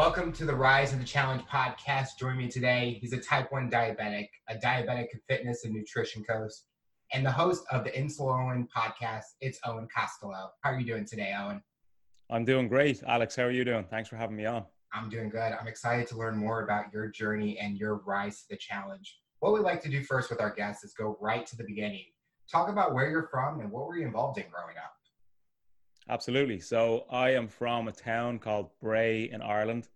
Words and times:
Welcome 0.00 0.32
to 0.32 0.46
the 0.46 0.56
Rise 0.56 0.92
to 0.92 0.96
the 0.96 1.04
Challenge 1.04 1.42
podcast. 1.42 2.16
Join 2.18 2.38
me 2.38 2.48
today. 2.48 2.96
He's 3.02 3.12
a 3.12 3.20
type 3.20 3.52
1 3.52 3.70
diabetic, 3.70 4.28
a 4.48 4.54
diabetic 4.54 5.08
fitness 5.28 5.66
and 5.66 5.74
nutrition 5.74 6.24
coach, 6.24 6.52
and 7.12 7.24
the 7.24 7.30
host 7.30 7.64
of 7.70 7.84
the 7.84 7.90
Insulo 7.90 8.46
Owen 8.46 8.66
podcast. 8.74 9.24
It's 9.42 9.58
Owen 9.66 9.86
Costello. 9.94 10.52
How 10.62 10.70
are 10.70 10.80
you 10.80 10.86
doing 10.86 11.04
today, 11.04 11.34
Owen? 11.38 11.62
I'm 12.30 12.46
doing 12.46 12.66
great. 12.66 13.02
Alex, 13.06 13.36
how 13.36 13.42
are 13.42 13.50
you 13.50 13.62
doing? 13.62 13.84
Thanks 13.90 14.08
for 14.08 14.16
having 14.16 14.36
me 14.36 14.46
on. 14.46 14.64
I'm 14.94 15.10
doing 15.10 15.28
good. 15.28 15.52
I'm 15.52 15.68
excited 15.68 16.06
to 16.06 16.16
learn 16.16 16.34
more 16.34 16.64
about 16.64 16.90
your 16.94 17.08
journey 17.08 17.58
and 17.58 17.76
your 17.76 17.96
rise 18.06 18.40
to 18.40 18.48
the 18.48 18.56
challenge. 18.56 19.18
What 19.40 19.52
we 19.52 19.60
like 19.60 19.82
to 19.82 19.90
do 19.90 20.02
first 20.02 20.30
with 20.30 20.40
our 20.40 20.54
guests 20.54 20.82
is 20.82 20.94
go 20.94 21.18
right 21.20 21.46
to 21.46 21.58
the 21.58 21.64
beginning. 21.64 22.06
Talk 22.50 22.70
about 22.70 22.94
where 22.94 23.10
you're 23.10 23.28
from 23.30 23.60
and 23.60 23.70
what 23.70 23.86
were 23.86 23.98
you 23.98 24.06
involved 24.06 24.38
in 24.38 24.46
growing 24.50 24.78
up? 24.78 24.94
Absolutely. 26.10 26.58
So 26.58 27.04
I 27.08 27.30
am 27.30 27.46
from 27.46 27.86
a 27.86 27.92
town 27.92 28.40
called 28.40 28.70
Bray 28.80 29.30
in 29.30 29.40
Ireland, 29.40 29.88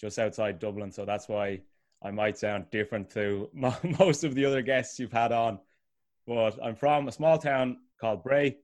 just 0.00 0.18
outside 0.18 0.58
Dublin. 0.58 0.90
So 0.90 1.04
that's 1.04 1.28
why 1.28 1.60
I 2.02 2.10
might 2.10 2.36
sound 2.36 2.68
different 2.72 3.08
to 3.10 3.48
most 4.00 4.24
of 4.24 4.34
the 4.34 4.44
other 4.44 4.62
guests 4.62 4.98
you've 4.98 5.12
had 5.12 5.30
on. 5.30 5.60
But 6.26 6.58
I'm 6.60 6.74
from 6.74 7.06
a 7.06 7.12
small 7.12 7.38
town 7.38 7.76
called 8.00 8.24
Bray. 8.24 8.56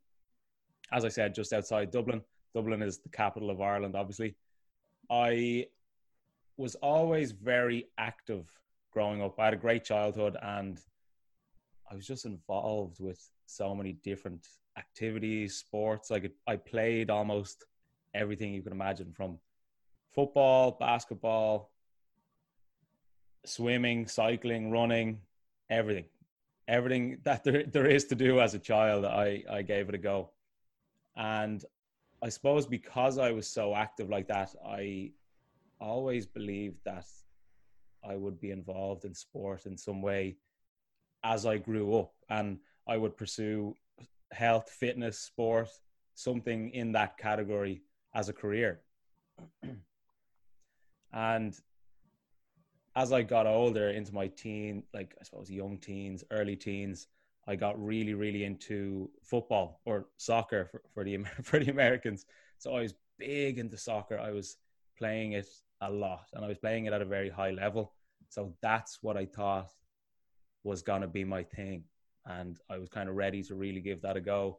As 0.93 1.05
I 1.05 1.09
said, 1.09 1.33
just 1.33 1.53
outside 1.53 1.93
Dublin. 1.93 2.23
Dublin 2.57 2.83
is 2.83 2.99
the 2.99 3.09
capital 3.09 3.51
of 3.51 3.61
Ireland, 3.61 3.95
obviously. 3.95 4.35
I 5.09 5.67
was 6.57 6.75
always 6.75 7.31
very 7.31 7.87
active 7.99 8.51
growing 8.93 9.23
up. 9.23 9.39
I 9.39 9.45
had 9.45 9.55
a 9.55 9.59
great 9.59 9.85
childhood 9.85 10.37
and 10.43 10.81
I 11.89 11.95
was 11.95 12.05
just 12.05 12.25
involved 12.25 12.99
with 12.99 13.25
so 13.47 13.77
many 13.77 13.93
different 13.93 14.49
activities, 14.77 15.57
sports. 15.57 16.11
Like 16.11 16.33
I 16.47 16.57
played 16.57 17.11
almost 17.11 17.65
everything 18.15 18.53
you 18.55 18.63
can 18.63 18.73
imagine 18.73 19.13
from 19.13 19.39
football, 20.15 20.77
basketball, 20.79 21.71
swimming, 23.45 24.07
cycling, 24.07 24.71
running, 24.71 25.21
everything. 25.71 26.07
Everything 26.69 27.19
that 27.25 27.45
there, 27.45 27.65
there 27.65 27.87
is 27.87 28.05
to 28.07 28.15
do 28.15 28.41
as 28.41 28.55
a 28.55 28.59
child, 28.59 29.05
I, 29.05 29.45
I 29.51 29.63
gave 29.63 29.89
it 29.89 29.95
a 29.95 29.99
go. 29.99 30.31
And 31.17 31.65
I 32.23 32.29
suppose 32.29 32.67
because 32.67 33.19
I 33.19 33.31
was 33.31 33.47
so 33.47 33.75
active 33.75 34.11
like 34.11 34.29
that, 34.29 34.55
I 34.67 35.13
always 35.81 36.27
believed 36.27 36.79
that 36.85 37.07
I 38.09 38.17
would 38.17 38.41
be 38.41 38.51
involved 38.51 39.05
in 39.05 39.15
sport 39.15 39.67
in 39.67 39.77
some 39.77 40.03
way 40.03 40.37
as 41.25 41.47
I 41.47 41.59
grew 41.59 41.99
up. 41.99 42.13
And 42.29 42.59
I 42.89 42.97
would 42.97 43.17
pursue 43.17 43.75
health, 44.33 44.71
fitness, 44.71 45.19
sport, 45.19 45.69
something 46.15 46.71
in 46.71 46.93
that 46.93 47.19
category 47.19 47.83
as 48.15 48.29
a 48.29 48.33
career. 48.33 48.81
and 51.13 51.59
as 52.97 53.13
I 53.13 53.23
got 53.23 53.47
older 53.47 53.91
into 53.91 54.15
my 54.15 54.29
teen, 54.29 54.83
like 54.95 55.15
I 55.21 55.25
suppose 55.25 55.51
young 55.51 55.79
teens, 55.79 56.25
early 56.31 56.57
teens, 56.57 57.09
I 57.47 57.55
got 57.55 57.83
really, 57.83 58.15
really 58.15 58.45
into 58.45 59.11
football 59.23 59.81
or 59.85 60.07
soccer 60.17 60.65
for, 60.67 60.83
for 60.93 61.05
the 61.05 61.19
for 61.43 61.59
the 61.59 61.71
Americans. 61.71 62.25
So 62.59 62.75
I 62.75 62.81
was 62.81 62.95
big 63.19 63.59
into 63.59 63.77
soccer. 63.77 64.19
I 64.19 64.31
was 64.31 64.57
playing 64.99 65.33
it 65.33 65.47
a 65.83 65.91
lot, 65.91 66.27
and 66.33 66.45
I 66.45 66.49
was 66.49 66.59
playing 66.59 66.87
it 66.87 66.93
at 66.93 67.03
a 67.03 67.05
very 67.05 67.29
high 67.29 67.51
level. 67.51 67.93
So 68.31 68.55
that's 68.63 68.99
what 69.03 69.17
I 69.17 69.27
thought 69.27 69.69
was 70.65 70.83
gonna 70.83 71.07
be 71.07 71.23
my 71.23 71.45
thing 71.45 71.85
and 72.27 72.59
I 72.69 72.79
was 72.79 72.89
kind 72.89 73.09
of 73.09 73.15
ready 73.15 73.43
to 73.45 73.55
really 73.55 73.81
give 73.81 74.03
that 74.03 74.17
a 74.17 74.21
go. 74.21 74.59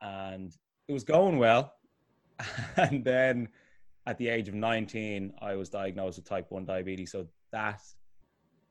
And 0.00 0.54
it 0.88 0.92
was 0.92 1.04
going 1.04 1.38
well. 1.38 1.74
and 2.76 3.04
then 3.04 3.48
at 4.06 4.18
the 4.18 4.28
age 4.28 4.48
of 4.48 4.54
19, 4.54 5.32
I 5.40 5.54
was 5.54 5.68
diagnosed 5.68 6.18
with 6.18 6.28
type 6.28 6.46
1 6.50 6.64
diabetes. 6.64 7.12
So 7.12 7.26
that 7.52 7.80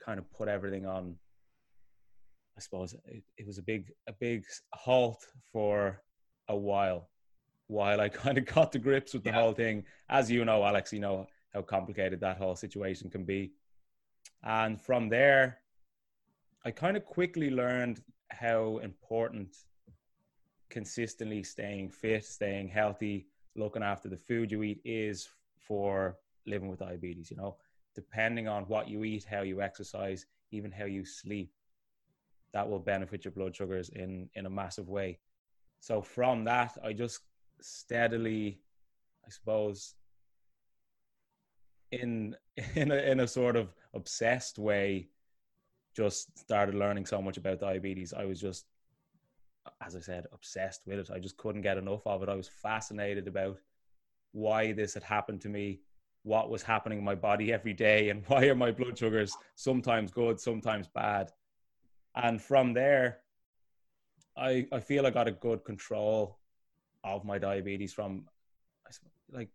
kind 0.03 0.19
of 0.19 0.29
put 0.31 0.47
everything 0.47 0.85
on. 0.85 1.15
I 2.57 2.59
suppose 2.59 2.93
it, 3.05 3.23
it 3.37 3.47
was 3.47 3.59
a 3.59 3.61
big, 3.61 3.91
a 4.07 4.13
big 4.13 4.43
halt 4.73 5.25
for 5.53 6.01
a 6.49 6.55
while, 6.55 7.09
while 7.67 8.01
I 8.01 8.09
kind 8.23 8.37
of 8.37 8.45
got 8.45 8.71
to 8.73 8.79
grips 8.79 9.13
with 9.13 9.23
the 9.23 9.29
yeah. 9.29 9.41
whole 9.41 9.53
thing. 9.53 9.85
As 10.09 10.29
you 10.29 10.43
know, 10.43 10.63
Alex, 10.63 10.91
you 10.91 10.99
know 10.99 11.27
how 11.53 11.61
complicated 11.61 12.19
that 12.21 12.37
whole 12.37 12.55
situation 12.55 13.09
can 13.09 13.25
be. 13.25 13.53
And 14.43 14.81
from 14.81 15.07
there, 15.07 15.59
I 16.63 16.71
kind 16.71 16.95
of 16.95 17.05
quickly 17.05 17.49
learned 17.49 18.01
how 18.29 18.77
important 18.79 19.55
consistently 20.69 21.43
staying 21.43 21.89
fit, 21.89 22.23
staying 22.23 22.69
healthy, 22.69 23.27
looking 23.55 23.83
after 23.83 24.07
the 24.07 24.17
food 24.17 24.51
you 24.51 24.63
eat 24.63 24.81
is 24.85 25.27
for 25.59 26.17
living 26.45 26.69
with 26.69 26.79
diabetes. 26.79 27.31
You 27.31 27.37
know, 27.37 27.57
depending 27.95 28.47
on 28.47 28.63
what 28.63 28.87
you 28.87 29.03
eat, 29.03 29.23
how 29.23 29.41
you 29.41 29.61
exercise, 29.61 30.25
even 30.51 30.71
how 30.71 30.85
you 30.85 31.03
sleep, 31.03 31.51
that 32.53 32.69
will 32.69 32.79
benefit 32.79 33.25
your 33.25 33.31
blood 33.31 33.55
sugars 33.55 33.89
in 33.89 34.29
in 34.35 34.45
a 34.45 34.49
massive 34.49 34.87
way. 34.87 35.19
So 35.79 36.01
from 36.01 36.43
that, 36.45 36.77
I 36.83 36.93
just 36.93 37.21
steadily, 37.59 38.61
I 39.25 39.29
suppose, 39.29 39.95
in 41.91 42.35
in 42.75 42.91
a 42.91 42.97
in 42.97 43.19
a 43.19 43.27
sort 43.27 43.55
of 43.55 43.73
obsessed 43.93 44.59
way, 44.59 45.09
just 45.95 46.37
started 46.37 46.75
learning 46.75 47.05
so 47.05 47.21
much 47.21 47.37
about 47.37 47.59
diabetes. 47.59 48.13
I 48.13 48.25
was 48.25 48.39
just, 48.39 48.65
as 49.85 49.95
I 49.95 49.99
said, 49.99 50.25
obsessed 50.33 50.81
with 50.85 50.99
it. 50.99 51.09
I 51.13 51.19
just 51.19 51.37
couldn't 51.37 51.61
get 51.61 51.77
enough 51.77 52.05
of 52.05 52.23
it. 52.23 52.29
I 52.29 52.35
was 52.35 52.47
fascinated 52.47 53.27
about 53.27 53.59
why 54.31 54.71
this 54.71 54.93
had 54.93 55.03
happened 55.03 55.41
to 55.41 55.49
me, 55.49 55.81
what 56.23 56.49
was 56.49 56.63
happening 56.63 56.99
in 56.99 57.03
my 57.03 57.15
body 57.15 57.51
every 57.51 57.73
day, 57.73 58.09
and 58.09 58.23
why 58.27 58.45
are 58.45 58.55
my 58.55 58.71
blood 58.71 58.97
sugars 58.97 59.35
sometimes 59.55 60.11
good, 60.11 60.39
sometimes 60.39 60.87
bad. 60.87 61.31
And 62.15 62.41
from 62.41 62.73
there, 62.73 63.19
I, 64.37 64.65
I 64.71 64.79
feel 64.79 65.05
I 65.05 65.11
got 65.11 65.27
a 65.27 65.31
good 65.31 65.63
control 65.63 66.39
of 67.03 67.25
my 67.25 67.37
diabetes 67.37 67.93
from 67.93 68.25
like 69.31 69.49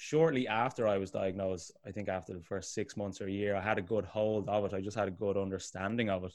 shortly 0.00 0.48
after 0.48 0.88
I 0.88 0.96
was 0.96 1.10
diagnosed, 1.10 1.72
I 1.86 1.90
think 1.90 2.08
after 2.08 2.32
the 2.32 2.40
first 2.40 2.72
six 2.72 2.96
months 2.96 3.20
or 3.20 3.26
a 3.26 3.30
year, 3.30 3.54
I 3.54 3.60
had 3.60 3.76
a 3.76 3.82
good 3.82 4.06
hold 4.06 4.48
of 4.48 4.64
it. 4.64 4.72
I 4.72 4.80
just 4.80 4.96
had 4.96 5.08
a 5.08 5.10
good 5.10 5.36
understanding 5.36 6.08
of 6.08 6.24
it. 6.24 6.34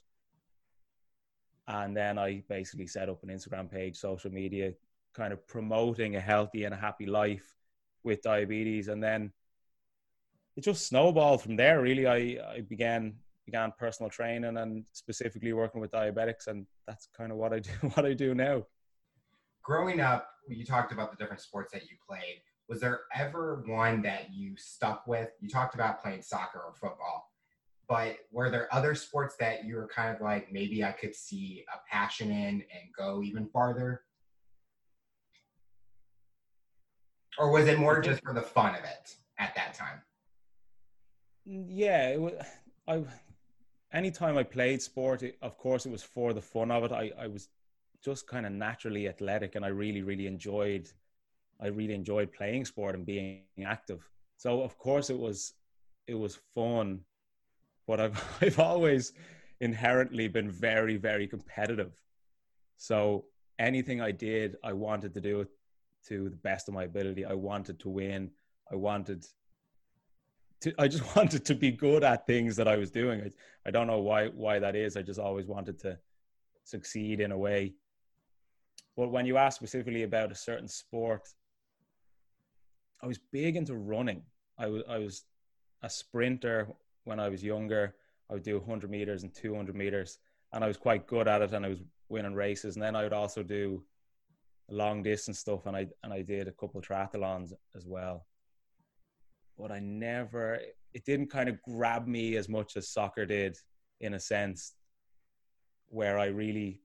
And 1.68 1.98
then 1.98 2.20
I 2.20 2.44
basically 2.48 2.86
set 2.86 3.10
up 3.10 3.24
an 3.24 3.30
Instagram 3.30 3.72
page, 3.72 3.96
social 3.96 4.32
media, 4.32 4.74
kind 5.16 5.34
of 5.34 5.48
promoting 5.48 6.16
a 6.16 6.20
healthy 6.20 6.66
and 6.66 6.76
a 6.76 6.78
happy 6.78 7.08
life 7.08 7.56
with 8.04 8.22
diabetes. 8.22 8.88
And 8.88 9.02
then 9.02 9.34
it 10.56 10.64
just 10.64 10.86
snowballed 10.86 11.42
from 11.42 11.56
there. 11.56 11.82
Really, 11.82 12.06
I, 12.06 12.18
I 12.58 12.62
began 12.62 13.16
began 13.48 13.74
personal 13.80 14.12
training 14.12 14.58
and 14.58 14.86
specifically 14.92 15.54
working 15.54 15.82
with 15.82 15.90
diabetics, 15.92 16.46
and 16.46 16.68
that's 16.88 17.10
kind 17.18 17.32
of 17.32 17.40
what 17.40 17.52
I 17.52 17.60
do. 17.60 17.72
What 17.96 18.06
I 18.06 18.14
do 18.14 18.36
now. 18.36 18.64
Growing 19.64 20.02
up, 20.02 20.30
you 20.48 20.64
talked 20.64 20.92
about 20.92 21.10
the 21.10 21.18
different 21.18 21.42
sports 21.42 21.74
that 21.74 21.84
you 21.90 21.98
played 22.08 22.42
was 22.68 22.80
there 22.80 23.02
ever 23.14 23.64
one 23.68 24.02
that 24.02 24.34
you 24.34 24.56
stuck 24.58 25.06
with? 25.06 25.30
You 25.40 25.50
talked 25.50 25.76
about 25.76 26.02
playing 26.02 26.24
soccer 26.24 26.60
or 26.60 26.74
football, 26.74 27.32
but 27.88 28.18
were 28.32 28.50
there 28.50 28.68
other 28.74 28.96
sports 28.96 29.36
that 29.40 29.66
you 29.66 29.76
were 29.76 29.88
kind 29.88 30.16
of 30.16 30.22
like, 30.22 30.52
maybe 30.52 30.84
I 30.84 30.92
could 30.92 31.16
see 31.16 31.64
a 31.74 31.78
passion 31.88 32.32
in 32.32 32.56
and 32.56 32.94
go 32.98 33.22
even 33.22 33.48
farther? 33.48 34.02
Or 37.38 37.52
was 37.52 37.68
it 37.68 37.78
more 37.78 38.02
just 38.02 38.24
for 38.24 38.34
the 38.34 38.42
fun 38.42 38.74
of 38.74 38.84
it 38.84 39.16
at 39.38 39.54
that 39.56 39.74
time? 39.76 40.02
Mm, 41.48 41.66
yeah, 41.70 42.10
it 42.10 42.20
was, 42.20 42.34
I, 42.88 43.04
anytime 43.94 44.38
I 44.38 44.44
played 44.44 44.82
sport, 44.82 45.22
it, 45.22 45.38
of 45.42 45.58
course, 45.58 45.86
it 45.86 45.92
was 45.92 46.02
for 46.02 46.34
the 46.34 46.42
fun 46.42 46.72
of 46.72 46.86
it. 46.86 46.92
I, 46.92 47.12
I 47.20 47.28
was 47.28 47.50
just 48.04 48.26
kind 48.26 48.46
of 48.46 48.54
naturally 48.54 49.08
athletic 49.08 49.54
and 49.56 49.64
I 49.64 49.68
really, 49.70 50.02
really 50.02 50.26
enjoyed– 50.26 50.90
I 51.62 51.68
really 51.68 51.94
enjoyed 51.94 52.32
playing 52.32 52.66
sport 52.66 52.96
and 52.96 53.06
being 53.06 53.44
active. 53.66 54.08
So 54.38 54.62
of 54.62 54.78
course 54.78 55.10
it 55.10 55.18
was 55.18 55.54
it 56.08 56.16
was 56.16 56.40
fun, 56.54 57.02
but 57.88 58.00
I've 58.00 58.38
I've 58.42 58.60
always 58.60 59.14
inherently 59.62 60.28
been 60.28 60.50
very 60.50 60.98
very 60.98 61.28
competitive. 61.28 61.94
So 62.78 63.26
anything 63.58 64.02
I 64.02 64.12
did, 64.12 64.58
I 64.64 64.74
wanted 64.74 65.14
to 65.14 65.22
do 65.22 65.42
it 65.42 65.50
to 66.08 66.30
the 66.30 66.36
best 66.36 66.68
of 66.68 66.74
my 66.74 66.84
ability. 66.84 67.26
I 67.26 67.34
wanted 67.34 67.80
to 67.80 67.90
win. 67.90 68.32
I 68.72 68.76
wanted 68.76 69.26
to, 70.62 70.74
I 70.78 70.88
just 70.88 71.16
wanted 71.16 71.46
to 71.46 71.56
be 71.56 71.72
good 71.72 72.04
at 72.04 72.28
things 72.28 72.56
that 72.58 72.68
I 72.68 72.76
was 72.76 72.92
doing. 72.92 73.22
I, 73.22 73.32
I 73.66 73.72
don't 73.72 73.88
know 73.88 74.00
why 74.00 74.28
why 74.28 74.60
that 74.60 74.76
is. 74.76 74.98
I 74.98 75.02
just 75.02 75.20
always 75.20 75.48
wanted 75.48 75.80
to 75.80 75.98
succeed 76.64 77.20
in 77.20 77.32
a 77.32 77.38
way. 77.38 77.74
But 78.98 79.12
when 79.12 79.26
you 79.26 79.38
ask 79.38 79.58
specifically 79.58 80.04
about 80.04 80.32
a 80.32 80.36
certain 80.36 80.68
sport, 80.68 81.28
I 83.02 83.08
was 83.08 83.20
big 83.32 83.56
into 83.56 83.76
running. 83.76 84.24
I 84.58 84.68
was 84.68 84.84
I 84.90 84.98
was 84.98 85.24
a 85.84 85.90
sprinter 85.90 86.68
when 87.04 87.20
I 87.20 87.30
was 87.30 87.44
younger. 87.44 87.96
I 88.30 88.34
would 88.34 88.44
do 88.44 88.58
100 88.58 88.90
meters 88.90 89.24
and 89.24 89.34
200 89.34 89.76
meters, 89.76 90.18
and 90.54 90.64
I 90.64 90.68
was 90.68 90.78
quite 90.78 91.06
good 91.08 91.28
at 91.28 91.42
it, 91.42 91.54
and 91.54 91.66
I 91.66 91.70
was 91.70 91.84
winning 92.10 92.34
races. 92.34 92.76
And 92.76 92.84
then 92.84 92.96
I 92.96 93.04
would 93.04 93.14
also 93.14 93.44
do 93.44 93.84
long 94.70 95.04
distance 95.04 95.40
stuff, 95.40 95.66
and 95.66 95.76
I 95.76 95.88
and 96.04 96.14
I 96.14 96.22
did 96.22 96.48
a 96.48 96.52
couple 96.52 96.82
triathlons 96.82 97.54
as 97.76 97.86
well. 97.86 98.26
but 99.58 99.72
I 99.72 99.80
never. 99.80 100.60
It 100.94 101.06
didn't 101.06 101.28
kind 101.28 101.50
of 101.50 101.62
grab 101.62 102.08
me 102.08 102.38
as 102.38 102.48
much 102.48 102.78
as 102.78 102.90
soccer 102.90 103.26
did, 103.26 103.58
in 104.00 104.14
a 104.14 104.20
sense, 104.20 104.74
where 105.88 106.18
I 106.18 106.28
really, 106.28 106.82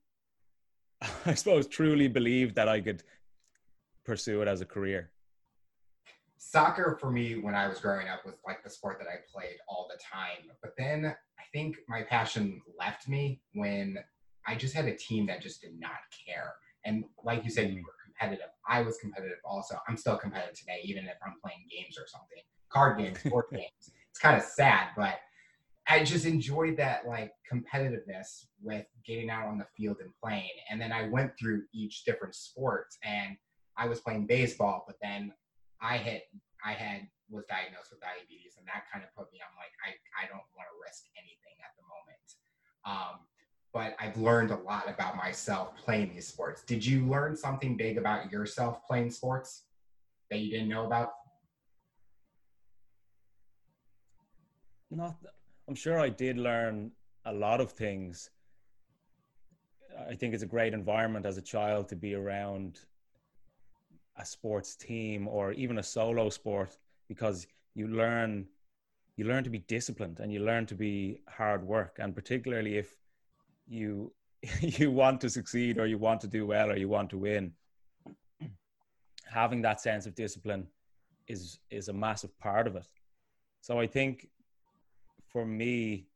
I 1.26 1.34
suppose, 1.34 1.66
truly 1.68 2.08
believed 2.08 2.56
that 2.56 2.68
I 2.68 2.80
could 2.80 3.04
pursue 4.04 4.42
it 4.42 4.48
as 4.48 4.60
a 4.60 4.66
career 4.66 5.10
soccer 6.42 6.96
for 6.98 7.10
me 7.10 7.38
when 7.38 7.54
I 7.54 7.68
was 7.68 7.80
growing 7.80 8.08
up 8.08 8.24
was 8.24 8.36
like 8.46 8.64
the 8.64 8.70
sport 8.70 8.98
that 8.98 9.06
I 9.06 9.16
played 9.30 9.56
all 9.68 9.88
the 9.90 10.00
time. 10.02 10.50
But 10.62 10.72
then 10.78 11.04
I 11.04 11.42
think 11.52 11.76
my 11.86 12.02
passion 12.02 12.62
left 12.78 13.08
me 13.08 13.42
when 13.52 13.98
I 14.46 14.54
just 14.54 14.74
had 14.74 14.86
a 14.86 14.96
team 14.96 15.26
that 15.26 15.42
just 15.42 15.60
did 15.60 15.78
not 15.78 15.98
care. 16.26 16.54
And 16.86 17.04
like 17.22 17.44
you 17.44 17.50
said, 17.50 17.68
you 17.70 17.80
mm. 17.80 17.84
were 17.84 17.94
competitive. 18.02 18.48
I 18.66 18.80
was 18.80 18.96
competitive 18.96 19.36
also. 19.44 19.76
I'm 19.86 19.98
still 19.98 20.16
competitive 20.16 20.58
today, 20.58 20.80
even 20.82 21.04
if 21.04 21.16
I'm 21.24 21.34
playing 21.44 21.66
games 21.70 21.98
or 21.98 22.06
something, 22.06 22.42
card 22.70 22.98
games, 22.98 23.18
board 23.30 23.44
games. 23.52 23.92
It's 24.08 24.18
kind 24.18 24.38
of 24.38 24.42
sad, 24.42 24.88
but 24.96 25.16
I 25.86 26.02
just 26.04 26.24
enjoyed 26.24 26.78
that 26.78 27.06
like 27.06 27.32
competitiveness 27.52 28.46
with 28.62 28.86
getting 29.06 29.28
out 29.28 29.46
on 29.46 29.58
the 29.58 29.66
field 29.76 29.98
and 30.00 30.10
playing. 30.22 30.48
And 30.70 30.80
then 30.80 30.90
I 30.90 31.08
went 31.08 31.32
through 31.38 31.64
each 31.74 32.04
different 32.04 32.34
sport 32.34 32.86
and 33.04 33.36
I 33.76 33.88
was 33.88 34.00
playing 34.00 34.26
baseball, 34.26 34.84
but 34.86 34.96
then 35.02 35.32
I 35.80 35.96
had 35.96 36.22
I 36.64 36.72
had 36.72 37.08
was 37.30 37.44
diagnosed 37.46 37.90
with 37.90 38.00
diabetes, 38.00 38.58
and 38.58 38.66
that 38.66 38.84
kind 38.92 39.04
of 39.04 39.14
put 39.16 39.32
me. 39.32 39.40
I'm 39.40 39.54
like, 39.56 39.72
I 39.84 39.96
I 40.18 40.26
don't 40.28 40.44
want 40.56 40.68
to 40.68 40.76
risk 40.82 41.06
anything 41.16 41.56
at 41.64 41.72
the 41.78 41.84
moment. 41.88 42.26
Um, 42.84 43.26
but 43.72 43.94
I've 44.00 44.16
learned 44.16 44.50
a 44.50 44.56
lot 44.56 44.88
about 44.88 45.16
myself 45.16 45.76
playing 45.76 46.12
these 46.14 46.26
sports. 46.26 46.62
Did 46.62 46.84
you 46.84 47.06
learn 47.06 47.36
something 47.36 47.76
big 47.76 47.98
about 47.98 48.32
yourself 48.32 48.86
playing 48.86 49.10
sports 49.10 49.64
that 50.30 50.40
you 50.40 50.50
didn't 50.50 50.68
know 50.68 50.86
about? 50.86 51.12
Not, 54.90 55.14
I'm 55.68 55.76
sure 55.76 56.00
I 56.00 56.08
did 56.08 56.36
learn 56.36 56.90
a 57.24 57.32
lot 57.32 57.60
of 57.60 57.70
things. 57.70 58.30
I 60.08 60.14
think 60.14 60.34
it's 60.34 60.42
a 60.42 60.46
great 60.46 60.74
environment 60.74 61.26
as 61.26 61.38
a 61.38 61.42
child 61.42 61.88
to 61.90 61.96
be 61.96 62.14
around 62.14 62.80
a 64.16 64.24
sports 64.24 64.76
team 64.76 65.28
or 65.28 65.52
even 65.52 65.78
a 65.78 65.82
solo 65.82 66.28
sport 66.30 66.76
because 67.08 67.46
you 67.74 67.88
learn 67.88 68.46
you 69.16 69.26
learn 69.26 69.44
to 69.44 69.50
be 69.50 69.58
disciplined 69.58 70.18
and 70.20 70.32
you 70.32 70.40
learn 70.40 70.64
to 70.64 70.74
be 70.74 71.20
hard 71.28 71.62
work. 71.62 71.98
And 71.98 72.14
particularly 72.14 72.78
if 72.78 72.96
you 73.68 74.12
you 74.60 74.90
want 74.90 75.20
to 75.20 75.30
succeed 75.30 75.78
or 75.78 75.86
you 75.86 75.98
want 75.98 76.20
to 76.22 76.26
do 76.26 76.46
well 76.46 76.70
or 76.70 76.76
you 76.76 76.88
want 76.88 77.10
to 77.10 77.18
win 77.18 77.52
having 79.30 79.62
that 79.62 79.80
sense 79.80 80.06
of 80.06 80.14
discipline 80.14 80.66
is 81.28 81.60
is 81.70 81.88
a 81.88 81.92
massive 81.92 82.36
part 82.38 82.66
of 82.66 82.76
it. 82.76 82.86
So 83.60 83.78
i 83.78 83.86
think 83.86 84.28
for 85.32 85.44
me 85.46 86.06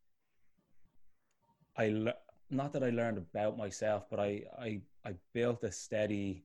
i 1.76 2.12
not 2.50 2.72
that 2.72 2.82
i 2.82 2.90
learned 2.90 3.18
about 3.18 3.56
myself 3.56 4.06
but 4.10 4.18
i 4.18 4.42
i 4.58 4.80
i 5.04 5.14
built 5.32 5.62
a 5.62 5.70
steady 5.70 6.44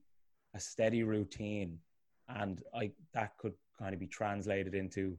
a 0.53 0.59
steady 0.59 1.03
routine 1.03 1.77
and 2.27 2.63
i 2.75 2.91
that 3.13 3.37
could 3.37 3.53
kind 3.77 3.93
of 3.93 3.99
be 3.99 4.07
translated 4.07 4.75
into 4.75 5.17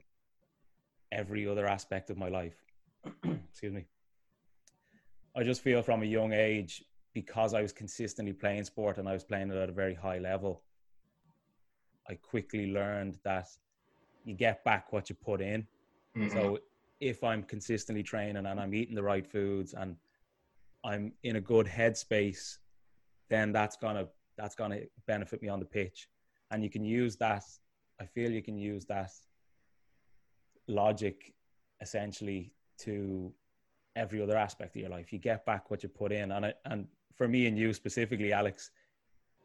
every 1.12 1.48
other 1.48 1.66
aspect 1.66 2.10
of 2.10 2.16
my 2.16 2.28
life. 2.28 2.54
Excuse 3.50 3.72
me. 3.72 3.84
I 5.34 5.42
just 5.42 5.62
feel 5.62 5.82
from 5.82 6.02
a 6.02 6.06
young 6.06 6.32
age 6.32 6.84
because 7.14 7.54
i 7.54 7.62
was 7.62 7.72
consistently 7.72 8.32
playing 8.32 8.64
sport 8.64 8.98
and 8.98 9.08
i 9.08 9.12
was 9.12 9.24
playing 9.24 9.50
it 9.50 9.56
at 9.56 9.68
a 9.68 9.72
very 9.72 9.94
high 9.94 10.18
level 10.18 10.62
i 12.08 12.14
quickly 12.14 12.70
learned 12.72 13.18
that 13.24 13.48
you 14.24 14.34
get 14.34 14.62
back 14.64 14.92
what 14.92 15.08
you 15.08 15.16
put 15.16 15.40
in. 15.40 15.66
Mm-hmm. 16.16 16.28
so 16.28 16.58
if 17.00 17.24
i'm 17.24 17.42
consistently 17.42 18.02
training 18.02 18.36
and 18.36 18.60
i'm 18.60 18.74
eating 18.74 18.94
the 18.94 19.02
right 19.02 19.26
foods 19.26 19.74
and 19.74 19.96
i'm 20.84 21.12
in 21.22 21.36
a 21.36 21.40
good 21.40 21.66
headspace 21.66 22.58
then 23.28 23.52
that's 23.52 23.76
going 23.76 23.96
to 23.96 24.08
that's 24.40 24.54
going 24.54 24.70
to 24.70 24.86
benefit 25.06 25.42
me 25.42 25.48
on 25.48 25.60
the 25.60 25.66
pitch. 25.66 26.08
And 26.50 26.62
you 26.62 26.70
can 26.70 26.84
use 26.84 27.16
that, 27.16 27.44
I 28.00 28.06
feel 28.06 28.30
you 28.30 28.42
can 28.42 28.56
use 28.56 28.84
that 28.86 29.10
logic 30.66 31.34
essentially 31.80 32.52
to 32.78 33.32
every 33.96 34.22
other 34.22 34.36
aspect 34.36 34.76
of 34.76 34.82
your 34.82 34.90
life. 34.90 35.12
You 35.12 35.18
get 35.18 35.44
back 35.44 35.70
what 35.70 35.82
you 35.82 35.88
put 35.88 36.12
in. 36.12 36.32
And, 36.32 36.46
I, 36.46 36.54
and 36.64 36.86
for 37.14 37.28
me 37.28 37.46
and 37.46 37.58
you 37.58 37.72
specifically, 37.72 38.32
Alex, 38.32 38.70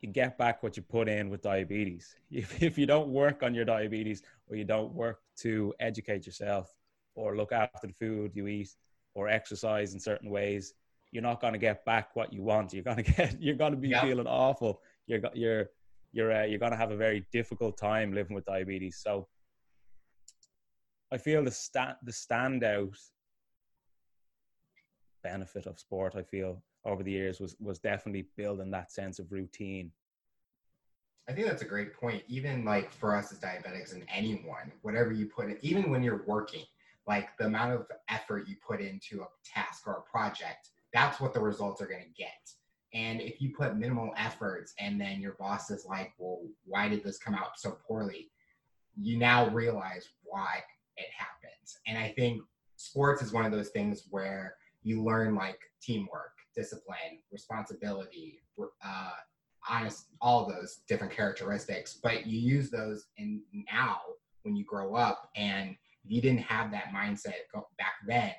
you 0.01 0.09
get 0.09 0.37
back 0.37 0.63
what 0.63 0.77
you 0.77 0.83
put 0.83 1.07
in 1.09 1.29
with 1.29 1.41
diabetes. 1.41 2.15
If, 2.31 2.61
if 2.61 2.77
you 2.77 2.85
don't 2.85 3.09
work 3.09 3.43
on 3.43 3.53
your 3.53 3.65
diabetes 3.65 4.23
or 4.49 4.55
you 4.55 4.65
don't 4.65 4.93
work 4.93 5.19
to 5.37 5.73
educate 5.79 6.25
yourself 6.25 6.73
or 7.15 7.35
look 7.35 7.51
after 7.51 7.87
the 7.87 7.93
food 7.93 8.31
you 8.35 8.47
eat 8.47 8.75
or 9.13 9.29
exercise 9.29 9.93
in 9.93 9.99
certain 9.99 10.29
ways, 10.29 10.73
you're 11.15 11.23
not 11.23 11.39
going 11.39 11.53
to 11.53 11.59
get 11.59 11.85
back 11.85 12.13
what 12.13 12.33
you 12.33 12.43
want. 12.43 12.73
You're 12.73 12.83
going 12.83 12.97
to 13.03 13.03
get, 13.03 13.41
you're 13.41 13.55
going 13.55 13.71
to 13.71 13.77
be 13.77 13.93
feeling 13.93 14.27
awful. 14.27 14.81
You're, 15.07 15.21
you're, 15.33 15.69
you're, 16.11 16.31
uh, 16.31 16.43
you're 16.43 16.59
going 16.59 16.73
to 16.73 16.77
have 16.77 16.91
a 16.91 16.97
very 16.97 17.25
difficult 17.31 17.77
time 17.77 18.13
living 18.13 18.35
with 18.35 18.45
diabetes. 18.45 18.99
So 19.01 19.27
I 21.13 21.17
feel 21.17 21.41
the 21.45 21.51
stand, 21.51 21.95
the 22.03 22.11
standout 22.11 22.97
benefit 25.23 25.67
of 25.67 25.79
sport, 25.79 26.15
I 26.17 26.21
feel 26.21 26.61
over 26.83 27.01
the 27.01 27.11
years 27.11 27.39
was, 27.39 27.55
was 27.61 27.79
definitely 27.79 28.27
building 28.35 28.69
that 28.71 28.91
sense 28.91 29.17
of 29.17 29.31
routine. 29.31 29.91
I 31.29 31.31
think 31.31 31.47
that's 31.47 31.61
a 31.61 31.65
great 31.65 31.93
point. 31.93 32.23
Even 32.27 32.65
like 32.65 32.91
for 32.91 33.15
us 33.15 33.31
as 33.31 33.39
diabetics 33.39 33.93
and 33.93 34.03
anyone, 34.13 34.71
whatever 34.81 35.13
you 35.13 35.27
put 35.27 35.49
in, 35.49 35.57
even 35.61 35.89
when 35.89 36.03
you're 36.03 36.23
working, 36.27 36.65
like 37.07 37.29
the 37.37 37.45
amount 37.45 37.71
of 37.71 37.87
effort 38.09 38.49
you 38.49 38.57
put 38.67 38.81
into 38.81 39.21
a 39.21 39.27
task 39.45 39.87
or 39.87 39.93
a 39.93 40.11
project 40.11 40.71
that's 40.95 41.19
what 41.19 41.33
the 41.33 41.39
results 41.39 41.81
are 41.81 41.87
going 41.87 42.01
to 42.01 42.17
get. 42.17 42.49
And 42.93 43.19
if 43.19 43.41
you 43.41 43.53
put 43.53 43.75
minimal 43.75 44.13
efforts 44.15 44.73
and 44.79 44.99
then 44.99 45.19
your 45.19 45.33
boss 45.33 45.69
is 45.69 45.85
like, 45.85 46.13
well, 46.17 46.39
why 46.65 46.87
did 46.87 47.03
this 47.03 47.17
come 47.17 47.35
out 47.35 47.59
so 47.59 47.77
poorly? 47.85 48.31
You 48.99 49.17
now 49.17 49.49
realize 49.49 50.07
why 50.23 50.59
it 50.95 51.09
happens. 51.15 51.77
And 51.85 51.97
I 51.97 52.13
think 52.15 52.41
sports 52.77 53.21
is 53.21 53.33
one 53.33 53.45
of 53.45 53.51
those 53.51 53.69
things 53.69 54.05
where 54.09 54.55
you 54.83 55.03
learn 55.03 55.35
like 55.35 55.59
teamwork, 55.81 56.31
discipline, 56.55 57.19
responsibility, 57.29 58.39
uh, 58.81 59.11
honest, 59.69 60.05
all 60.21 60.47
those 60.47 60.79
different 60.87 61.11
characteristics. 61.11 61.99
But 62.01 62.25
you 62.25 62.39
use 62.39 62.71
those 62.71 63.07
in 63.17 63.41
now 63.69 63.99
when 64.43 64.55
you 64.55 64.63
grow 64.63 64.95
up. 64.95 65.29
And 65.35 65.71
if 66.05 66.11
you 66.11 66.21
didn't 66.21 66.43
have 66.43 66.71
that 66.71 66.93
mindset 66.95 67.33
back 67.77 67.95
then, 68.07 68.31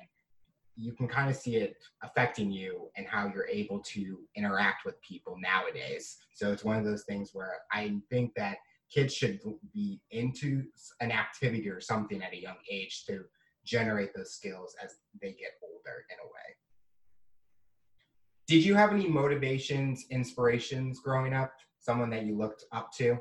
you 0.77 0.93
can 0.93 1.07
kind 1.07 1.29
of 1.29 1.35
see 1.35 1.55
it 1.55 1.75
affecting 2.03 2.51
you 2.51 2.89
and 2.95 3.07
how 3.07 3.31
you're 3.33 3.47
able 3.47 3.79
to 3.79 4.19
interact 4.35 4.85
with 4.85 5.01
people 5.01 5.35
nowadays. 5.41 6.17
So 6.33 6.51
it's 6.51 6.63
one 6.63 6.77
of 6.77 6.85
those 6.85 7.03
things 7.03 7.31
where 7.33 7.55
I 7.71 7.99
think 8.09 8.33
that 8.35 8.57
kids 8.93 9.13
should 9.13 9.39
be 9.73 9.99
into 10.11 10.63
an 11.01 11.11
activity 11.11 11.67
or 11.69 11.81
something 11.81 12.21
at 12.21 12.31
a 12.33 12.41
young 12.41 12.57
age 12.69 13.05
to 13.07 13.23
generate 13.65 14.13
those 14.15 14.31
skills 14.33 14.75
as 14.81 14.95
they 15.21 15.29
get 15.31 15.51
older 15.63 16.05
in 16.09 16.17
a 16.23 16.27
way. 16.27 16.55
Did 18.47 18.63
you 18.63 18.75
have 18.75 18.93
any 18.93 19.07
motivations, 19.07 20.05
inspirations 20.09 21.01
growing 21.03 21.33
up? 21.33 21.51
Someone 21.79 22.09
that 22.11 22.23
you 22.25 22.37
looked 22.37 22.65
up 22.71 22.91
to? 22.93 23.17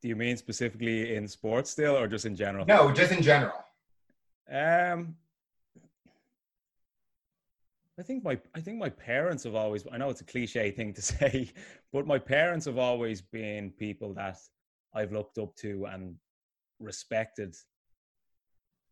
Do 0.00 0.08
you 0.08 0.16
mean 0.16 0.36
specifically 0.36 1.14
in 1.14 1.28
sports 1.28 1.70
still 1.70 1.96
or 1.96 2.08
just 2.08 2.24
in 2.26 2.34
general? 2.34 2.64
No, 2.66 2.90
just 2.90 3.12
in 3.12 3.22
general. 3.22 3.52
Um, 4.50 5.16
I 7.98 8.02
think 8.02 8.24
my 8.24 8.38
I 8.54 8.60
think 8.60 8.78
my 8.78 8.88
parents 8.88 9.44
have 9.44 9.54
always 9.54 9.84
I 9.92 9.98
know 9.98 10.10
it's 10.10 10.22
a 10.22 10.24
cliche 10.24 10.70
thing 10.70 10.92
to 10.94 11.02
say, 11.12 11.52
but 11.92 12.06
my 12.06 12.18
parents 12.18 12.66
have 12.66 12.78
always 12.78 13.20
been 13.20 13.70
people 13.70 14.14
that 14.14 14.38
I've 14.94 15.12
looked 15.12 15.38
up 15.38 15.54
to 15.56 15.86
and 15.86 16.16
respected 16.80 17.54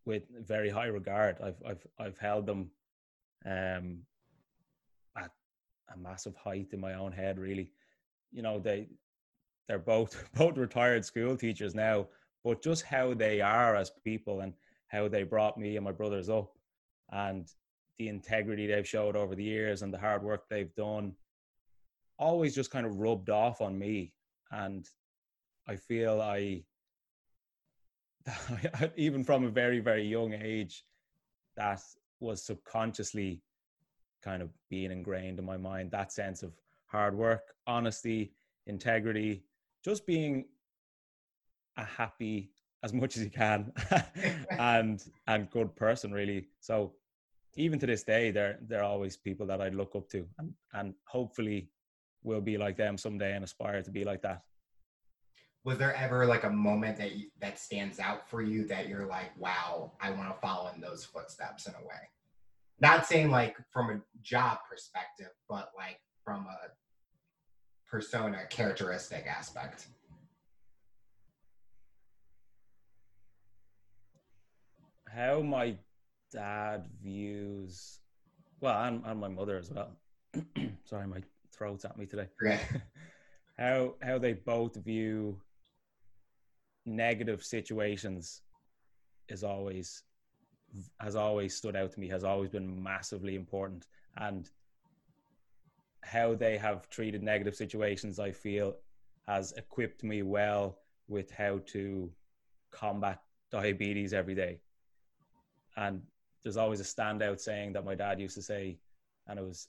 with 0.05 0.23
very 0.47 0.71
high 0.71 0.87
regard. 0.87 1.39
I've 1.43 1.63
I've 1.67 1.87
I've 1.99 2.19
held 2.19 2.47
them 2.47 2.71
um 3.47 3.99
at 5.17 5.31
a 5.95 5.99
massive 5.99 6.37
height 6.37 6.69
in 6.73 6.81
my 6.81 6.95
own 6.95 7.13
head 7.13 7.39
really. 7.39 7.73
You 8.33 8.43
know, 8.43 8.59
they 8.59 8.89
they're 9.67 9.79
both 9.79 10.29
both 10.35 10.57
retired 10.57 11.05
school 11.05 11.37
teachers 11.37 11.75
now, 11.75 12.07
but 12.45 12.63
just 12.63 12.85
how 12.85 13.15
they 13.15 13.41
are 13.41 13.77
as 13.77 13.91
people 14.05 14.41
and 14.41 14.53
how 14.91 15.09
they 15.09 15.23
brought 15.23 15.59
me 15.59 15.77
and 15.77 15.85
my 15.85 15.93
brothers 15.93 16.29
up 16.29 16.53
and 17.11 17.49
the 17.99 18.09
integrity 18.09 18.67
they've 18.67 18.89
showed 18.89 19.17
over 19.17 19.35
the 19.35 19.43
years 19.43 19.83
and 19.83 19.93
the 19.93 19.99
hard 19.99 20.23
work 20.23 20.49
they've 20.49 20.75
done 20.75 21.13
always 22.19 22.55
just 22.55 22.71
kind 22.71 22.87
of 22.87 22.97
rubbed 22.97 23.31
off 23.31 23.61
on 23.61 23.79
me. 23.79 24.13
And 24.51 24.87
i 25.69 25.77
feel 25.77 26.21
i 26.21 26.63
even 28.97 29.23
from 29.23 29.45
a 29.45 29.51
very 29.51 29.81
very 29.81 30.03
young 30.03 30.33
age 30.33 30.85
that 31.57 31.81
was 32.19 32.43
subconsciously 32.43 33.41
kind 34.23 34.43
of 34.43 34.51
being 34.69 34.91
ingrained 34.91 35.39
in 35.39 35.45
my 35.45 35.57
mind 35.57 35.91
that 35.91 36.13
sense 36.13 36.43
of 36.43 36.53
hard 36.87 37.15
work 37.15 37.55
honesty 37.67 38.33
integrity 38.67 39.45
just 39.85 40.07
being 40.07 40.45
a 41.77 41.85
happy 41.85 42.51
as 42.83 42.93
much 42.93 43.17
as 43.17 43.25
you 43.25 43.31
can 43.31 43.73
and 44.59 45.05
and 45.27 45.51
good 45.51 45.75
person 45.77 46.13
really. 46.13 46.49
So 46.61 46.93
even 47.57 47.79
to 47.79 47.87
this 47.87 48.03
day 48.03 48.31
they're 48.31 48.59
they're 48.63 48.85
always 48.85 49.17
people 49.17 49.47
that 49.47 49.61
i 49.61 49.69
look 49.69 49.95
up 49.97 50.09
to 50.09 50.27
and 50.39 50.53
and 50.75 50.95
hopefully 51.07 51.69
will 52.23 52.41
be 52.41 52.57
like 52.59 52.77
them 52.77 52.97
someday 52.99 53.35
and 53.35 53.45
aspire 53.45 53.83
to 53.83 53.91
be 53.91 54.05
like 54.05 54.23
that. 54.23 54.43
Was 55.65 55.79
there 55.79 55.95
ever 55.95 56.25
like 56.25 56.45
a 56.45 56.51
moment 56.51 56.97
that 56.99 57.17
you, 57.17 57.27
that 57.41 57.59
stands 57.59 57.99
out 57.99 58.29
for 58.29 58.41
you 58.41 58.67
that 58.69 58.89
you're 58.89 59.07
like 59.07 59.31
wow 59.39 59.93
i 60.01 60.11
want 60.11 60.29
to 60.29 60.41
follow 60.41 60.71
in 60.75 60.81
those 60.81 61.05
footsteps 61.05 61.67
in 61.67 61.75
a 61.75 61.87
way? 61.87 62.03
Not 62.81 63.07
saying 63.07 63.31
like 63.31 63.57
from 63.71 63.91
a 63.91 64.01
job 64.23 64.59
perspective 64.71 65.33
but 65.49 65.71
like 65.77 65.99
from 66.25 66.47
a 66.47 66.69
persona 67.91 68.45
characteristic 68.49 69.27
aspect 69.27 69.89
how 75.15 75.41
my 75.41 75.77
dad 76.33 76.87
views 77.03 78.01
well 78.61 78.85
and, 78.85 79.03
and 79.05 79.21
my 79.21 79.29
mother 79.29 79.57
as 79.57 79.71
well. 79.71 79.97
Sorry 80.85 81.07
my 81.07 81.23
throat's 81.53 81.85
at 81.85 81.97
me 81.99 82.07
today. 82.07 82.29
Okay. 82.43 82.61
how 83.59 83.95
how 84.03 84.19
they 84.19 84.33
both 84.33 84.77
view 84.77 85.41
negative 86.87 87.43
situations 87.43 88.43
is 89.29 89.45
always 89.45 90.03
has 91.01 91.17
always 91.17 91.55
stood 91.55 91.77
out 91.77 91.93
to 91.93 92.01
me 92.01 92.09
has 92.09 92.25
always 92.25 92.51
been 92.51 92.83
massively 92.83 93.35
important. 93.35 93.87
And 94.17 94.49
how 96.03 96.35
they 96.35 96.57
have 96.57 96.89
treated 96.89 97.23
negative 97.23 97.55
situations 97.55 98.19
i 98.19 98.33
feel 98.33 98.75
has 99.29 99.53
equipped 99.53 100.03
me 100.03 100.23
well 100.23 100.79
with 101.09 101.31
how 101.31 101.61
to 101.67 102.11
combat 102.71 103.21
diabetes 103.51 104.15
every 104.15 104.35
day 104.35 104.59
and 105.77 106.03
there's 106.43 106.57
always 106.57 106.81
a 106.81 106.85
standout 106.85 107.41
saying 107.41 107.73
that 107.73 107.85
my 107.85 107.95
dad 107.95 108.21
used 108.21 108.35
to 108.35 108.43
say 108.43 108.79
and 109.29 109.39
it 109.39 109.45
was 109.45 109.69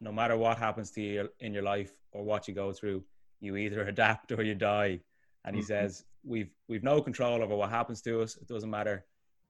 no 0.00 0.10
matter 0.10 0.36
what 0.36 0.58
happens 0.58 0.90
to 0.90 1.00
you 1.00 1.28
in 1.40 1.52
your 1.52 1.62
life 1.62 1.92
or 2.12 2.24
what 2.24 2.48
you 2.48 2.54
go 2.54 2.72
through 2.72 3.04
you 3.40 3.56
either 3.56 3.82
adapt 3.88 4.32
or 4.32 4.42
you 4.42 4.54
die. 4.54 5.00
And 5.44 5.56
he 5.56 5.62
mm-hmm. 5.62 5.66
says 5.66 6.04
we've 6.24 6.50
we've 6.68 6.82
no 6.82 7.00
control 7.00 7.42
over 7.42 7.56
what 7.56 7.70
happens 7.70 8.02
to 8.02 8.20
us. 8.20 8.36
It 8.36 8.46
doesn't 8.46 8.70
matter 8.70 9.04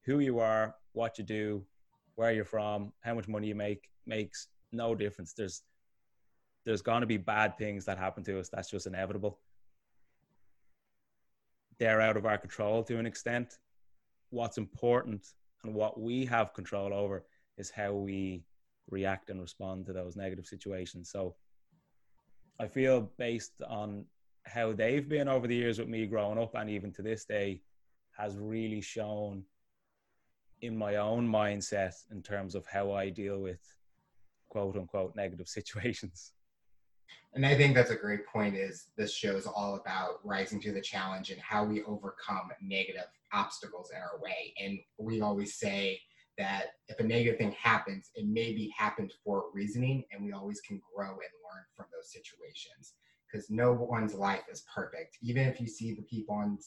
who 0.04 0.20
you 0.20 0.38
are 0.38 0.74
what 0.92 1.18
you 1.18 1.24
do 1.24 1.64
where 2.16 2.32
you're 2.32 2.44
from 2.44 2.92
how 3.02 3.14
much 3.14 3.28
money 3.28 3.48
you 3.48 3.54
make 3.54 3.88
makes 4.06 4.48
no 4.72 4.94
difference. 4.94 5.32
There's 5.32 5.62
there's 6.64 6.82
going 6.82 7.00
to 7.00 7.06
be 7.06 7.16
bad 7.16 7.56
things 7.56 7.84
that 7.86 7.98
happen 7.98 8.22
to 8.24 8.38
us. 8.38 8.48
That's 8.48 8.70
just 8.70 8.86
inevitable. 8.86 9.38
They're 11.78 12.00
out 12.00 12.18
of 12.18 12.26
our 12.26 12.36
control 12.36 12.82
to 12.84 12.98
an 12.98 13.06
extent 13.06 13.58
what's 14.30 14.58
important 14.58 15.26
and 15.64 15.74
what 15.74 16.00
we 16.00 16.24
have 16.24 16.54
control 16.54 16.94
over 16.94 17.24
is 17.58 17.70
how 17.70 17.92
we 17.92 18.42
react 18.90 19.30
and 19.30 19.40
respond 19.40 19.86
to 19.86 19.92
those 19.92 20.16
negative 20.16 20.46
situations 20.46 21.10
so 21.10 21.34
i 22.58 22.66
feel 22.66 23.10
based 23.18 23.52
on 23.68 24.04
how 24.46 24.72
they've 24.72 25.08
been 25.08 25.28
over 25.28 25.46
the 25.46 25.54
years 25.54 25.78
with 25.78 25.88
me 25.88 26.06
growing 26.06 26.38
up 26.38 26.54
and 26.54 26.70
even 26.70 26.92
to 26.92 27.02
this 27.02 27.24
day 27.24 27.60
has 28.16 28.36
really 28.36 28.80
shown 28.80 29.44
in 30.62 30.76
my 30.76 30.96
own 30.96 31.26
mindset 31.26 31.94
in 32.10 32.22
terms 32.22 32.54
of 32.54 32.66
how 32.66 32.92
I 32.92 33.08
deal 33.08 33.38
with 33.38 33.60
quote 34.48 34.76
unquote 34.76 35.16
negative 35.16 35.48
situations. 35.58 36.32
And 37.34 37.46
I 37.46 37.56
think 37.56 37.74
that's 37.74 37.90
a 37.90 37.96
great 37.96 38.26
point 38.26 38.56
is 38.56 38.86
this 38.96 39.14
show 39.14 39.36
is 39.36 39.46
all 39.46 39.76
about 39.76 40.24
rising 40.24 40.60
to 40.62 40.72
the 40.72 40.80
challenge 40.80 41.30
and 41.30 41.40
how 41.40 41.64
we 41.64 41.82
overcome 41.84 42.50
negative 42.60 43.06
obstacles 43.32 43.90
in 43.90 43.98
our 43.98 44.20
way. 44.20 44.52
And 44.60 44.78
we 44.98 45.20
always 45.20 45.54
say 45.54 46.00
that 46.38 46.66
if 46.88 46.98
a 46.98 47.04
negative 47.04 47.38
thing 47.38 47.52
happens, 47.52 48.10
it 48.14 48.26
may 48.26 48.52
be 48.52 48.72
happened 48.76 49.12
for 49.24 49.38
a 49.38 49.42
reasoning 49.52 50.04
and 50.10 50.24
we 50.24 50.32
always 50.32 50.60
can 50.60 50.80
grow 50.94 51.10
and 51.10 51.18
learn 51.18 51.64
from 51.76 51.86
those 51.92 52.10
situations 52.12 52.94
because 53.30 53.48
no 53.50 53.72
one's 53.72 54.14
life 54.14 54.42
is 54.50 54.64
perfect. 54.74 55.16
Even 55.22 55.46
if 55.46 55.60
you 55.60 55.68
see 55.68 55.94
the 55.94 56.02
people 56.02 56.34
on 56.34 56.58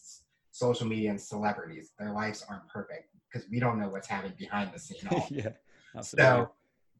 social 0.51 0.87
media 0.87 1.09
and 1.09 1.19
celebrities, 1.19 1.91
their 1.99 2.11
lives 2.11 2.45
aren't 2.47 2.67
perfect 2.69 3.09
because 3.31 3.49
we 3.49 3.59
don't 3.59 3.79
know 3.79 3.89
what's 3.89 4.07
happening 4.07 4.33
behind 4.37 4.71
the 4.73 4.79
scene. 4.79 4.99
yeah, 5.29 5.49
absolutely. 5.97 6.45
So 6.45 6.51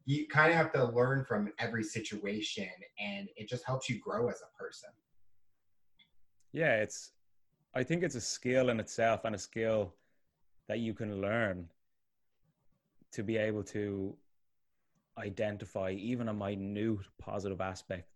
you 0.06 0.26
kind 0.28 0.50
of 0.50 0.56
have 0.56 0.72
to 0.72 0.84
learn 0.84 1.24
from 1.24 1.52
every 1.58 1.82
situation, 1.82 2.68
and 2.98 3.28
it 3.36 3.48
just 3.48 3.64
helps 3.64 3.88
you 3.88 3.98
grow 4.00 4.28
as 4.28 4.42
a 4.42 4.62
person. 4.62 4.90
Yeah, 6.52 6.76
it's. 6.76 7.12
I 7.74 7.82
think 7.82 8.04
it's 8.04 8.14
a 8.14 8.20
skill 8.20 8.68
in 8.68 8.78
itself, 8.78 9.24
and 9.24 9.34
a 9.34 9.38
skill 9.38 9.94
that 10.68 10.78
you 10.78 10.94
can 10.94 11.20
learn 11.20 11.68
to 13.12 13.22
be 13.22 13.36
able 13.36 13.62
to 13.62 14.16
identify 15.18 15.90
even 15.90 16.28
a 16.28 16.34
minute 16.34 16.98
positive 17.18 17.60
aspect 17.60 18.08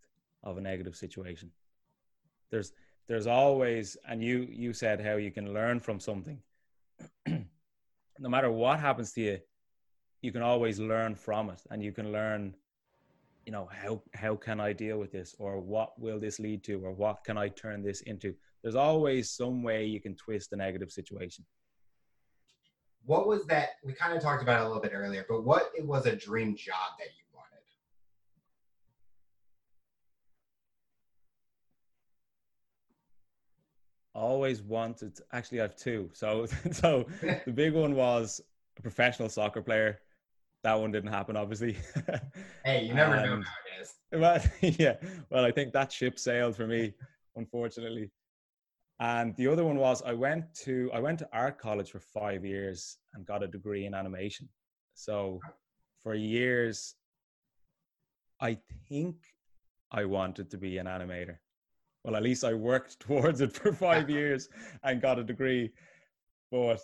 of 0.43 0.59
a 0.59 0.61
negative 0.61 0.97
situation. 0.97 1.51
There's 2.51 2.73
there's 3.07 3.27
always 3.27 3.97
and 4.07 4.23
you 4.23 4.47
you 4.51 4.73
said 4.73 5.01
how 5.01 5.17
you 5.17 5.31
can 5.31 5.53
learn 5.53 5.81
from 5.81 6.01
something. 6.01 6.41
no 7.27 8.29
matter 8.29 8.51
what 8.51 8.81
happens 8.81 9.13
to 9.13 9.21
you, 9.21 9.39
you 10.23 10.33
can 10.33 10.43
always 10.43 10.79
learn 10.79 11.15
from 11.15 11.51
it 11.51 11.63
and 11.71 11.83
you 11.83 11.93
can 11.93 12.13
learn 12.13 12.55
you 13.47 13.53
know 13.53 13.69
how 13.73 14.03
how 14.15 14.35
can 14.35 14.61
i 14.61 14.73
deal 14.73 14.99
with 14.99 15.13
this 15.13 15.35
or 15.39 15.61
what 15.61 15.99
will 15.99 16.19
this 16.19 16.39
lead 16.39 16.63
to 16.65 16.85
or 16.85 16.93
what 16.93 17.25
can 17.25 17.39
i 17.39 17.49
turn 17.49 17.83
this 17.83 18.01
into 18.03 18.35
there's 18.63 18.75
always 18.75 19.31
some 19.31 19.63
way 19.63 19.85
you 19.85 20.01
can 20.01 20.15
twist 20.15 20.53
a 20.53 20.57
negative 20.57 20.91
situation 20.91 21.45
what 23.05 23.27
was 23.27 23.47
that 23.47 23.71
we 23.85 23.93
kind 23.93 24.15
of 24.15 24.23
talked 24.23 24.43
about 24.43 24.61
it 24.61 24.65
a 24.65 24.67
little 24.67 24.83
bit 24.83 24.93
earlier 24.95 25.25
but 25.29 25.45
what 25.45 25.71
it 25.77 25.87
was 25.87 26.07
a 26.07 26.15
dream 26.15 26.55
job 26.57 26.91
that 26.99 27.07
you 27.07 27.25
wanted? 27.33 27.49
always 34.19 34.63
wanted 34.63 35.19
actually 35.33 35.61
I 35.61 35.63
have 35.63 35.77
two. 35.77 36.11
So 36.13 36.47
so 36.73 37.07
the 37.47 37.53
big 37.53 37.73
one 37.73 37.95
was 37.95 38.41
a 38.77 38.83
professional 38.83 39.29
soccer 39.29 39.63
player. 39.63 40.01
That 40.65 40.75
one 40.75 40.91
didn't 40.91 41.13
happen, 41.13 41.37
obviously. 41.37 41.77
hey, 42.65 42.85
you 42.85 42.95
never 42.95 43.17
know 43.17 43.43
nowadays. 43.43 43.95
Well, 44.13 44.43
yeah. 44.79 44.97
Well, 45.31 45.45
I 45.45 45.51
think 45.51 45.73
that 45.73 45.93
ship 45.93 46.19
sailed 46.19 46.57
for 46.57 46.67
me, 46.67 46.95
unfortunately. 47.37 48.11
And 49.01 49.37
the 49.37 49.47
other 49.47 49.65
one 49.65 49.77
was 49.77 50.03
I 50.03 50.13
went 50.13 50.53
to 50.65 50.91
I 50.93 50.99
went 50.99 51.21
to 51.21 51.29
art 51.33 51.59
college 51.59 51.91
for 51.91 52.01
five 52.01 52.45
years 52.45 52.99
and 53.15 53.25
got 53.25 53.45
a 53.45 53.47
degree 53.47 53.87
in 53.87 53.95
animation. 53.95 54.49
So 54.95 55.41
for 56.03 56.15
years, 56.15 56.97
I 58.41 58.59
think 58.89 59.17
I 59.93 60.05
wanted 60.05 60.51
to 60.51 60.59
be 60.59 60.79
an 60.79 60.87
animator 60.87 61.37
well, 62.05 62.17
at 62.17 62.23
least 62.23 62.45
I 62.45 62.55
worked 62.55 63.01
towards 63.07 63.41
it 63.41 63.53
for 63.53 63.73
five 63.73 64.09
years 64.09 64.49
and 64.83 65.01
got 65.03 65.19
a 65.19 65.25
degree. 65.25 65.71
But 66.51 66.81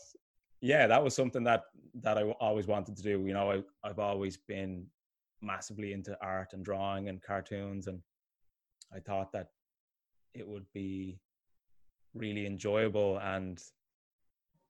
yeah, 0.65 0.87
that 0.87 1.05
was 1.05 1.15
something 1.15 1.45
that 1.45 1.65
that 2.01 2.17
I 2.17 2.23
always 2.41 2.67
wanted 2.67 2.97
to 2.97 3.03
do. 3.03 3.23
You 3.27 3.35
know, 3.35 3.51
I, 3.53 3.63
I've 3.87 3.99
always 3.99 4.39
been 4.39 4.87
massively 5.43 5.93
into 5.93 6.17
art 6.23 6.55
and 6.55 6.65
drawing 6.65 7.11
and 7.11 7.23
cartoons, 7.23 7.87
and 7.87 8.01
I 8.91 9.01
thought 9.01 9.31
that 9.33 9.49
it 10.33 10.49
would 10.49 10.65
be 10.73 11.21
really 12.15 12.47
enjoyable 12.47 13.19
and 13.19 13.63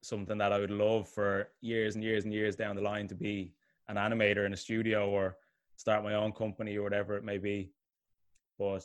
something 0.03 0.37
that 0.39 0.53
I 0.53 0.59
would 0.59 0.73
love 0.73 1.09
for 1.09 1.51
years 1.61 1.95
and 1.95 2.03
years 2.03 2.25
and 2.25 2.33
years 2.33 2.57
down 2.57 2.75
the 2.75 2.83
line 2.83 3.07
to 3.07 3.15
be 3.15 3.55
an 3.87 3.95
animator 3.95 4.47
in 4.47 4.53
a 4.53 4.57
studio 4.57 5.09
or 5.09 5.37
start 5.77 6.03
my 6.03 6.15
own 6.15 6.33
company 6.33 6.77
or 6.77 6.83
whatever 6.83 7.17
it 7.17 7.25
may 7.25 7.39
be. 7.39 7.71
But 8.59 8.83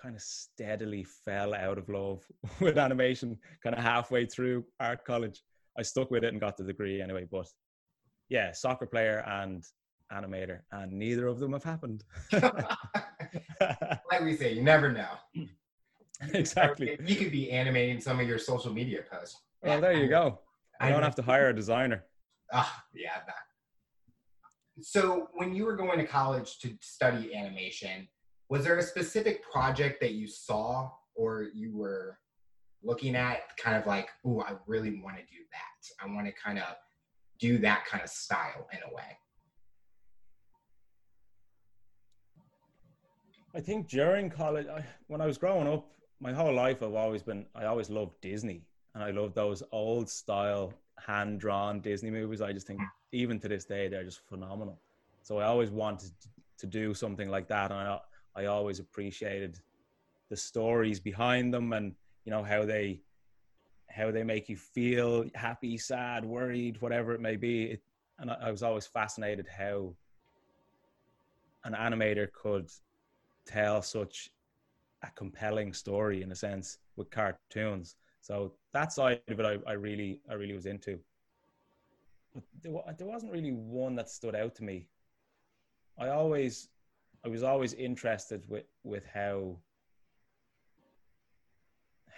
kind 0.00 0.14
of 0.14 0.20
steadily 0.20 1.04
fell 1.04 1.54
out 1.54 1.78
of 1.78 1.88
love 1.88 2.22
with 2.60 2.76
animation 2.76 3.38
kind 3.62 3.74
of 3.74 3.82
halfway 3.82 4.26
through 4.26 4.66
art 4.78 5.06
college. 5.06 5.42
I 5.78 5.82
stuck 5.82 6.10
with 6.10 6.24
it 6.24 6.32
and 6.32 6.40
got 6.40 6.56
the 6.56 6.64
degree 6.64 7.00
anyway. 7.00 7.26
But 7.30 7.46
yeah, 8.28 8.52
soccer 8.52 8.86
player 8.86 9.24
and 9.26 9.64
animator, 10.12 10.60
and 10.72 10.92
neither 10.92 11.26
of 11.26 11.38
them 11.38 11.52
have 11.52 11.64
happened. 11.64 12.04
like 12.32 14.22
we 14.22 14.36
say, 14.36 14.52
you 14.52 14.62
never 14.62 14.92
know. 14.92 15.10
Exactly. 16.34 16.98
You 17.04 17.14
could 17.14 17.30
be 17.30 17.48
animating 17.52 18.00
some 18.00 18.18
of 18.18 18.26
your 18.26 18.40
social 18.40 18.72
media 18.72 19.02
posts. 19.08 19.40
Well, 19.62 19.80
there 19.80 19.92
you 19.92 20.08
go. 20.08 20.40
I 20.80 20.90
don't 20.90 21.04
have 21.04 21.14
to 21.14 21.22
hire 21.22 21.50
a 21.50 21.54
designer. 21.54 22.06
Ah, 22.52 22.82
yeah. 22.92 23.20
That. 23.24 23.36
So, 24.80 25.28
when 25.34 25.54
you 25.54 25.64
were 25.64 25.76
going 25.76 25.96
to 26.00 26.04
college 26.04 26.58
to 26.58 26.76
study 26.80 27.36
animation, 27.36 28.08
was 28.48 28.64
there 28.64 28.78
a 28.78 28.82
specific 28.82 29.48
project 29.48 30.00
that 30.00 30.14
you 30.14 30.26
saw 30.26 30.90
or 31.14 31.46
you 31.54 31.76
were 31.76 32.18
looking 32.82 33.16
at 33.16 33.56
kind 33.56 33.76
of 33.76 33.86
like 33.86 34.08
oh 34.24 34.40
i 34.42 34.52
really 34.66 35.00
want 35.02 35.16
to 35.16 35.22
do 35.22 35.42
that 35.52 36.04
i 36.04 36.14
want 36.14 36.26
to 36.26 36.32
kind 36.32 36.58
of 36.58 36.64
do 37.38 37.58
that 37.58 37.84
kind 37.86 38.02
of 38.02 38.10
style 38.10 38.68
in 38.72 38.78
a 38.90 38.94
way 38.94 39.18
i 43.54 43.60
think 43.60 43.88
during 43.88 44.30
college 44.30 44.66
I, 44.66 44.84
when 45.08 45.20
i 45.20 45.26
was 45.26 45.38
growing 45.38 45.66
up 45.66 45.86
my 46.20 46.32
whole 46.32 46.52
life 46.52 46.82
I've 46.82 46.94
always 46.94 47.22
been 47.22 47.46
I 47.54 47.66
always 47.66 47.90
loved 47.90 48.20
Disney 48.20 48.62
and 48.94 49.02
I 49.02 49.10
love 49.10 49.34
those 49.34 49.62
old 49.72 50.08
style 50.08 50.72
hand 50.98 51.40
drawn 51.40 51.80
Disney 51.80 52.10
movies. 52.10 52.40
I 52.40 52.52
just 52.52 52.66
think 52.66 52.80
even 53.12 53.38
to 53.40 53.48
this 53.48 53.64
day 53.64 53.88
they're 53.88 54.04
just 54.04 54.20
phenomenal. 54.28 54.80
So 55.22 55.38
I 55.38 55.44
always 55.44 55.70
wanted 55.70 56.10
to 56.58 56.66
do 56.66 56.94
something 56.94 57.28
like 57.28 57.48
that, 57.48 57.70
and 57.70 57.80
I 57.80 58.00
I 58.34 58.46
always 58.46 58.80
appreciated 58.80 59.60
the 60.30 60.36
stories 60.36 61.00
behind 61.00 61.54
them 61.54 61.72
and 61.72 61.94
you 62.28 62.34
know 62.34 62.42
how 62.42 62.66
they 62.66 63.00
how 63.88 64.10
they 64.10 64.22
make 64.22 64.50
you 64.50 64.56
feel 64.56 65.24
happy, 65.34 65.78
sad, 65.78 66.26
worried, 66.26 66.78
whatever 66.82 67.14
it 67.14 67.22
may 67.22 67.36
be. 67.36 67.62
It, 67.72 67.82
and 68.18 68.30
I, 68.30 68.36
I 68.42 68.50
was 68.50 68.62
always 68.62 68.86
fascinated 68.86 69.46
how 69.48 69.94
an 71.64 71.72
animator 71.72 72.30
could 72.30 72.68
tell 73.46 73.80
such 73.80 74.28
a 75.02 75.10
compelling 75.12 75.72
story 75.72 76.22
in 76.22 76.30
a 76.30 76.34
sense 76.34 76.76
with 76.96 77.08
cartoons. 77.10 77.96
So 78.20 78.52
that 78.74 78.92
side 78.92 79.22
of 79.28 79.40
it, 79.40 79.46
I, 79.46 79.56
I 79.66 79.72
really, 79.72 80.20
I 80.28 80.34
really 80.34 80.52
was 80.52 80.66
into. 80.66 80.98
But 82.34 82.44
there, 82.60 82.74
there 82.98 83.06
wasn't 83.06 83.32
really 83.32 83.52
one 83.52 83.94
that 83.94 84.10
stood 84.10 84.34
out 84.34 84.54
to 84.56 84.64
me. 84.64 84.86
I 85.98 86.08
always, 86.08 86.68
I 87.24 87.28
was 87.28 87.42
always 87.42 87.72
interested 87.72 88.42
with 88.48 88.66
with 88.84 89.06
how, 89.06 89.56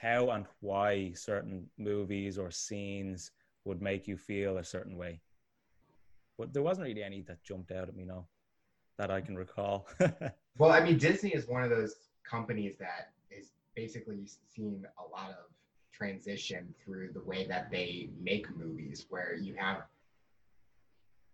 how 0.00 0.30
and 0.30 0.47
why 0.61 1.12
certain 1.14 1.66
movies 1.78 2.38
or 2.38 2.50
scenes 2.50 3.33
would 3.64 3.83
make 3.83 4.09
you 4.09 4.16
feel 4.16 4.57
a 4.57 4.64
certain 4.64 4.97
way. 4.97 5.21
But 6.38 6.54
there 6.54 6.62
wasn't 6.62 6.87
really 6.87 7.02
any 7.02 7.21
that 7.23 7.42
jumped 7.42 7.71
out 7.71 7.88
at 7.88 7.95
me, 7.95 8.04
no, 8.04 8.26
that 8.99 9.11
I 9.11 9.21
can 9.21 9.37
recall. 9.37 9.87
well, 10.59 10.71
I 10.71 10.80
mean, 10.80 10.97
Disney 10.97 11.30
is 11.30 11.47
one 11.47 11.62
of 11.62 11.71
those 11.71 11.97
companies 12.28 12.76
that 12.78 13.11
is 13.30 13.52
basically 13.76 14.26
seen 14.49 14.87
a 14.99 15.02
lot 15.11 15.30
of 15.30 15.52
transition 15.92 16.75
through 16.83 17.11
the 17.12 17.23
way 17.23 17.47
that 17.47 17.71
they 17.71 18.09
make 18.23 18.47
movies, 18.57 19.04
where 19.11 19.35
you 19.35 19.54
have 19.59 19.83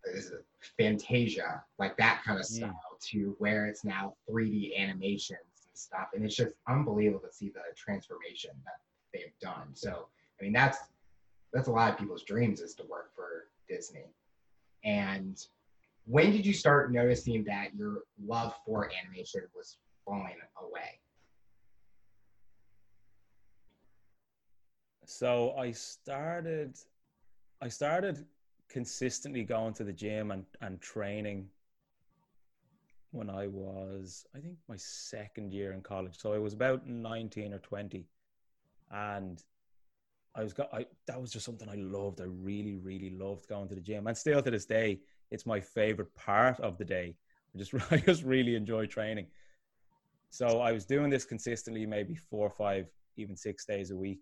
this 0.04 0.32
Fantasia, 0.76 1.62
like 1.78 1.96
that 1.98 2.22
kind 2.26 2.40
of 2.40 2.44
style, 2.46 2.70
mm. 2.70 3.00
to 3.10 3.36
where 3.38 3.66
it's 3.66 3.84
now 3.84 4.14
3D 4.28 4.76
animations 4.76 5.55
stuff, 5.76 6.08
and 6.14 6.24
it's 6.24 6.36
just 6.36 6.52
unbelievable 6.68 7.20
to 7.20 7.32
see 7.32 7.48
the 7.48 7.60
transformation 7.76 8.50
that 8.64 8.80
they've 9.12 9.38
done. 9.40 9.68
So, 9.74 10.08
I 10.40 10.44
mean, 10.44 10.52
that's 10.52 10.78
that's 11.52 11.68
a 11.68 11.72
lot 11.72 11.92
of 11.92 11.98
people's 11.98 12.24
dreams 12.24 12.60
is 12.60 12.74
to 12.74 12.84
work 12.84 13.14
for 13.14 13.48
Disney. 13.68 14.06
And 14.84 15.42
when 16.04 16.30
did 16.30 16.44
you 16.46 16.52
start 16.52 16.92
noticing 16.92 17.44
that 17.44 17.74
your 17.74 18.02
love 18.24 18.54
for 18.64 18.90
animation 19.02 19.42
was 19.54 19.78
falling 20.04 20.36
away? 20.62 21.00
So 25.04 25.54
I 25.56 25.70
started 25.70 26.76
I 27.62 27.68
started 27.68 28.26
consistently 28.68 29.44
going 29.44 29.72
to 29.74 29.84
the 29.84 29.92
gym 29.92 30.30
and, 30.30 30.44
and 30.60 30.80
training 30.80 31.48
when 33.16 33.30
I 33.30 33.46
was 33.46 34.26
I 34.34 34.40
think 34.40 34.56
my 34.68 34.76
second 34.76 35.52
year 35.52 35.72
in 35.72 35.80
college. 35.80 36.16
So 36.18 36.32
I 36.32 36.38
was 36.38 36.52
about 36.52 36.86
19 36.86 37.54
or 37.54 37.58
20 37.58 38.06
and 38.90 39.42
I 40.34 40.42
was 40.42 40.52
got 40.52 40.72
I 40.72 40.86
that 41.06 41.20
was 41.20 41.32
just 41.32 41.46
something 41.46 41.68
I 41.68 41.76
loved. 41.76 42.20
I 42.20 42.24
really 42.24 42.76
really 42.76 43.10
loved 43.10 43.48
going 43.48 43.68
to 43.68 43.74
the 43.74 43.80
gym. 43.80 44.06
And 44.06 44.16
still 44.16 44.42
to 44.42 44.50
this 44.50 44.66
day 44.66 45.00
it's 45.30 45.46
my 45.46 45.60
favorite 45.60 46.14
part 46.14 46.60
of 46.60 46.78
the 46.78 46.84
day. 46.84 47.16
I 47.54 47.58
just 47.58 47.74
I 47.90 47.96
just 47.96 48.22
really 48.22 48.54
enjoy 48.54 48.86
training. 48.86 49.26
So 50.30 50.60
I 50.60 50.72
was 50.72 50.84
doing 50.84 51.08
this 51.08 51.24
consistently, 51.24 51.86
maybe 51.86 52.14
four 52.14 52.46
or 52.46 52.50
five, 52.50 52.86
even 53.16 53.36
six 53.36 53.64
days 53.64 53.90
a 53.90 53.96
week, 53.96 54.20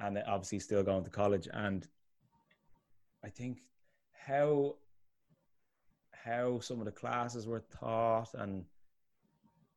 and 0.00 0.18
obviously 0.26 0.58
still 0.58 0.82
going 0.82 1.04
to 1.04 1.10
college. 1.10 1.46
And 1.52 1.86
I 3.24 3.28
think 3.28 3.58
how 4.26 4.76
how 6.24 6.60
some 6.60 6.78
of 6.78 6.84
the 6.84 6.92
classes 6.92 7.46
were 7.46 7.64
taught 7.80 8.34
and 8.34 8.64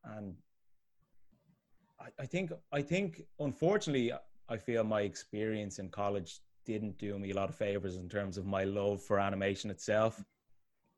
and 0.03 0.35
I, 1.99 2.23
I 2.23 2.25
think 2.25 2.51
I 2.71 2.81
think 2.81 3.23
unfortunately 3.39 4.11
I 4.49 4.57
feel 4.57 4.83
my 4.83 5.01
experience 5.01 5.79
in 5.79 5.89
college 5.89 6.39
didn't 6.65 6.97
do 6.97 7.17
me 7.17 7.31
a 7.31 7.35
lot 7.35 7.49
of 7.49 7.55
favors 7.55 7.95
in 7.95 8.09
terms 8.09 8.37
of 8.37 8.45
my 8.45 8.63
love 8.63 9.01
for 9.01 9.19
animation 9.19 9.71
itself. 9.71 10.23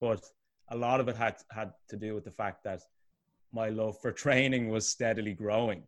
But 0.02 0.24
a 0.70 0.78
lot 0.78 1.00
of 1.00 1.08
it 1.08 1.16
had 1.16 1.38
had 1.52 1.74
to 1.90 1.98
do 1.98 2.16
with 2.16 2.26
the 2.26 2.32
fact 2.32 2.64
that 2.64 2.82
my 3.52 3.70
love 3.70 4.00
for 4.02 4.12
training 4.26 4.70
was 4.70 4.88
steadily 4.88 5.34
growing. 5.34 5.84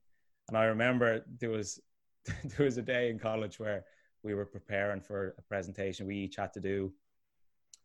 And 0.47 0.57
I 0.57 0.65
remember 0.65 1.25
there 1.39 1.49
was 1.49 1.79
there 2.25 2.65
was 2.65 2.77
a 2.77 2.81
day 2.81 3.09
in 3.09 3.19
college 3.19 3.59
where 3.59 3.85
we 4.23 4.33
were 4.33 4.45
preparing 4.45 5.01
for 5.01 5.35
a 5.37 5.41
presentation 5.43 6.07
we 6.07 6.17
each 6.17 6.37
had 6.37 6.53
to 6.53 6.59
do 6.59 6.91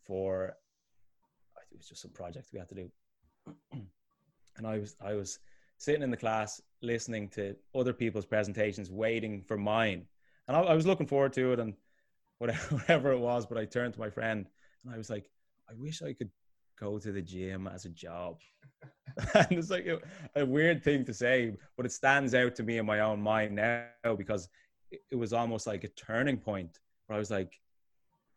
for 0.06 0.56
it 1.70 1.78
was 1.78 1.88
just 1.88 2.02
some 2.02 2.10
project 2.10 2.48
we 2.52 2.58
had 2.58 2.68
to 2.68 2.74
do. 2.74 2.90
and 4.56 4.66
I 4.66 4.78
was 4.78 4.96
I 5.00 5.14
was 5.14 5.38
sitting 5.78 6.02
in 6.02 6.10
the 6.10 6.16
class 6.16 6.60
listening 6.82 7.28
to 7.30 7.56
other 7.74 7.92
people's 7.92 8.26
presentations, 8.26 8.90
waiting 8.90 9.42
for 9.42 9.56
mine. 9.56 10.04
And 10.46 10.56
I, 10.56 10.60
I 10.60 10.74
was 10.74 10.86
looking 10.86 11.06
forward 11.06 11.32
to 11.34 11.52
it 11.52 11.60
and 11.60 11.74
whatever, 12.38 12.60
whatever 12.76 13.12
it 13.12 13.18
was. 13.18 13.46
But 13.46 13.58
I 13.58 13.64
turned 13.64 13.94
to 13.94 14.00
my 14.00 14.10
friend 14.10 14.46
and 14.84 14.94
I 14.94 14.98
was 14.98 15.10
like, 15.10 15.24
I 15.68 15.74
wish 15.74 16.02
I 16.02 16.12
could 16.12 16.30
go 16.78 16.98
to 16.98 17.12
the 17.12 17.22
gym 17.22 17.66
as 17.66 17.86
a 17.86 17.90
job. 17.90 18.38
and 19.34 19.52
it's 19.52 19.70
like 19.70 19.86
a, 19.86 20.00
a, 20.36 20.44
weird 20.44 20.82
thing 20.82 21.04
to 21.04 21.14
say, 21.14 21.56
but 21.76 21.86
it 21.86 21.92
stands 21.92 22.34
out 22.34 22.54
to 22.54 22.62
me 22.62 22.78
in 22.78 22.86
my 22.86 23.00
own 23.00 23.20
mind 23.20 23.54
now 23.56 23.86
because 24.16 24.48
it, 24.90 25.00
it 25.10 25.16
was 25.16 25.32
almost 25.32 25.66
like 25.66 25.84
a 25.84 25.88
turning 25.88 26.36
point 26.36 26.78
where 27.06 27.16
I 27.16 27.18
was 27.18 27.30
like, 27.30 27.58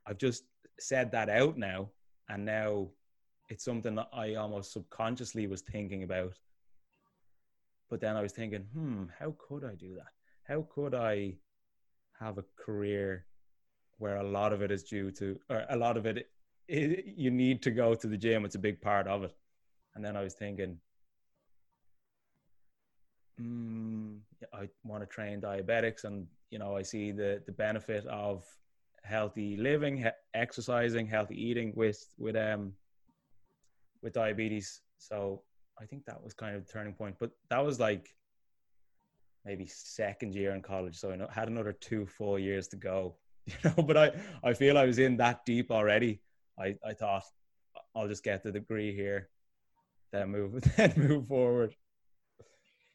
I've 0.05 0.17
just 0.17 0.43
said 0.79 1.11
that 1.11 1.29
out 1.29 1.57
now. 1.57 1.89
And 2.29 2.45
now 2.45 2.87
it's 3.49 3.63
something 3.63 3.95
that 3.95 4.09
I 4.13 4.35
almost 4.35 4.73
subconsciously 4.73 5.47
was 5.47 5.61
thinking 5.61 6.03
about. 6.03 6.39
But 7.89 8.01
then 8.01 8.15
I 8.15 8.21
was 8.21 8.33
thinking, 8.33 8.63
hmm, 8.73 9.03
how 9.19 9.35
could 9.37 9.63
I 9.63 9.75
do 9.75 9.95
that? 9.95 10.13
How 10.43 10.67
could 10.73 10.95
I 10.95 11.35
have 12.19 12.37
a 12.37 12.43
career 12.57 13.25
where 13.97 14.17
a 14.17 14.23
lot 14.23 14.53
of 14.53 14.61
it 14.61 14.71
is 14.71 14.83
due 14.83 15.11
to, 15.11 15.39
or 15.49 15.65
a 15.69 15.77
lot 15.77 15.97
of 15.97 16.05
it, 16.05 16.29
it 16.67 17.05
you 17.05 17.31
need 17.31 17.61
to 17.63 17.71
go 17.71 17.93
to 17.95 18.07
the 18.07 18.17
gym. 18.17 18.45
It's 18.45 18.55
a 18.55 18.59
big 18.59 18.81
part 18.81 19.07
of 19.07 19.23
it. 19.23 19.33
And 19.95 20.03
then 20.03 20.15
I 20.17 20.23
was 20.23 20.33
thinking, 20.33 20.79
mm, 23.39 24.19
I 24.53 24.69
want 24.83 25.03
to 25.03 25.07
train 25.07 25.41
diabetics, 25.41 26.03
and 26.03 26.27
you 26.49 26.59
know, 26.59 26.75
I 26.75 26.81
see 26.81 27.11
the 27.11 27.41
the 27.45 27.51
benefit 27.51 28.05
of 28.07 28.45
healthy 29.03 29.57
living, 29.57 29.97
he- 29.97 30.09
exercising, 30.33 31.07
healthy 31.07 31.35
eating 31.41 31.73
with 31.75 32.03
with 32.17 32.35
um 32.35 32.73
with 34.03 34.13
diabetes. 34.13 34.81
So 34.99 35.41
I 35.81 35.85
think 35.85 36.05
that 36.05 36.21
was 36.21 36.33
kind 36.33 36.55
of 36.55 36.65
the 36.65 36.71
turning 36.71 36.93
point. 36.93 37.15
But 37.19 37.31
that 37.49 37.65
was 37.65 37.79
like 37.79 38.09
maybe 39.45 39.65
second 39.65 40.35
year 40.35 40.53
in 40.53 40.61
college, 40.61 40.97
so 40.97 41.11
I 41.11 41.33
had 41.33 41.47
another 41.47 41.73
two 41.73 42.05
full 42.05 42.37
years 42.37 42.67
to 42.69 42.75
go. 42.75 43.15
You 43.45 43.71
know, 43.75 43.83
but 43.83 43.97
I 43.97 44.11
I 44.41 44.53
feel 44.53 44.77
I 44.77 44.85
was 44.85 44.99
in 44.99 45.17
that 45.17 45.45
deep 45.45 45.69
already. 45.69 46.21
I 46.57 46.77
I 46.87 46.93
thought 46.93 47.23
I'll 47.93 48.07
just 48.07 48.23
get 48.23 48.41
the 48.41 48.53
degree 48.53 48.95
here, 48.95 49.27
then 50.13 50.29
move 50.29 50.61
then 50.77 50.93
move 50.95 51.27
forward. 51.27 51.75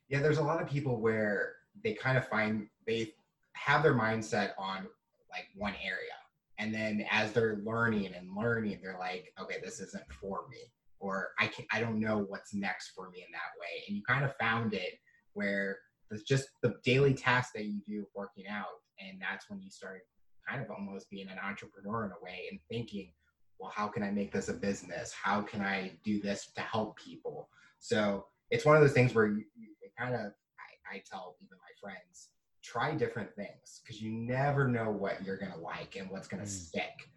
Yeah, 0.08 0.20
there's 0.20 0.38
a 0.38 0.42
lot 0.42 0.62
of 0.62 0.66
people 0.66 1.02
where 1.02 1.56
they 1.84 1.92
kind 1.92 2.16
of 2.16 2.26
find 2.26 2.66
they 2.86 3.12
have 3.52 3.82
their 3.82 3.92
mindset 3.92 4.52
on 4.56 4.86
like 5.30 5.48
one 5.54 5.74
area, 5.84 6.16
and 6.56 6.72
then 6.72 7.04
as 7.10 7.32
they're 7.32 7.56
learning 7.62 8.14
and 8.14 8.34
learning, 8.34 8.78
they're 8.82 8.98
like, 8.98 9.34
okay, 9.38 9.56
this 9.62 9.80
isn't 9.80 10.10
for 10.18 10.48
me 10.50 10.60
or 11.00 11.30
I 11.38 11.46
can 11.46 11.64
I 11.72 11.80
don't 11.80 12.00
know 12.00 12.24
what's 12.28 12.54
next 12.54 12.90
for 12.94 13.10
me 13.10 13.24
in 13.26 13.32
that 13.32 13.58
way. 13.60 13.84
And 13.86 13.96
you 13.96 14.02
kind 14.06 14.24
of 14.24 14.36
found 14.36 14.74
it 14.74 14.94
where 15.34 15.78
it's 16.10 16.22
just 16.22 16.48
the 16.62 16.74
daily 16.84 17.14
tasks 17.14 17.52
that 17.54 17.64
you 17.64 17.80
do 17.86 18.06
working 18.14 18.46
out, 18.48 18.66
and 18.98 19.20
that's 19.20 19.50
when 19.50 19.60
you 19.60 19.70
started 19.70 20.02
kind 20.48 20.62
of 20.62 20.70
almost 20.70 21.10
being 21.10 21.28
an 21.28 21.38
entrepreneur 21.38 22.06
in 22.06 22.12
a 22.12 22.24
way 22.24 22.46
and 22.50 22.58
thinking, 22.70 23.12
well, 23.58 23.70
how 23.74 23.88
can 23.88 24.02
I 24.02 24.10
make 24.10 24.32
this 24.32 24.48
a 24.48 24.54
business? 24.54 25.12
How 25.12 25.42
can 25.42 25.60
I 25.60 25.92
do 26.04 26.20
this 26.20 26.50
to 26.54 26.62
help 26.62 26.96
people? 26.96 27.48
So 27.80 28.24
it's 28.50 28.64
one 28.64 28.76
of 28.76 28.82
those 28.82 28.92
things 28.92 29.14
where 29.14 29.26
you, 29.26 29.44
you 29.56 29.68
kind 29.98 30.14
of 30.14 30.20
I, 30.20 30.96
I 30.96 31.02
tell 31.10 31.36
even 31.42 31.58
my 31.58 31.88
friends 31.90 32.30
try 32.62 32.94
different 32.94 33.34
things 33.34 33.80
because 33.82 34.00
you 34.00 34.10
never 34.10 34.68
know 34.68 34.90
what 34.90 35.24
you're 35.24 35.38
gonna 35.38 35.58
like 35.58 35.96
and 35.96 36.10
what's 36.10 36.28
gonna 36.28 36.42
mm. 36.42 36.48
stick. 36.48 37.08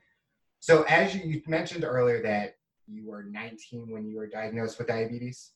So 0.60 0.84
as 0.84 1.16
you, 1.16 1.22
you 1.24 1.42
mentioned 1.48 1.84
earlier 1.84 2.22
that 2.24 2.56
you 2.92 3.10
were 3.10 3.24
19 3.24 3.90
when 3.90 4.06
you 4.06 4.18
were 4.18 4.28
diagnosed 4.28 4.78
with 4.78 4.88
diabetes? 4.88 5.52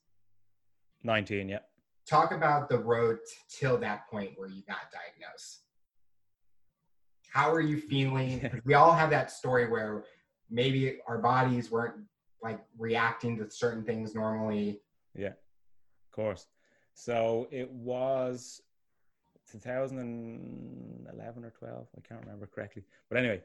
19, 1.04 1.50
yeah. 1.50 1.60
Talk 2.10 2.32
about 2.32 2.70
the 2.70 2.78
road 2.78 3.20
t- 3.28 3.36
till 3.50 3.78
that 3.78 4.08
point 4.10 4.32
where 4.36 4.48
you 4.48 4.62
got 4.68 4.92
diagnosed. 4.92 5.62
How 7.32 7.52
are 7.52 7.62
you 7.62 7.80
feeling? 7.80 8.62
we 8.66 8.74
all 8.76 8.94
have 8.94 9.10
that 9.10 9.32
story 9.32 9.70
where 9.70 10.06
maybe 10.50 11.00
our 11.08 11.18
bodies 11.18 11.72
weren't 11.72 11.96
like 12.42 12.60
reacting 12.78 13.38
to 13.38 13.50
certain 13.50 13.84
things 13.84 14.14
normally. 14.14 14.82
Yeah, 15.16 15.30
of 15.30 16.12
course. 16.12 16.48
So 16.94 17.48
it 17.52 17.70
was 17.72 18.62
2011 19.52 21.46
or 21.46 21.50
12. 21.50 21.88
I 21.98 22.02
can't 22.08 22.22
remember 22.22 22.48
correctly. 22.48 22.84
But 23.10 23.18
anyway, 23.18 23.42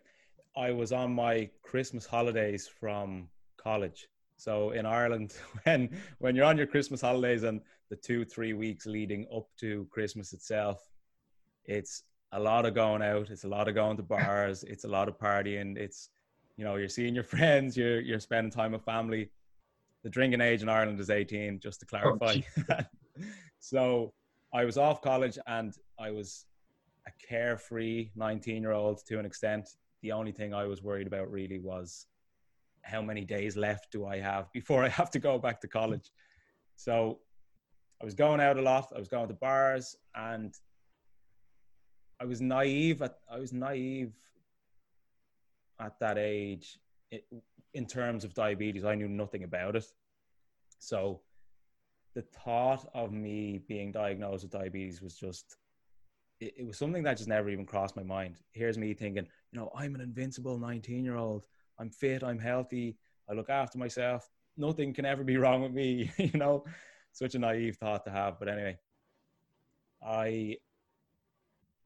I 0.56 0.70
was 0.72 0.92
on 0.92 1.14
my 1.14 1.48
Christmas 1.62 2.06
holidays 2.06 2.68
from 2.68 3.28
college. 3.62 4.08
So 4.36 4.70
in 4.70 4.86
Ireland, 4.86 5.34
when 5.64 5.90
when 6.18 6.34
you're 6.34 6.46
on 6.46 6.56
your 6.56 6.66
Christmas 6.66 7.00
holidays 7.00 7.42
and 7.42 7.60
the 7.90 7.96
two 7.96 8.24
three 8.24 8.52
weeks 8.52 8.86
leading 8.86 9.26
up 9.34 9.46
to 9.60 9.86
Christmas 9.90 10.32
itself, 10.32 10.88
it's 11.64 12.04
a 12.32 12.40
lot 12.40 12.64
of 12.64 12.74
going 12.74 13.02
out. 13.02 13.30
It's 13.30 13.44
a 13.44 13.48
lot 13.48 13.68
of 13.68 13.74
going 13.74 13.96
to 13.96 14.02
bars. 14.02 14.62
It's 14.64 14.84
a 14.84 14.88
lot 14.88 15.08
of 15.08 15.18
partying. 15.18 15.76
It's 15.76 16.10
you 16.56 16.64
know 16.64 16.76
you're 16.76 16.88
seeing 16.88 17.14
your 17.14 17.24
friends. 17.34 17.76
You're 17.76 18.00
you're 18.00 18.20
spending 18.20 18.50
time 18.50 18.72
with 18.72 18.84
family. 18.84 19.30
The 20.02 20.10
drinking 20.10 20.40
age 20.40 20.62
in 20.62 20.68
Ireland 20.70 20.98
is 20.98 21.10
18, 21.10 21.60
just 21.60 21.80
to 21.80 21.86
oh, 21.86 22.16
clarify. 22.16 22.40
Oh, 22.70 22.78
so 23.58 24.14
I 24.54 24.64
was 24.64 24.78
off 24.78 25.02
college 25.02 25.38
and 25.46 25.74
I 25.98 26.10
was 26.10 26.46
a 27.06 27.10
carefree 27.26 28.10
19 28.16 28.62
year 28.62 28.72
old 28.72 29.04
to 29.06 29.18
an 29.18 29.26
extent. 29.26 29.68
The 30.02 30.12
only 30.12 30.32
thing 30.32 30.54
I 30.54 30.64
was 30.64 30.82
worried 30.82 31.06
about 31.06 31.30
really 31.30 31.58
was 31.58 32.06
how 32.82 33.02
many 33.02 33.24
days 33.24 33.56
left 33.56 33.92
do 33.92 34.06
I 34.06 34.18
have 34.18 34.52
before 34.52 34.84
I 34.88 34.88
have 34.88 35.10
to 35.10 35.18
go 35.18 35.38
back 35.38 35.60
to 35.60 35.68
college. 35.68 36.10
So 36.76 37.20
I 38.00 38.04
was 38.04 38.14
going 38.14 38.40
out 38.40 38.58
a 38.58 38.62
lot. 38.62 38.92
I 38.94 38.98
was 38.98 39.08
going 39.08 39.28
to 39.28 39.34
bars 39.34 39.96
and 40.14 40.54
I 42.20 42.24
was 42.24 42.40
naive 42.40 43.02
at 43.02 43.18
I 43.30 43.38
was 43.38 43.52
naive 43.52 44.14
at 45.80 45.98
that 46.00 46.18
age 46.18 46.78
in 47.74 47.86
terms 47.86 48.24
of 48.24 48.34
diabetes. 48.34 48.84
I 48.84 48.94
knew 48.94 49.08
nothing 49.08 49.44
about 49.44 49.76
it. 49.76 49.86
So 50.78 51.20
the 52.14 52.22
thought 52.22 52.88
of 52.94 53.12
me 53.12 53.60
being 53.68 53.92
diagnosed 53.92 54.44
with 54.44 54.52
diabetes 54.52 55.00
was 55.00 55.14
just 55.14 55.56
it, 56.40 56.54
it 56.58 56.66
was 56.66 56.78
something 56.78 57.02
that 57.04 57.16
just 57.16 57.28
never 57.28 57.50
even 57.50 57.66
crossed 57.66 57.96
my 57.96 58.02
mind. 58.02 58.36
Here's 58.52 58.78
me 58.78 58.94
thinking, 58.94 59.26
you 59.52 59.58
know, 59.58 59.70
I'm 59.74 59.94
an 59.94 60.00
invincible 60.00 60.58
19 60.58 61.04
year 61.04 61.16
old. 61.16 61.46
I'm 61.80 61.90
fit, 61.90 62.22
I'm 62.22 62.38
healthy, 62.38 62.96
I 63.28 63.32
look 63.32 63.48
after 63.48 63.78
myself. 63.78 64.28
Nothing 64.56 64.92
can 64.92 65.04
ever 65.04 65.24
be 65.24 65.36
wrong 65.42 65.62
with 65.62 65.72
me, 65.72 66.10
you 66.18 66.38
know. 66.38 66.64
Such 67.12 67.34
a 67.34 67.38
naive 67.38 67.76
thought 67.76 68.04
to 68.04 68.10
have. 68.10 68.38
But 68.38 68.48
anyway, 68.48 68.78
I 70.06 70.58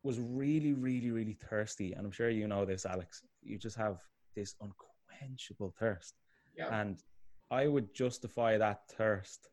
was 0.02 0.20
really, 0.20 0.74
really, 0.74 1.10
really 1.10 1.32
thirsty. 1.32 1.94
And 1.94 2.04
I'm 2.04 2.12
sure 2.12 2.28
you 2.28 2.46
know 2.46 2.66
this, 2.66 2.84
Alex. 2.84 3.22
You 3.42 3.56
just 3.56 3.76
have 3.76 4.00
this 4.36 4.54
unquenchable 4.60 5.74
thirst. 5.78 6.14
Yeah. 6.56 6.78
And 6.78 7.02
I 7.50 7.68
would 7.68 7.94
justify 7.94 8.58
that 8.58 8.82
thirst 8.90 9.48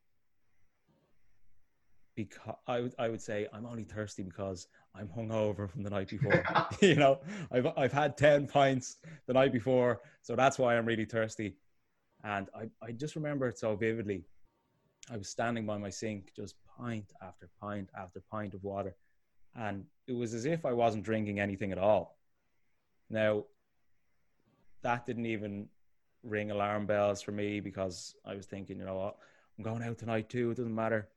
because 2.16 2.56
I 2.68 2.82
would 2.82 2.96
I 3.00 3.10
would 3.10 3.22
say 3.22 3.48
I'm 3.54 3.66
only 3.66 3.84
thirsty 3.84 4.24
because 4.24 4.68
I'm 4.96 5.08
hungover 5.08 5.70
from 5.70 5.84
the 5.84 5.90
night 5.90 6.10
before. 6.16 6.44
you 6.82 6.96
know, 6.96 7.20
I've 7.52 7.68
I've 7.78 7.94
had 7.94 8.18
ten 8.18 8.48
pints 8.48 8.98
the 9.28 9.34
night 9.34 9.52
before, 9.52 10.02
so 10.22 10.36
that's 10.36 10.58
why 10.60 10.78
I'm 10.78 10.86
really 10.86 11.06
thirsty. 11.06 11.56
And 12.24 12.50
I 12.56 12.70
I 12.86 12.92
just 12.92 13.16
remember 13.16 13.48
it 13.48 13.58
so 13.58 13.76
vividly. 13.76 14.26
I 15.10 15.18
was 15.18 15.30
standing 15.30 15.66
by 15.66 15.78
my 15.78 15.90
sink, 15.90 16.32
just 16.36 16.56
pint 16.78 17.12
after 17.22 17.50
pint 17.60 17.90
after 17.98 18.22
pint 18.32 18.54
of 18.54 18.64
water, 18.64 18.96
and 19.56 19.86
it 20.08 20.14
was 20.14 20.34
as 20.34 20.46
if 20.46 20.66
I 20.66 20.74
wasn't 20.74 21.04
drinking 21.04 21.40
anything 21.40 21.72
at 21.72 21.78
all. 21.78 22.18
Now, 23.10 23.46
that 24.84 25.06
didn't 25.06 25.26
even 25.26 25.68
ring 26.24 26.52
alarm 26.52 26.86
bells 26.86 27.22
for 27.22 27.32
me 27.32 27.60
because 27.60 28.16
I 28.26 28.36
was 28.36 28.46
thinking, 28.46 28.80
you 28.80 28.86
know 28.86 28.96
what, 28.96 29.18
I'm 29.58 29.64
going 29.64 29.84
out 29.84 29.98
tonight 29.98 30.30
too. 30.30 30.52
It 30.52 30.58
doesn't 30.58 30.74
matter. 30.74 31.10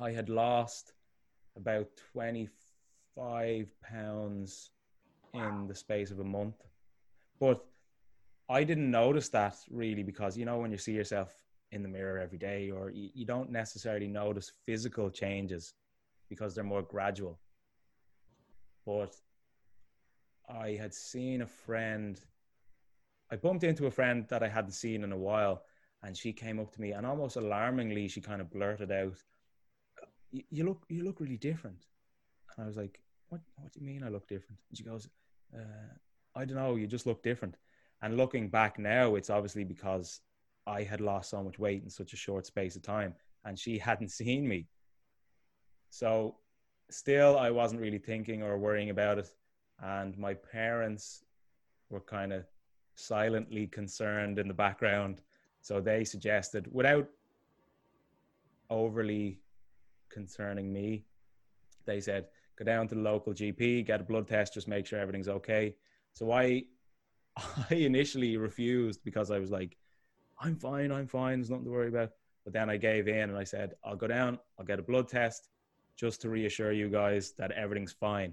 I 0.00 0.12
had 0.12 0.28
lost 0.28 0.92
about 1.56 1.88
25 2.12 3.68
pounds 3.82 4.70
in 5.34 5.66
the 5.66 5.74
space 5.74 6.10
of 6.10 6.20
a 6.20 6.24
month. 6.24 6.56
But 7.40 7.64
I 8.48 8.64
didn't 8.64 8.90
notice 8.90 9.28
that 9.30 9.56
really 9.70 10.02
because, 10.02 10.36
you 10.36 10.44
know, 10.44 10.58
when 10.58 10.70
you 10.70 10.78
see 10.78 10.92
yourself 10.92 11.34
in 11.72 11.82
the 11.82 11.88
mirror 11.88 12.18
every 12.18 12.38
day, 12.38 12.70
or 12.70 12.90
you, 12.90 13.10
you 13.12 13.26
don't 13.26 13.50
necessarily 13.50 14.06
notice 14.06 14.52
physical 14.64 15.10
changes 15.10 15.74
because 16.28 16.54
they're 16.54 16.64
more 16.64 16.82
gradual. 16.82 17.38
But 18.86 19.14
I 20.48 20.70
had 20.80 20.94
seen 20.94 21.42
a 21.42 21.46
friend, 21.46 22.18
I 23.30 23.36
bumped 23.36 23.64
into 23.64 23.86
a 23.86 23.90
friend 23.90 24.26
that 24.28 24.42
I 24.42 24.48
hadn't 24.48 24.72
seen 24.72 25.04
in 25.04 25.12
a 25.12 25.16
while, 25.16 25.64
and 26.02 26.16
she 26.16 26.32
came 26.32 26.58
up 26.58 26.72
to 26.72 26.80
me 26.80 26.92
and 26.92 27.04
almost 27.04 27.36
alarmingly, 27.36 28.08
she 28.08 28.20
kind 28.20 28.40
of 28.40 28.50
blurted 28.50 28.90
out, 28.92 29.22
you 30.30 30.64
look 30.64 30.84
you 30.88 31.04
look 31.04 31.20
really 31.20 31.36
different. 31.36 31.86
And 32.56 32.64
i 32.64 32.66
was 32.66 32.76
like 32.76 33.00
what 33.28 33.40
what 33.56 33.72
do 33.72 33.80
you 33.80 33.86
mean 33.86 34.02
i 34.02 34.08
look 34.08 34.26
different? 34.28 34.58
And 34.68 34.78
she 34.78 34.84
goes 34.84 35.08
uh, 35.54 35.94
i 36.34 36.44
don't 36.44 36.56
know 36.56 36.76
you 36.76 36.86
just 36.86 37.06
look 37.06 37.22
different. 37.22 37.56
And 38.02 38.16
looking 38.16 38.48
back 38.48 38.78
now 38.78 39.14
it's 39.14 39.30
obviously 39.30 39.64
because 39.64 40.20
i 40.66 40.82
had 40.82 41.00
lost 41.00 41.30
so 41.30 41.42
much 41.42 41.58
weight 41.58 41.82
in 41.82 41.90
such 41.90 42.12
a 42.12 42.16
short 42.16 42.46
space 42.46 42.76
of 42.76 42.82
time 42.82 43.14
and 43.44 43.58
she 43.58 43.78
hadn't 43.78 44.10
seen 44.20 44.46
me. 44.46 44.66
So 45.90 46.36
still 46.90 47.38
i 47.38 47.50
wasn't 47.50 47.80
really 47.80 47.98
thinking 47.98 48.42
or 48.42 48.58
worrying 48.58 48.90
about 48.90 49.18
it. 49.18 49.32
And 49.80 50.18
my 50.18 50.34
parents 50.34 51.24
were 51.90 52.00
kind 52.00 52.32
of 52.32 52.44
silently 52.96 53.66
concerned 53.68 54.38
in 54.38 54.48
the 54.48 54.54
background. 54.54 55.22
So 55.60 55.80
they 55.80 56.04
suggested 56.04 56.66
without 56.72 57.08
overly 58.70 59.40
concerning 60.10 60.72
me. 60.72 61.04
They 61.86 62.00
said, 62.00 62.26
go 62.58 62.64
down 62.64 62.88
to 62.88 62.94
the 62.94 63.00
local 63.00 63.32
GP, 63.32 63.86
get 63.86 64.00
a 64.00 64.04
blood 64.04 64.26
test, 64.26 64.54
just 64.54 64.68
make 64.68 64.86
sure 64.86 64.98
everything's 64.98 65.28
okay. 65.28 65.74
So 66.12 66.32
I, 66.32 66.64
I 67.70 67.74
initially 67.74 68.36
refused 68.36 69.00
because 69.04 69.30
I 69.30 69.38
was 69.38 69.50
like, 69.50 69.76
I'm 70.40 70.56
fine, 70.56 70.92
I'm 70.92 71.06
fine, 71.06 71.38
there's 71.38 71.50
nothing 71.50 71.64
to 71.64 71.70
worry 71.70 71.88
about. 71.88 72.10
But 72.44 72.52
then 72.52 72.70
I 72.70 72.76
gave 72.76 73.08
in 73.08 73.30
and 73.30 73.36
I 73.36 73.44
said, 73.44 73.74
I'll 73.84 73.96
go 73.96 74.06
down, 74.06 74.38
I'll 74.58 74.64
get 74.64 74.78
a 74.78 74.82
blood 74.82 75.08
test 75.08 75.48
just 75.96 76.20
to 76.22 76.30
reassure 76.30 76.72
you 76.72 76.88
guys 76.88 77.32
that 77.38 77.50
everything's 77.52 77.92
fine. 77.92 78.32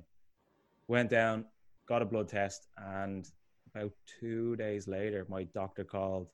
Went 0.87 1.09
down, 1.09 1.45
got 1.87 2.01
a 2.01 2.05
blood 2.05 2.29
test, 2.29 2.67
and 2.77 3.29
about 3.73 3.91
two 4.19 4.55
days 4.55 4.87
later, 4.87 5.25
my 5.29 5.43
doctor 5.45 5.83
called 5.83 6.29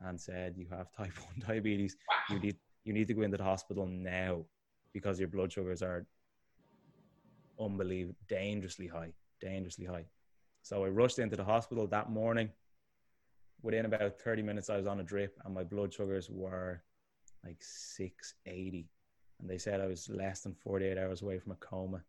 and 0.00 0.20
said, 0.20 0.54
You 0.56 0.66
have 0.70 0.92
type 0.92 1.12
1 1.38 1.42
diabetes. 1.48 1.96
You 2.30 2.38
need, 2.38 2.56
you 2.84 2.92
need 2.92 3.08
to 3.08 3.14
go 3.14 3.22
into 3.22 3.36
the 3.36 3.44
hospital 3.44 3.86
now 3.86 4.44
because 4.94 5.18
your 5.18 5.28
blood 5.28 5.52
sugars 5.52 5.82
are 5.82 6.06
unbelievable, 7.60 8.16
dangerously 8.28 8.86
high, 8.86 9.12
dangerously 9.40 9.84
high. 9.84 10.06
So 10.62 10.84
I 10.84 10.88
rushed 10.88 11.18
into 11.18 11.36
the 11.36 11.44
hospital 11.44 11.86
that 11.88 12.10
morning. 12.10 12.48
Within 13.60 13.84
about 13.84 14.18
30 14.18 14.42
minutes, 14.42 14.70
I 14.70 14.76
was 14.76 14.86
on 14.86 15.00
a 15.00 15.02
drip 15.02 15.38
and 15.44 15.54
my 15.54 15.64
blood 15.64 15.92
sugars 15.92 16.30
were 16.30 16.82
like 17.44 17.58
680. 17.60 18.88
And 19.40 19.50
they 19.50 19.58
said 19.58 19.80
I 19.80 19.86
was 19.86 20.08
less 20.08 20.40
than 20.40 20.54
48 20.54 20.96
hours 20.96 21.22
away 21.22 21.38
from 21.38 21.52
a 21.52 21.56
coma. 21.56 22.02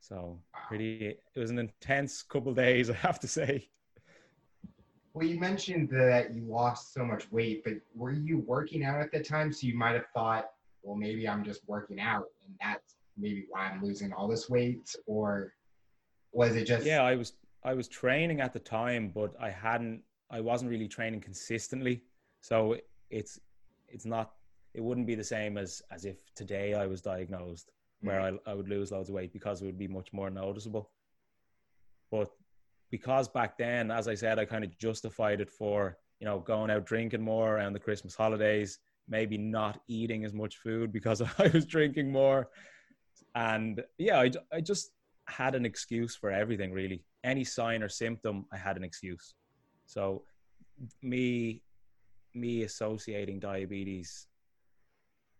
So 0.00 0.38
pretty, 0.68 1.16
it 1.34 1.38
was 1.38 1.50
an 1.50 1.58
intense 1.58 2.22
couple 2.22 2.52
days, 2.54 2.90
I 2.90 2.94
have 2.94 3.18
to 3.20 3.28
say. 3.28 3.68
Well, 5.14 5.26
you 5.26 5.40
mentioned 5.40 5.88
that 5.90 6.34
you 6.34 6.42
lost 6.42 6.92
so 6.92 7.02
much 7.02 7.32
weight, 7.32 7.64
but 7.64 7.74
were 7.94 8.12
you 8.12 8.40
working 8.46 8.84
out 8.84 9.00
at 9.00 9.10
the 9.10 9.22
time? 9.22 9.50
So 9.50 9.66
you 9.66 9.74
might 9.74 9.94
have 9.94 10.08
thought 10.12 10.50
well, 10.86 10.96
maybe 10.96 11.28
I'm 11.28 11.44
just 11.44 11.62
working 11.66 12.00
out 12.00 12.26
and 12.44 12.54
that's 12.62 12.94
maybe 13.18 13.46
why 13.50 13.66
I'm 13.66 13.82
losing 13.82 14.12
all 14.12 14.28
this 14.28 14.48
weight? 14.48 14.94
Or 15.06 15.52
was 16.32 16.54
it 16.54 16.64
just. 16.64 16.86
Yeah, 16.86 17.02
I 17.02 17.16
was, 17.16 17.32
I 17.64 17.74
was 17.74 17.88
training 17.88 18.40
at 18.40 18.52
the 18.52 18.60
time, 18.60 19.10
but 19.12 19.34
I 19.40 19.50
hadn't, 19.50 20.02
I 20.30 20.40
wasn't 20.40 20.70
really 20.70 20.86
training 20.86 21.20
consistently. 21.20 22.04
So 22.40 22.76
it's, 23.10 23.40
it's 23.88 24.06
not, 24.06 24.32
it 24.74 24.82
wouldn't 24.82 25.06
be 25.06 25.16
the 25.16 25.24
same 25.24 25.58
as, 25.58 25.82
as 25.90 26.04
if 26.04 26.18
today 26.34 26.74
I 26.74 26.86
was 26.86 27.00
diagnosed 27.00 27.72
where 28.02 28.20
mm. 28.20 28.38
I, 28.46 28.52
I 28.52 28.54
would 28.54 28.68
lose 28.68 28.92
loads 28.92 29.08
of 29.08 29.14
weight 29.16 29.32
because 29.32 29.62
it 29.62 29.66
would 29.66 29.78
be 29.78 29.88
much 29.88 30.12
more 30.12 30.30
noticeable. 30.30 30.90
But 32.12 32.30
because 32.90 33.26
back 33.26 33.58
then, 33.58 33.90
as 33.90 34.06
I 34.06 34.14
said, 34.14 34.38
I 34.38 34.44
kind 34.44 34.62
of 34.62 34.78
justified 34.78 35.40
it 35.40 35.50
for, 35.50 35.98
you 36.20 36.26
know, 36.26 36.38
going 36.38 36.70
out 36.70 36.86
drinking 36.86 37.22
more 37.22 37.56
around 37.56 37.72
the 37.72 37.80
Christmas 37.80 38.14
holidays, 38.14 38.78
maybe 39.08 39.38
not 39.38 39.80
eating 39.88 40.24
as 40.24 40.32
much 40.32 40.56
food 40.56 40.92
because 40.92 41.22
I 41.38 41.48
was 41.48 41.66
drinking 41.66 42.10
more. 42.10 42.48
And 43.34 43.82
yeah, 43.98 44.20
I, 44.20 44.30
I 44.52 44.60
just 44.60 44.90
had 45.28 45.54
an 45.54 45.66
excuse 45.66 46.16
for 46.16 46.30
everything 46.30 46.72
really. 46.72 47.04
Any 47.24 47.44
sign 47.44 47.82
or 47.82 47.88
symptom, 47.88 48.46
I 48.52 48.56
had 48.56 48.76
an 48.76 48.84
excuse. 48.84 49.34
So 49.86 50.22
me 51.02 51.62
me 52.34 52.64
associating 52.64 53.40
diabetes 53.40 54.26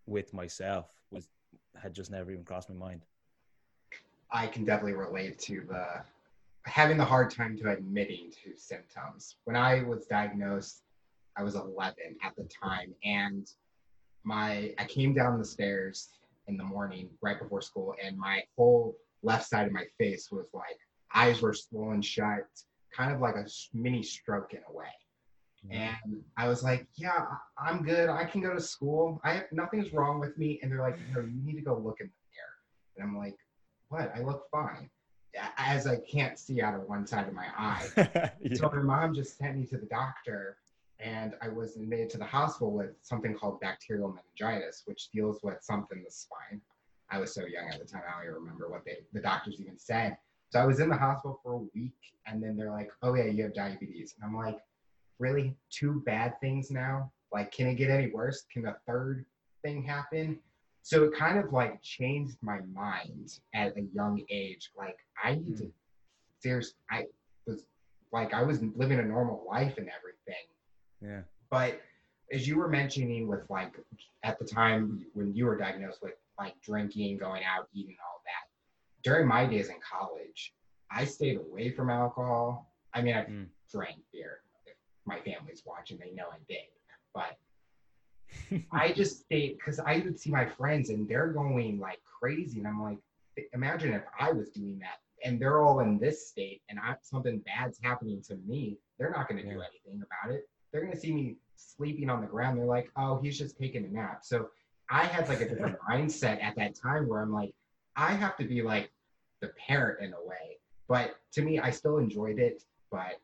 with 0.07 0.33
myself 0.33 0.87
was 1.11 1.29
had 1.77 1.95
just 1.95 2.11
never 2.11 2.31
even 2.31 2.45
crossed 2.45 2.71
my 2.71 2.75
mind. 2.75 3.05
I 4.31 4.47
can 4.47 4.65
definitely 4.65 4.95
relate 4.95 5.39
to 5.41 5.63
the 5.69 5.87
having 6.65 6.97
the 6.97 7.05
hard 7.05 7.31
time 7.31 7.57
to 7.59 7.71
admitting 7.71 8.33
to 8.43 8.57
symptoms. 8.57 9.37
When 9.45 9.57
I 9.57 9.83
was 9.83 10.07
diagnosed, 10.07 10.83
I 11.37 11.43
was 11.43 11.55
11 11.55 11.95
at 12.23 12.35
the 12.37 12.45
time, 12.45 12.95
and 13.05 13.47
my 14.25 14.75
I 14.79 14.85
came 14.87 15.15
down 15.15 15.39
the 15.39 15.45
stairs 15.45 16.09
in 16.49 16.57
the 16.57 16.65
morning 16.65 17.09
right 17.23 17.39
before 17.39 17.61
school, 17.61 17.95
and 18.03 18.17
my 18.17 18.43
whole 18.57 18.97
left 19.23 19.49
side 19.49 19.67
of 19.67 19.73
my 19.73 19.85
face 19.99 20.31
was 20.31 20.49
like 20.53 20.79
eyes 21.15 21.43
were 21.43 21.55
swollen 21.55 22.03
shut, 22.03 22.47
kind 22.95 23.13
of 23.13 23.21
like 23.21 23.37
a 23.37 23.47
mini 23.75 24.03
stroke 24.03 24.53
in 24.53 24.61
a 24.69 24.73
way. 24.73 24.87
Mm-hmm. 25.67 25.77
And 25.77 26.23
I 26.37 26.49
was 26.49 26.63
like, 26.63 26.87
yeah, 26.97 27.25
I'm 27.59 27.83
good. 27.83 28.09
I 28.09 28.25
can 28.25 28.41
go 28.41 28.55
to 28.55 28.61
school. 28.61 29.21
I 29.25 29.33
have 29.35 29.47
nothing's 29.53 29.93
wrong 29.93 30.21
with 30.21 30.37
me. 30.39 30.61
And 30.63 30.71
they're 30.71 30.81
like, 30.83 30.99
no, 31.15 31.21
you 31.21 31.43
need 31.43 31.57
to 31.57 31.63
go 31.63 31.75
look 31.75 32.01
in 32.01 32.07
the 32.07 32.13
mirror. 32.35 32.97
And 32.97 33.05
I'm 33.05 33.17
like, 33.17 33.37
what? 33.89 34.13
I 34.15 34.21
look 34.21 34.45
fine. 34.51 34.91
As 35.59 35.87
I 35.87 35.97
can't 35.97 36.39
see 36.39 36.63
out 36.63 36.75
of 36.75 36.83
one 36.89 37.07
side 37.07 37.29
of 37.29 37.35
my 37.35 37.47
eye. 37.59 37.87
yeah. 37.97 38.31
So 38.55 38.71
my 38.73 38.83
mom 38.83 39.15
just 39.15 39.37
sent 39.37 39.59
me 39.59 39.67
to 39.67 39.77
the 39.77 39.87
doctor 39.87 40.57
and 41.01 41.35
I 41.43 41.49
was 41.49 41.77
admitted 41.77 42.11
to 42.11 42.19
the 42.19 42.25
hospital 42.25 42.73
with 42.73 42.91
something 43.03 43.35
called 43.35 43.61
bacterial 43.61 44.09
meningitis, 44.09 44.83
which 44.87 45.11
deals 45.11 45.41
with 45.43 45.63
something 45.63 45.99
in 45.99 46.05
the 46.05 46.11
spine. 46.11 46.61
I 47.11 47.19
was 47.19 47.33
so 47.33 47.45
young 47.47 47.69
at 47.69 47.79
the 47.79 47.85
time, 47.85 48.03
I 48.09 48.13
don't 48.15 48.25
even 48.25 48.35
remember 48.35 48.69
what 48.69 48.85
they, 48.85 48.99
the 49.13 49.21
doctors 49.21 49.61
even 49.61 49.79
said. 49.79 50.17
So 50.51 50.61
I 50.61 50.65
was 50.65 50.81
in 50.81 50.89
the 50.89 50.97
hospital 50.97 51.41
for 51.43 51.53
a 51.53 51.59
week, 51.75 51.97
and 52.27 52.43
then 52.43 52.57
they're 52.57 52.71
like, 52.71 52.91
"Oh 53.03 53.15
yeah, 53.15 53.25
you 53.25 53.43
have 53.43 53.55
diabetes," 53.55 54.15
and 54.15 54.25
I'm 54.25 54.37
like, 54.37 54.59
"Really? 55.19 55.57
Two 55.71 56.03
bad 56.07 56.41
things 56.41 56.71
now? 56.71 57.11
Like, 57.33 57.53
can 57.53 57.67
it 57.67 57.75
get 57.75 57.91
any 57.91 58.11
worse? 58.11 58.47
Can 58.53 58.67
a 58.67 58.77
third 58.87 59.27
thing 59.63 59.83
happen?" 59.83 60.39
So 60.83 61.03
it 61.05 61.15
kind 61.15 61.37
of 61.39 61.53
like 61.53 61.83
changed 61.83 62.39
my 62.43 62.61
mind 62.73 63.41
at 63.55 63.77
a 63.77 63.83
young 63.93 64.25
age. 64.31 64.71
Like, 64.77 64.99
I 65.23 65.35
need 65.35 65.57
mm. 65.57 65.59
to 65.59 65.73
seriously, 66.41 66.77
I 66.91 67.07
was 67.47 67.65
like, 68.13 68.33
I 68.33 68.43
was 68.43 68.63
living 68.77 69.01
a 69.01 69.03
normal 69.03 69.45
life 69.49 69.79
and 69.79 69.89
everything. 69.89 70.47
Yeah. 71.07 71.21
But 71.51 71.81
as 72.33 72.49
you 72.49 72.57
were 72.57 72.69
mentioning, 72.69 73.29
with 73.29 73.49
like 73.49 73.75
at 74.25 74.39
the 74.39 74.45
time 74.45 75.07
when 75.15 75.35
you 75.35 75.47
were 75.47 75.57
diagnosed 75.57 76.01
with 76.03 76.15
like 76.39 76.55
drinking, 76.63 77.19
going 77.19 77.45
out, 77.45 77.69
eating, 77.73 77.97
all 78.05 78.21
that 78.25 78.47
during 79.07 79.29
my 79.29 79.47
days 79.47 79.69
in 79.69 79.77
college, 79.81 80.53
I 80.91 81.05
stayed 81.05 81.39
away 81.39 81.71
from 81.71 81.91
alcohol. 81.91 82.73
I 82.93 83.03
mean, 83.03 83.15
I 83.15 83.23
mm. 83.23 83.47
drank 83.71 83.99
beer. 84.13 84.41
If 84.67 84.75
my 85.07 85.21
family's 85.21 85.63
watching, 85.65 85.97
they 85.97 86.11
know 86.11 86.25
I 86.33 86.39
did. 86.49 86.67
But 87.15 88.65
I 88.73 88.93
just 88.93 89.21
stayed 89.21 89.59
because 89.59 89.79
I 89.79 90.03
would 90.05 90.19
see 90.19 90.31
my 90.31 90.45
friends 90.45 90.91
and 90.91 91.09
they're 91.09 91.29
going 91.29 91.79
like 91.79 92.01
crazy. 92.21 92.59
And 92.59 92.67
I'm 92.67 92.83
like, 92.83 92.99
imagine 93.55 93.93
if 93.95 94.03
I 94.19 94.33
was 94.33 94.51
doing 94.51 94.81
that 94.81 94.99
and 95.25 95.41
they're 95.41 95.63
all 95.63 95.79
in 95.81 95.99
this 95.99 96.29
state 96.29 96.63
and 96.69 96.81
I, 96.81 96.97
something 97.03 97.39
bad's 97.47 97.79
happening 97.81 98.21
to 98.23 98.35
me. 98.45 98.77
They're 98.99 99.13
not 99.13 99.29
going 99.29 99.41
to 99.41 99.47
yeah. 99.47 99.55
do 99.55 99.61
anything 99.61 100.03
about 100.03 100.35
it. 100.35 100.49
They're 100.73 100.87
to 100.87 100.97
see 100.97 101.13
me 101.13 101.37
sleeping 101.57 102.11
on 102.11 102.21
the 102.21 102.27
ground. 102.27 102.59
They're 102.59 102.67
like, 102.67 102.91
oh, 102.97 103.19
he's 103.19 103.39
just 103.39 103.59
taking 103.59 103.85
a 103.85 103.89
nap. 103.89 104.21
So 104.23 104.49
I 104.91 105.05
had 105.05 105.29
like 105.29 105.41
a 105.41 105.49
different 105.49 105.79
mindset 105.91 106.43
at 106.43 106.57
that 106.57 106.75
time 106.75 107.09
where 107.09 107.21
I'm 107.21 107.33
like, 107.33 107.55
I 107.97 108.13
have 108.13 108.37
to 108.37 108.45
be 108.45 108.63
like 108.63 108.91
the 109.41 109.51
parent 109.67 110.01
in 110.01 110.13
a 110.13 110.29
way. 110.29 110.59
But 110.89 111.17
to 111.33 111.43
me, 111.43 111.59
I 111.59 111.71
still 111.71 111.99
enjoyed 111.99 112.39
it. 112.39 112.63
But 112.91 113.21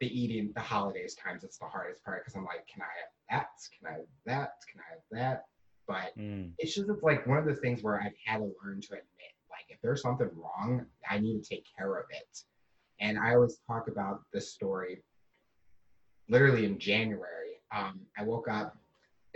the 0.00 0.06
eating, 0.06 0.52
the 0.54 0.60
holidays 0.60 1.14
times, 1.14 1.44
it's 1.44 1.58
the 1.58 1.66
hardest 1.66 2.04
part 2.04 2.24
because 2.24 2.36
I'm 2.36 2.44
like, 2.44 2.66
can 2.66 2.82
I 2.82 3.34
have 3.34 3.42
that? 3.42 3.48
Can 3.78 3.88
I 3.88 3.92
have 3.98 4.06
that? 4.26 4.52
Can 4.70 4.80
I 4.80 4.90
have 4.90 5.02
that? 5.12 5.44
But 5.86 6.18
mm. 6.18 6.50
it's 6.58 6.74
just 6.74 6.88
it's 6.88 7.02
like 7.02 7.26
one 7.26 7.38
of 7.38 7.44
the 7.44 7.54
things 7.54 7.82
where 7.82 8.00
I've 8.00 8.12
had 8.24 8.38
to 8.38 8.52
learn 8.64 8.80
to 8.80 8.88
admit, 8.88 9.34
like, 9.50 9.66
if 9.68 9.80
there's 9.82 10.02
something 10.02 10.28
wrong, 10.34 10.84
I 11.08 11.18
need 11.18 11.42
to 11.42 11.48
take 11.48 11.64
care 11.78 11.96
of 11.96 12.06
it. 12.10 12.42
And 13.00 13.18
I 13.18 13.34
always 13.34 13.60
talk 13.66 13.88
about 13.88 14.22
the 14.32 14.40
story 14.40 15.02
literally 16.28 16.64
in 16.64 16.78
January. 16.78 17.60
Um, 17.74 18.00
I 18.18 18.22
woke 18.22 18.48
up 18.48 18.76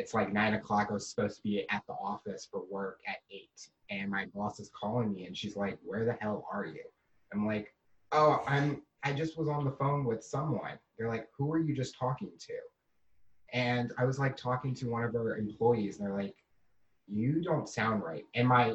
it's 0.01 0.15
like 0.15 0.33
nine 0.33 0.55
o'clock. 0.55 0.87
I 0.89 0.95
was 0.95 1.11
supposed 1.11 1.37
to 1.37 1.43
be 1.43 1.67
at 1.71 1.83
the 1.87 1.93
office 1.93 2.49
for 2.51 2.63
work 2.71 3.01
at 3.07 3.17
eight. 3.31 3.69
And 3.91 4.11
my 4.11 4.25
boss 4.35 4.59
is 4.59 4.71
calling 4.75 5.13
me 5.13 5.27
and 5.27 5.37
she's 5.37 5.57
like, 5.57 5.79
Where 5.85 6.07
the 6.07 6.15
hell 6.21 6.47
are 6.51 6.65
you? 6.65 6.81
I'm 7.35 7.47
like, 7.47 7.75
Oh, 8.13 8.43
I'm 8.47 8.81
I 9.05 9.13
just 9.13 9.39
was 9.39 9.49
on 9.49 9.65
the 9.65 9.73
phone 9.73 10.05
with 10.07 10.25
someone. 10.25 10.79
They're 10.99 11.11
like, 11.11 11.29
Who 11.37 11.53
are 11.53 11.59
you 11.59 11.77
just 11.77 11.99
talking 11.99 12.31
to? 12.39 12.55
And 13.53 13.93
I 13.99 14.07
was 14.07 14.19
like 14.19 14.39
talking 14.39 14.75
to 14.77 14.89
one 14.89 15.05
of 15.05 15.15
our 15.15 15.37
employees, 15.37 15.99
and 15.99 16.07
they're 16.07 16.17
like, 16.17 16.37
You 17.07 17.43
don't 17.43 17.69
sound 17.69 18.03
right. 18.03 18.25
And 18.35 18.49
my 18.49 18.75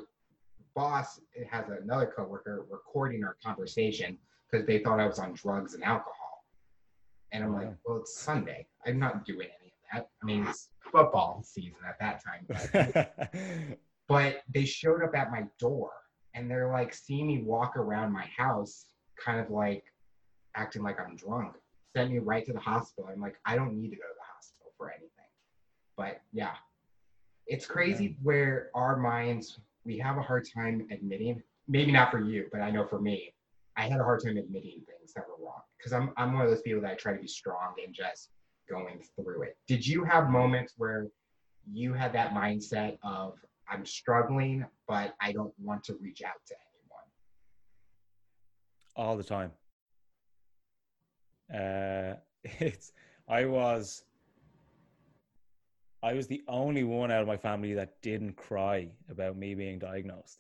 boss 0.76 1.22
has 1.50 1.66
another 1.70 2.14
coworker 2.16 2.66
recording 2.70 3.24
our 3.24 3.36
conversation 3.44 4.20
because 4.52 4.68
they 4.68 4.78
thought 4.78 5.00
I 5.00 5.08
was 5.08 5.18
on 5.18 5.34
drugs 5.34 5.74
and 5.74 5.84
alcohol. 5.84 6.25
And 7.32 7.44
I'm 7.44 7.54
oh, 7.54 7.58
like, 7.58 7.74
Well, 7.86 7.98
it's 7.98 8.18
Sunday. 8.18 8.68
I'm 8.86 9.00
not 9.00 9.26
doing 9.26 9.48
any 9.60 9.72
of 9.72 9.74
that. 9.94 10.10
I 10.22 10.26
mean, 10.26 10.46
it's 10.48 10.70
football 10.92 11.44
season 11.44 11.80
at 11.88 12.00
that 12.00 12.22
time. 12.24 12.46
But, 12.48 13.78
but 14.08 14.42
they 14.54 14.66
showed 14.66 15.04
up 15.04 15.16
at 15.16 15.32
my 15.32 15.46
door 15.60 15.92
and 16.34 16.50
they're 16.50 16.72
like 16.72 16.94
seeing 16.94 17.28
me 17.28 17.42
walk 17.42 17.78
around 17.78 18.12
my 18.12 18.26
house, 18.38 18.86
kind 19.24 19.40
of 19.40 19.50
like 19.50 19.84
acting 20.56 20.84
like 20.84 21.00
I'm 21.00 21.16
drunk. 21.16 21.56
Sent 21.96 22.12
me 22.12 22.20
right 22.20 22.46
to 22.46 22.54
the 22.54 22.60
hospital. 22.60 23.10
I'm 23.12 23.22
like, 23.22 23.38
I 23.46 23.56
don't 23.56 23.74
need 23.74 23.90
to 23.90 23.96
go 23.96 24.04
to 24.04 24.16
the 24.18 24.34
hospital 24.34 24.74
for 24.78 24.90
anything. 24.90 25.10
But 25.96 26.22
yeah, 26.34 26.56
it's 27.48 27.66
crazy 27.66 28.06
yeah. 28.06 28.16
where 28.22 28.70
our 28.76 28.98
minds, 28.98 29.60
we 29.86 29.98
have 30.00 30.18
a 30.18 30.22
hard 30.22 30.46
time 30.54 30.88
admitting, 30.92 31.42
maybe 31.68 31.92
not 31.92 32.12
for 32.12 32.20
you, 32.20 32.48
but 32.52 32.62
I 32.62 32.70
know 32.70 32.86
for 32.86 33.00
me, 33.00 33.34
I 33.78 33.84
had 33.88 34.00
a 34.00 34.04
hard 34.04 34.24
time 34.24 34.38
admitting 34.38 34.82
things 34.88 35.14
that 35.16 35.26
were 35.28 35.46
wrong 35.46 35.62
because 35.86 36.02
I'm, 36.02 36.12
I'm 36.18 36.34
one 36.34 36.42
of 36.42 36.50
those 36.50 36.64
people 36.64 36.82
that 36.82 36.92
I 36.92 36.96
try 36.96 37.14
to 37.14 37.22
be 37.22 37.28
strong 37.28 37.76
and 37.86 37.94
just 37.94 38.30
going 38.68 39.04
through 39.16 39.44
it. 39.44 39.56
Did 39.68 39.86
you 39.86 40.04
have 40.04 40.32
moments 40.32 40.74
where 40.78 41.10
you 41.72 41.94
had 41.94 42.12
that 42.14 42.34
mindset 42.34 42.98
of 43.04 43.36
I'm 43.70 43.86
struggling, 43.86 44.66
but 44.88 45.14
I 45.22 45.32
don't 45.32 45.54
want 45.62 45.84
to 45.86 45.96
reach 46.02 46.24
out 46.24 46.42
to 46.48 46.56
anyone? 46.56 47.04
All 48.96 49.16
the 49.16 49.24
time. 49.24 49.52
Uh, 51.54 52.16
it's 52.60 52.92
I 53.30 53.46
was 53.46 54.06
I 56.02 56.14
was 56.14 56.26
the 56.26 56.42
only 56.48 56.84
one 56.84 57.12
out 57.12 57.22
of 57.22 57.28
my 57.28 57.38
family 57.38 57.76
that 57.76 58.02
didn't 58.02 58.38
cry 58.38 58.90
about 59.08 59.38
me 59.38 59.54
being 59.54 59.78
diagnosed. 59.78 60.40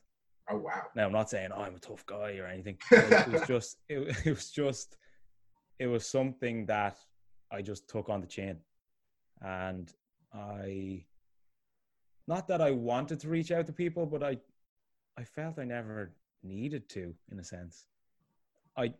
Oh 0.50 0.58
wow! 0.58 0.84
Now 0.96 1.06
I'm 1.06 1.12
not 1.12 1.30
saying 1.30 1.50
oh, 1.56 1.62
I'm 1.62 1.76
a 1.76 1.80
tough 1.80 2.04
guy 2.08 2.38
or 2.38 2.48
anything. 2.48 2.78
It 2.92 3.28
was 3.28 3.48
just 3.48 3.78
it, 3.88 4.26
it 4.26 4.32
was 4.32 4.50
just 4.50 4.98
it 5.80 5.88
was 5.88 6.06
something 6.06 6.66
that 6.68 6.98
I 7.52 7.62
just 7.62 7.88
took 7.88 8.10
on 8.10 8.22
the 8.22 8.28
chin. 8.28 8.58
And 9.42 9.92
I, 10.34 11.06
not 12.28 12.48
that 12.48 12.62
I 12.62 12.72
wanted 12.72 13.20
to 13.22 13.30
reach 13.30 13.52
out 13.52 13.66
to 13.68 13.74
people, 13.74 14.06
but 14.06 14.24
I, 14.24 14.38
I 15.18 15.24
felt 15.24 15.60
I 15.60 15.66
never 15.66 16.12
needed 16.44 16.90
to, 16.90 17.14
in 17.32 17.40
a 17.40 17.44
sense. 17.44 17.86
I, 18.78 18.94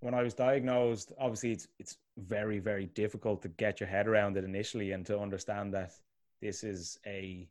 when 0.00 0.14
I 0.14 0.22
was 0.22 0.34
diagnosed, 0.34 1.12
obviously 1.18 1.52
it's 1.52 1.68
it's 1.78 1.98
very 2.16 2.58
very 2.58 2.86
difficult 2.86 3.42
to 3.42 3.48
get 3.48 3.80
your 3.80 3.88
head 3.88 4.08
around 4.08 4.36
it 4.36 4.44
initially 4.44 4.92
and 4.92 5.04
to 5.06 5.18
understand 5.18 5.72
that 5.74 5.92
this 6.40 6.64
is 6.64 6.98
a 7.06 7.48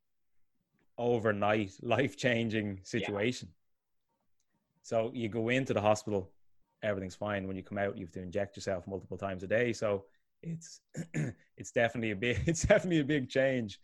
overnight 0.98 1.72
life 1.82 2.18
changing 2.18 2.80
situation. 2.84 3.50
Yeah. 3.50 3.56
So 4.82 5.12
you 5.14 5.30
go 5.30 5.50
into 5.50 5.74
the 5.74 5.82
hospital 5.82 6.32
everything's 6.84 7.16
fine. 7.16 7.48
When 7.48 7.56
you 7.56 7.64
come 7.64 7.78
out, 7.78 7.98
you 7.98 8.06
have 8.06 8.14
to 8.14 8.22
inject 8.22 8.56
yourself 8.56 8.88
multiple 8.88 9.18
times 9.18 9.44
a 9.44 9.48
day. 9.48 9.74
So 9.74 10.06
it's 10.42 10.82
it's 11.58 11.72
definitely 11.72 12.12
a 12.12 12.16
big 12.16 12.40
it's 12.46 12.64
definitely 12.64 13.00
a 13.00 13.06
big 13.06 13.30
change. 13.30 13.80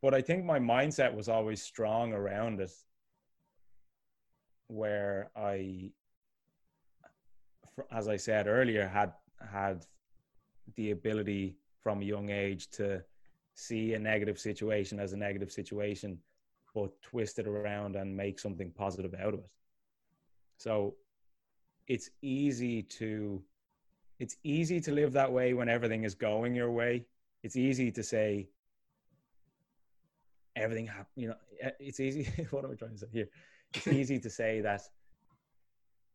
But 0.00 0.14
I 0.14 0.20
think 0.20 0.44
my 0.44 0.58
mindset 0.58 1.14
was 1.14 1.28
always 1.28 1.60
strong 1.60 2.12
around 2.12 2.60
it, 2.60 2.70
where 4.68 5.30
I, 5.36 5.90
as 7.90 8.06
I 8.06 8.16
said 8.16 8.46
earlier, 8.46 8.86
had 8.86 9.12
had 9.50 9.84
the 10.76 10.92
ability 10.92 11.56
from 11.80 12.00
a 12.00 12.04
young 12.04 12.30
age 12.30 12.70
to 12.70 13.02
see 13.54 13.94
a 13.94 13.98
negative 13.98 14.38
situation 14.38 15.00
as 15.00 15.12
a 15.14 15.16
negative 15.16 15.50
situation, 15.50 16.18
but 16.74 16.90
twist 17.02 17.40
it 17.40 17.48
around 17.48 17.96
and 17.96 18.16
make 18.16 18.38
something 18.38 18.70
positive 18.70 19.14
out 19.14 19.34
of 19.34 19.40
it. 19.40 19.50
So 20.58 20.94
it's 21.88 22.10
easy 22.22 22.82
to 22.82 23.42
it's 24.20 24.36
easy 24.44 24.80
to 24.80 24.92
live 24.92 25.12
that 25.12 25.32
way 25.32 25.54
when 25.54 25.68
everything 25.68 26.04
is 26.04 26.14
going 26.14 26.54
your 26.54 26.72
way. 26.72 27.06
It's 27.42 27.56
easy 27.56 27.92
to 27.92 28.02
say 28.02 28.48
everything 30.56 30.86
happen 30.86 31.06
you 31.14 31.28
know 31.28 31.36
it's 31.78 32.00
easy 32.00 32.24
what 32.50 32.64
am 32.64 32.72
i 32.72 32.74
trying 32.74 32.92
to 32.92 32.98
say 32.98 33.06
here? 33.12 33.28
It's 33.74 33.86
easy 34.00 34.18
to 34.18 34.30
say 34.30 34.60
that 34.60 34.82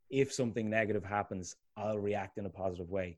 if 0.10 0.32
something 0.34 0.70
negative 0.70 1.04
happens 1.04 1.56
i'll 1.78 2.00
react 2.00 2.38
in 2.38 2.46
a 2.46 2.50
positive 2.50 2.90
way. 2.90 3.18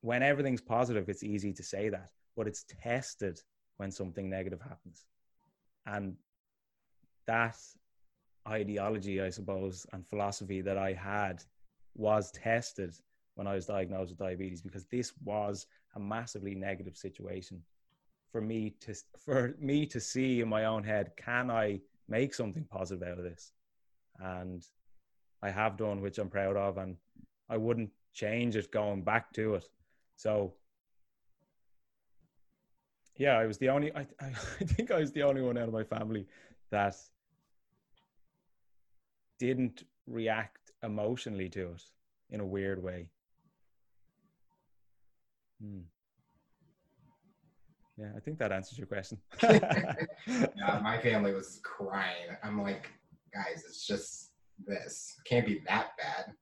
When 0.00 0.22
everything's 0.22 0.60
positive 0.60 1.08
it's 1.08 1.24
easy 1.24 1.52
to 1.54 1.62
say 1.62 1.88
that 1.88 2.10
but 2.36 2.46
it's 2.46 2.64
tested 2.82 3.40
when 3.76 3.90
something 3.90 4.30
negative 4.30 4.60
happens. 4.60 5.06
And 5.86 6.16
that 7.26 7.56
ideology 8.46 9.22
i 9.22 9.30
suppose 9.30 9.86
and 9.92 10.06
philosophy 10.06 10.60
that 10.60 10.76
i 10.76 10.92
had 10.92 11.42
was 11.94 12.30
tested 12.32 12.94
when 13.34 13.46
I 13.46 13.54
was 13.54 13.66
diagnosed 13.66 14.10
with 14.10 14.18
diabetes 14.18 14.62
because 14.62 14.84
this 14.86 15.12
was 15.24 15.66
a 15.96 16.00
massively 16.00 16.54
negative 16.54 16.96
situation 16.96 17.62
for 18.30 18.40
me 18.40 18.74
to 18.80 18.94
for 19.18 19.54
me 19.60 19.86
to 19.86 20.00
see 20.00 20.40
in 20.40 20.48
my 20.48 20.64
own 20.64 20.82
head 20.82 21.12
can 21.16 21.50
I 21.50 21.80
make 22.08 22.34
something 22.34 22.64
positive 22.64 23.06
out 23.06 23.18
of 23.18 23.24
this. 23.24 23.52
And 24.18 24.64
I 25.42 25.50
have 25.50 25.76
done, 25.76 26.00
which 26.00 26.18
I'm 26.18 26.28
proud 26.28 26.56
of, 26.56 26.78
and 26.78 26.96
I 27.48 27.56
wouldn't 27.56 27.90
change 28.12 28.56
it 28.56 28.70
going 28.70 29.02
back 29.02 29.32
to 29.34 29.54
it. 29.54 29.68
So 30.16 30.54
yeah, 33.16 33.38
I 33.38 33.46
was 33.46 33.58
the 33.58 33.68
only 33.68 33.94
I, 33.94 34.06
I 34.20 34.30
think 34.64 34.90
I 34.90 34.98
was 34.98 35.12
the 35.12 35.22
only 35.22 35.42
one 35.42 35.58
out 35.58 35.68
of 35.68 35.74
my 35.74 35.84
family 35.84 36.26
that 36.70 36.96
didn't 39.38 39.84
react 40.06 40.63
emotionally 40.84 41.48
to 41.50 41.72
it 41.72 41.82
in 42.30 42.40
a 42.40 42.46
weird 42.46 42.82
way. 42.82 43.08
Hmm. 45.60 45.80
Yeah, 47.96 48.10
I 48.16 48.20
think 48.20 48.38
that 48.38 48.50
answers 48.50 48.76
your 48.76 48.88
question. 48.88 49.18
yeah, 49.42 50.80
my 50.82 50.98
family 50.98 51.32
was 51.32 51.60
crying. 51.62 52.36
I'm 52.42 52.60
like, 52.60 52.90
guys, 53.32 53.62
it's 53.66 53.86
just 53.86 54.30
this. 54.66 55.14
Can't 55.26 55.46
be 55.46 55.62
that 55.68 55.90
bad. 55.96 56.32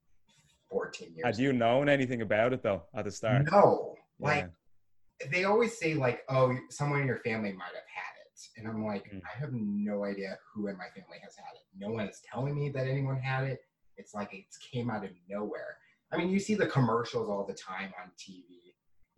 14 0.71 1.13
years. 1.15 1.27
Had 1.27 1.39
you 1.39 1.53
known 1.53 1.89
anything 1.89 2.23
about 2.23 2.53
it 2.53 2.63
though 2.63 2.83
at 2.95 3.05
the 3.05 3.11
start? 3.11 3.47
No. 3.51 3.95
Like 4.19 4.49
yeah. 5.21 5.27
they 5.31 5.45
always 5.45 5.79
say 5.79 5.95
like, 5.95 6.23
oh, 6.31 6.57
someone 6.71 7.01
in 7.01 7.07
your 7.07 7.19
family 7.19 7.53
might 7.53 7.75
have 7.75 7.91
had 7.95 8.15
it. 8.25 8.41
And 8.57 8.67
I'm 8.67 8.85
like, 8.85 9.05
mm. 9.13 9.21
I 9.23 9.39
have 9.39 9.51
no 9.53 10.05
idea 10.05 10.39
who 10.53 10.69
in 10.69 10.79
my 10.79 10.87
family 10.95 11.19
has 11.23 11.37
had 11.37 11.53
it. 11.55 11.63
No 11.79 11.93
one 11.93 12.09
is 12.09 12.23
telling 12.33 12.55
me 12.55 12.71
that 12.71 12.87
anyone 12.87 13.21
had 13.21 13.45
it. 13.45 13.61
It's 13.97 14.15
like 14.15 14.33
it 14.35 14.45
came 14.73 14.91
out 14.91 15.05
of 15.05 15.11
nowhere. 15.29 15.77
I 16.13 16.17
mean, 16.17 16.31
you 16.31 16.39
see 16.39 16.55
the 16.55 16.67
commercials 16.67 17.29
all 17.29 17.47
the 17.47 17.55
time 17.55 17.93
on 18.03 18.11
TV 18.19 18.73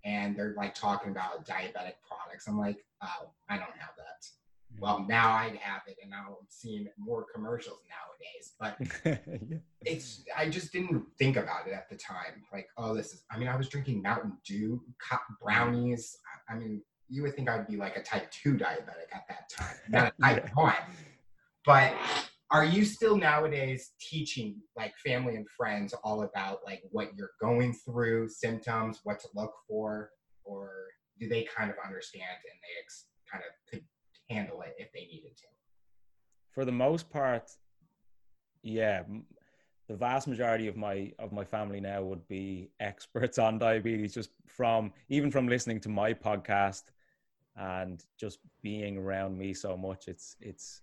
and 0.04 0.36
they're 0.36 0.54
like 0.56 0.74
talking 0.74 1.10
about 1.10 1.46
diabetic 1.46 1.94
products. 2.06 2.46
I'm 2.46 2.58
like, 2.58 2.84
oh, 3.02 3.30
I 3.48 3.56
don't 3.56 3.70
have 3.78 3.96
that. 3.96 4.26
Mm. 4.74 4.80
Well, 4.80 5.06
now 5.08 5.30
I 5.30 5.58
have 5.60 5.82
it, 5.86 5.96
and 6.02 6.10
now 6.10 6.36
I'm 6.40 6.46
seeing 6.48 6.88
more 6.98 7.24
commercials 7.34 7.78
nowadays. 7.88 8.52
But 8.60 8.76
yeah. 9.50 9.58
it's 9.82 10.24
I 10.36 10.48
just 10.48 10.72
didn't 10.72 11.04
think 11.18 11.36
about 11.36 11.66
it 11.66 11.72
at 11.72 11.88
the 11.88 11.96
time. 11.96 12.42
Like, 12.52 12.68
oh, 12.76 12.94
this 12.94 13.14
is. 13.14 13.24
I 13.30 13.38
mean, 13.38 13.48
I 13.48 13.56
was 13.56 13.68
drinking 13.68 14.02
Mountain 14.02 14.36
Dew 14.46 14.80
brownies. 15.42 16.18
I 16.48 16.54
mean, 16.54 16.82
you 17.08 17.22
would 17.22 17.34
think 17.34 17.48
I'd 17.48 17.66
be 17.66 17.76
like 17.76 17.96
a 17.96 18.02
type 18.02 18.30
two 18.30 18.54
diabetic 18.54 19.12
at 19.14 19.26
that 19.28 19.48
time, 19.50 19.76
not 19.88 20.12
a 20.18 20.22
type 20.22 20.50
one. 20.54 20.74
But 21.64 21.94
are 22.54 22.64
you 22.64 22.84
still 22.84 23.16
nowadays 23.16 23.94
teaching 23.98 24.54
like 24.76 24.94
family 25.04 25.34
and 25.34 25.44
friends 25.56 25.92
all 26.04 26.22
about 26.22 26.58
like 26.64 26.80
what 26.92 27.10
you're 27.16 27.32
going 27.40 27.74
through 27.84 28.28
symptoms 28.28 29.00
what 29.02 29.18
to 29.18 29.26
look 29.34 29.52
for 29.68 30.10
or 30.44 30.70
do 31.18 31.28
they 31.28 31.42
kind 31.56 31.68
of 31.68 31.76
understand 31.84 32.22
and 32.22 32.58
they 32.62 32.80
ex- 32.80 33.06
kind 33.30 33.42
of 33.42 33.52
could 33.68 33.84
handle 34.30 34.62
it 34.62 34.74
if 34.78 34.92
they 34.92 35.00
needed 35.00 35.36
to? 35.36 35.46
For 36.52 36.64
the 36.64 36.72
most 36.72 37.10
part 37.10 37.50
yeah. 38.62 39.02
The 39.88 39.96
vast 39.96 40.28
majority 40.28 40.68
of 40.68 40.76
my 40.76 41.12
of 41.18 41.32
my 41.32 41.44
family 41.44 41.80
now 41.80 42.02
would 42.02 42.26
be 42.28 42.70
experts 42.80 43.38
on 43.38 43.58
diabetes 43.58 44.14
just 44.14 44.30
from 44.46 44.92
even 45.08 45.30
from 45.30 45.48
listening 45.48 45.80
to 45.80 45.88
my 45.88 46.14
podcast 46.14 46.84
and 47.56 48.02
just 48.18 48.38
being 48.62 48.96
around 48.96 49.36
me 49.36 49.52
so 49.52 49.76
much. 49.76 50.08
It's 50.08 50.36
it's 50.40 50.80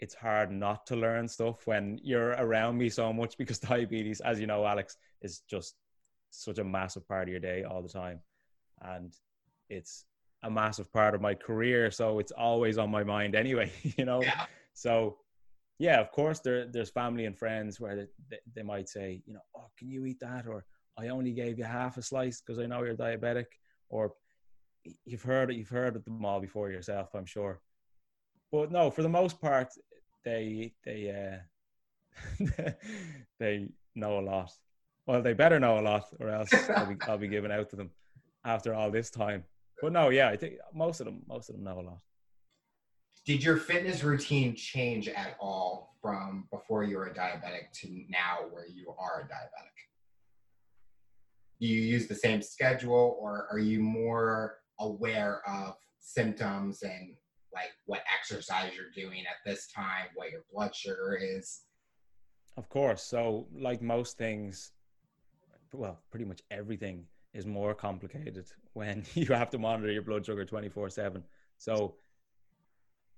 it's 0.00 0.14
hard 0.14 0.50
not 0.50 0.86
to 0.86 0.96
learn 0.96 1.26
stuff 1.28 1.66
when 1.66 1.98
you're 2.02 2.32
around 2.32 2.76
me 2.76 2.88
so 2.88 3.12
much 3.12 3.36
because 3.38 3.58
diabetes, 3.74 4.20
as 4.20 4.40
you 4.40 4.46
know, 4.46 4.66
Alex, 4.66 4.96
is 5.22 5.40
just 5.48 5.74
such 6.30 6.58
a 6.58 6.64
massive 6.64 7.06
part 7.08 7.24
of 7.24 7.28
your 7.28 7.40
day 7.40 7.64
all 7.64 7.82
the 7.82 7.88
time. 7.88 8.20
And 8.82 9.14
it's 9.70 10.04
a 10.42 10.50
massive 10.50 10.92
part 10.92 11.14
of 11.14 11.20
my 11.20 11.34
career. 11.34 11.90
So 11.90 12.18
it's 12.18 12.32
always 12.32 12.78
on 12.78 12.90
my 12.90 13.04
mind 13.04 13.34
anyway, 13.34 13.72
you 13.96 14.04
know? 14.04 14.22
Yeah. 14.22 14.46
So, 14.74 15.16
yeah, 15.78 16.00
of 16.00 16.10
course, 16.10 16.40
there, 16.40 16.66
there's 16.66 16.90
family 16.90 17.24
and 17.24 17.36
friends 17.36 17.80
where 17.80 18.08
they, 18.30 18.38
they, 18.54 18.62
might 18.62 18.88
say, 18.88 19.22
you 19.26 19.34
know, 19.34 19.40
oh, 19.56 19.66
can 19.78 19.90
you 19.90 20.04
eat 20.06 20.20
that? 20.20 20.46
Or 20.46 20.64
I 20.98 21.08
only 21.08 21.32
gave 21.32 21.58
you 21.58 21.64
half 21.64 21.96
a 21.96 22.02
slice 22.02 22.40
because 22.40 22.58
I 22.58 22.66
know 22.66 22.82
you're 22.82 22.94
diabetic. 22.94 23.46
Or 23.88 24.12
you've 25.04 25.22
heard 25.22 25.50
it, 25.50 25.56
you've 25.56 25.68
heard 25.68 25.96
of 25.96 26.04
them 26.04 26.24
all 26.24 26.40
before 26.40 26.70
yourself, 26.70 27.10
I'm 27.14 27.26
sure 27.26 27.60
but 28.56 28.72
no, 28.72 28.90
for 28.90 29.02
the 29.02 29.08
most 29.08 29.38
part, 29.38 29.68
they 30.24 30.72
they 30.84 31.40
uh, 32.40 32.50
they 33.38 33.68
know 33.94 34.18
a 34.18 34.24
lot. 34.32 34.50
Well, 35.06 35.20
they 35.20 35.34
better 35.34 35.60
know 35.60 35.78
a 35.78 35.82
lot, 35.82 36.06
or 36.18 36.30
else 36.30 36.52
I'll 36.70 36.86
be 36.86 36.96
I'll 37.06 37.18
be 37.18 37.28
giving 37.28 37.52
out 37.52 37.68
to 37.70 37.76
them 37.76 37.90
after 38.44 38.74
all 38.74 38.90
this 38.90 39.10
time. 39.10 39.44
But 39.82 39.92
no, 39.92 40.08
yeah, 40.08 40.28
I 40.30 40.36
think 40.36 40.54
most 40.72 41.00
of 41.00 41.06
them 41.06 41.22
most 41.28 41.50
of 41.50 41.56
them 41.56 41.64
know 41.64 41.80
a 41.80 41.82
lot. 41.82 41.98
Did 43.26 43.44
your 43.44 43.58
fitness 43.58 44.02
routine 44.02 44.54
change 44.54 45.06
at 45.08 45.36
all 45.38 45.96
from 46.00 46.48
before 46.50 46.82
you 46.84 46.96
were 46.96 47.08
a 47.08 47.14
diabetic 47.14 47.72
to 47.80 48.04
now 48.08 48.38
where 48.50 48.66
you 48.66 48.94
are 48.98 49.20
a 49.20 49.24
diabetic? 49.24 49.76
Do 51.60 51.66
you 51.66 51.82
use 51.82 52.06
the 52.06 52.14
same 52.14 52.40
schedule 52.40 53.18
or 53.20 53.48
are 53.50 53.58
you 53.58 53.80
more 53.80 54.58
aware 54.78 55.42
of 55.46 55.74
symptoms 55.98 56.82
and 56.82 57.16
like 57.52 57.70
what 57.86 58.02
exercise 58.14 58.72
you're 58.74 58.90
doing 58.94 59.20
at 59.20 59.36
this 59.44 59.68
time, 59.68 60.06
what 60.14 60.30
your 60.30 60.42
blood 60.52 60.74
sugar 60.74 61.18
is. 61.20 61.62
Of 62.56 62.68
course. 62.68 63.02
So, 63.02 63.46
like 63.54 63.82
most 63.82 64.16
things, 64.16 64.72
well, 65.72 66.00
pretty 66.10 66.24
much 66.24 66.42
everything 66.50 67.04
is 67.34 67.46
more 67.46 67.74
complicated 67.74 68.46
when 68.72 69.04
you 69.14 69.26
have 69.26 69.50
to 69.50 69.58
monitor 69.58 69.92
your 69.92 70.02
blood 70.02 70.24
sugar 70.24 70.44
24 70.44 70.90
7. 70.90 71.22
So, 71.58 71.96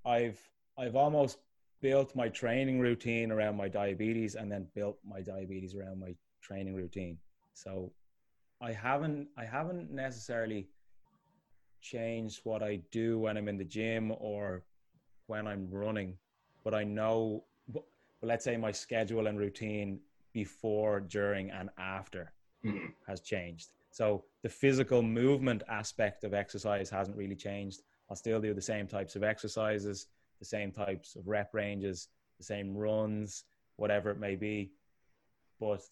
I've 0.05 0.41
I've 0.79 0.97
almost 0.97 1.39
built 1.81 2.15
my 2.17 2.29
training 2.29 2.81
routine 2.81 3.31
around 3.31 3.57
my 3.57 3.69
diabetes 3.69 4.35
and 4.35 4.51
then 4.51 4.67
built 4.75 4.99
my 5.05 5.21
diabetes 5.21 5.75
around 5.75 6.01
my 6.01 6.15
training 6.43 6.75
routine. 6.75 7.19
So 7.55 7.93
I 8.61 8.73
haven't 8.73 9.29
I 9.37 9.45
haven't 9.45 9.91
necessarily 9.91 10.69
changed 11.81 12.41
what 12.45 12.63
I 12.63 12.81
do 12.91 13.19
when 13.19 13.37
I'm 13.37 13.49
in 13.49 13.59
the 13.59 13.65
gym 13.65 14.13
or 14.19 14.63
when 15.27 15.47
I'm 15.47 15.69
running, 15.71 16.17
but 16.65 16.75
I 16.75 16.85
know, 16.85 17.45
but 17.73 17.85
let's 18.23 18.45
say 18.45 18.57
my 18.57 18.73
schedule 18.73 19.27
and 19.27 19.39
routine 19.39 20.01
before, 20.33 21.01
during, 21.01 21.51
and 21.51 21.71
after 21.79 22.33
mm-hmm. 22.65 22.87
has 23.07 23.21
changed. 23.21 23.69
So 23.91 24.25
the 24.43 24.49
physical 24.49 25.03
movement 25.03 25.63
aspect 25.69 26.25
of 26.25 26.35
exercise 26.35 26.91
hasn't 26.91 27.17
really 27.17 27.35
changed. 27.35 27.83
I'll 28.09 28.17
still 28.17 28.41
do 28.41 28.55
the 28.55 28.63
same 28.63 28.87
types 28.87 29.17
of 29.17 29.23
exercises, 29.23 30.07
the 30.39 30.45
same 30.45 30.71
types 30.73 31.17
of 31.17 31.27
rep 31.27 31.53
ranges, 31.53 32.09
the 32.39 32.45
same 32.45 32.77
runs, 32.77 33.45
whatever 33.77 34.11
it 34.11 34.19
may 34.19 34.37
be. 34.37 34.71
But 35.61 35.83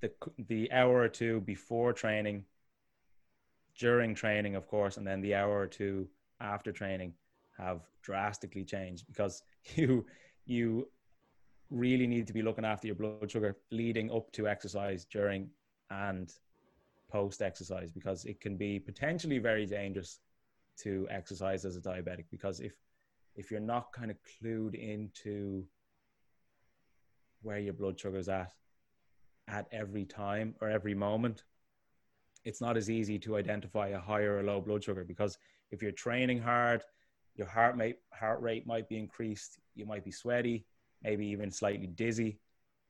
the 0.00 0.10
the 0.48 0.72
hour 0.72 1.00
or 1.00 1.08
two 1.08 1.40
before 1.40 1.92
training 1.92 2.44
during 3.80 4.14
training, 4.14 4.54
of 4.54 4.68
course, 4.68 4.98
and 4.98 5.06
then 5.06 5.22
the 5.22 5.34
hour 5.34 5.58
or 5.58 5.66
two 5.66 6.06
after 6.40 6.70
training 6.70 7.14
have 7.58 7.80
drastically 8.02 8.64
changed 8.64 9.06
because 9.06 9.42
you 9.74 10.06
you 10.44 10.86
really 11.70 12.06
need 12.06 12.26
to 12.26 12.32
be 12.32 12.42
looking 12.42 12.64
after 12.64 12.86
your 12.86 12.96
blood 12.96 13.30
sugar 13.30 13.56
leading 13.70 14.10
up 14.10 14.30
to 14.32 14.46
exercise, 14.46 15.04
during 15.04 15.48
and 15.90 16.34
post 17.10 17.42
exercise 17.42 17.90
because 17.90 18.24
it 18.24 18.40
can 18.40 18.56
be 18.56 18.78
potentially 18.78 19.38
very 19.38 19.66
dangerous 19.66 20.20
to 20.76 21.06
exercise 21.10 21.64
as 21.64 21.76
a 21.76 21.80
diabetic 21.80 22.24
because 22.30 22.60
if 22.60 22.72
if 23.34 23.50
you're 23.50 23.60
not 23.60 23.92
kind 23.92 24.10
of 24.10 24.16
clued 24.24 24.74
into 24.74 25.64
where 27.42 27.58
your 27.58 27.72
blood 27.72 27.98
sugar 27.98 28.18
is 28.18 28.28
at 28.28 28.52
at 29.48 29.66
every 29.72 30.04
time 30.04 30.54
or 30.60 30.68
every 30.68 30.94
moment 30.94 31.42
it's 32.44 32.60
not 32.60 32.76
as 32.76 32.90
easy 32.90 33.18
to 33.18 33.36
identify 33.36 33.88
a 33.88 34.00
high 34.00 34.22
or 34.22 34.40
a 34.40 34.42
low 34.42 34.60
blood 34.60 34.82
sugar 34.82 35.04
because 35.04 35.38
if 35.70 35.82
you're 35.82 35.92
training 35.92 36.40
hard, 36.40 36.82
your 37.36 37.46
heart 37.46 37.76
rate 37.76 37.98
heart 38.12 38.40
rate 38.40 38.66
might 38.66 38.88
be 38.88 38.98
increased, 38.98 39.58
you 39.74 39.86
might 39.86 40.04
be 40.04 40.10
sweaty, 40.10 40.66
maybe 41.02 41.26
even 41.26 41.50
slightly 41.50 41.86
dizzy. 41.86 42.38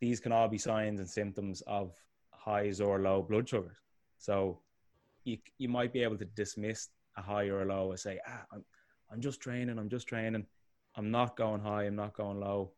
These 0.01 0.21
can 0.21 0.33
all 0.33 0.49
be 0.49 0.59
signs 0.59 0.99
and 1.01 1.09
symptoms 1.09 1.63
of 1.67 1.95
highs 2.33 2.81
or 2.81 2.99
low 3.01 3.23
blood 3.23 3.49
sugars. 3.49 3.77
So 4.19 4.61
you 5.25 5.39
you 5.59 5.69
might 5.69 5.93
be 5.93 6.03
able 6.03 6.19
to 6.19 6.25
dismiss 6.25 6.89
a 7.17 7.23
high 7.23 7.49
or 7.49 7.63
a 7.63 7.67
low 7.67 7.91
and 7.91 8.01
say, 8.01 8.21
ah, 8.27 8.45
I'm 8.53 8.65
I'm 9.13 9.21
just 9.21 9.41
training, 9.41 9.79
I'm 9.79 9.89
just 9.89 10.07
training, 10.07 10.47
I'm 10.97 11.11
not 11.11 11.37
going 11.37 11.61
high, 11.61 11.85
I'm 11.85 11.97
not 11.97 12.15
going 12.15 12.41
low, 12.41 12.73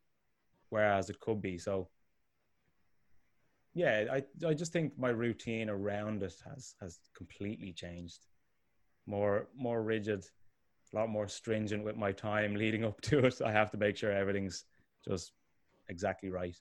whereas 0.71 1.11
it 1.11 1.21
could 1.21 1.43
be. 1.43 1.59
So 1.59 1.89
yeah, 3.75 4.05
I 4.13 4.23
I 4.47 4.55
just 4.55 4.73
think 4.73 4.99
my 4.99 5.09
routine 5.09 5.71
around 5.71 6.23
it 6.23 6.35
has 6.49 6.75
has 6.81 6.99
completely 7.17 7.73
changed. 7.73 8.27
More 9.07 9.49
more 9.57 9.83
rigid, 9.83 10.25
a 10.93 10.97
lot 10.97 11.09
more 11.09 11.29
stringent 11.29 11.85
with 11.85 11.97
my 11.97 12.13
time 12.13 12.55
leading 12.55 12.85
up 12.85 13.01
to 13.03 13.27
it. 13.27 13.41
I 13.45 13.53
have 13.53 13.71
to 13.71 13.79
make 13.79 13.97
sure 13.97 14.13
everything's 14.13 14.65
just 15.07 15.33
exactly 15.89 16.31
right. 16.31 16.57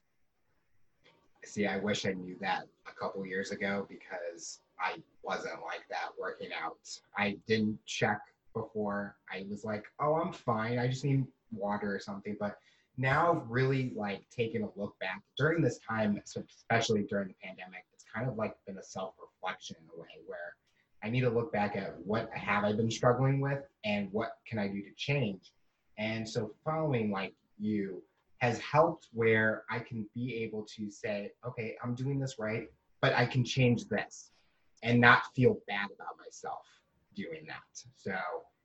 See, 1.44 1.66
I 1.66 1.78
wish 1.78 2.06
I 2.06 2.12
knew 2.12 2.36
that 2.40 2.64
a 2.86 2.92
couple 2.92 3.26
years 3.26 3.50
ago 3.50 3.86
because 3.88 4.60
I 4.80 4.96
wasn't 5.22 5.60
like 5.62 5.82
that 5.90 6.10
working 6.18 6.50
out. 6.52 6.78
I 7.16 7.36
didn't 7.46 7.78
check 7.84 8.20
before. 8.54 9.16
I 9.32 9.44
was 9.50 9.64
like, 9.64 9.84
oh, 10.00 10.14
I'm 10.14 10.32
fine. 10.32 10.78
I 10.78 10.86
just 10.86 11.04
need 11.04 11.26
water 11.50 11.94
or 11.94 11.98
something. 11.98 12.36
But 12.38 12.58
now, 12.98 13.44
really 13.48 13.92
like 13.96 14.22
taking 14.30 14.62
a 14.62 14.68
look 14.76 14.98
back 15.00 15.22
during 15.38 15.62
this 15.62 15.78
time, 15.78 16.20
especially 16.24 17.04
during 17.08 17.28
the 17.28 17.34
pandemic, 17.42 17.84
it's 17.94 18.04
kind 18.14 18.28
of 18.28 18.36
like 18.36 18.54
been 18.66 18.78
a 18.78 18.82
self 18.82 19.14
reflection 19.20 19.76
in 19.80 19.98
a 19.98 20.00
way 20.00 20.08
where 20.26 20.56
I 21.02 21.08
need 21.08 21.22
to 21.22 21.30
look 21.30 21.52
back 21.52 21.74
at 21.74 21.98
what 22.04 22.30
have 22.34 22.64
I 22.64 22.72
been 22.72 22.90
struggling 22.90 23.40
with 23.40 23.60
and 23.84 24.08
what 24.12 24.36
can 24.46 24.58
I 24.58 24.68
do 24.68 24.82
to 24.82 24.92
change. 24.96 25.52
And 25.98 26.28
so, 26.28 26.54
following 26.64 27.10
like 27.10 27.34
you 27.58 28.02
has 28.38 28.58
helped 28.58 29.08
where 29.12 29.64
I 29.70 29.78
can 29.78 30.06
be 30.14 30.34
able 30.42 30.66
to 30.76 30.90
say, 30.90 31.30
okay, 31.46 31.76
I'm 31.82 31.94
doing 31.94 32.18
this 32.18 32.36
right, 32.38 32.68
but 33.00 33.14
I 33.14 33.24
can 33.24 33.44
change 33.44 33.88
this 33.88 34.32
and 34.82 35.00
not 35.00 35.34
feel 35.34 35.58
bad 35.68 35.86
about 35.94 36.18
myself 36.18 36.66
doing 37.14 37.46
that. 37.46 37.62
So 37.96 38.16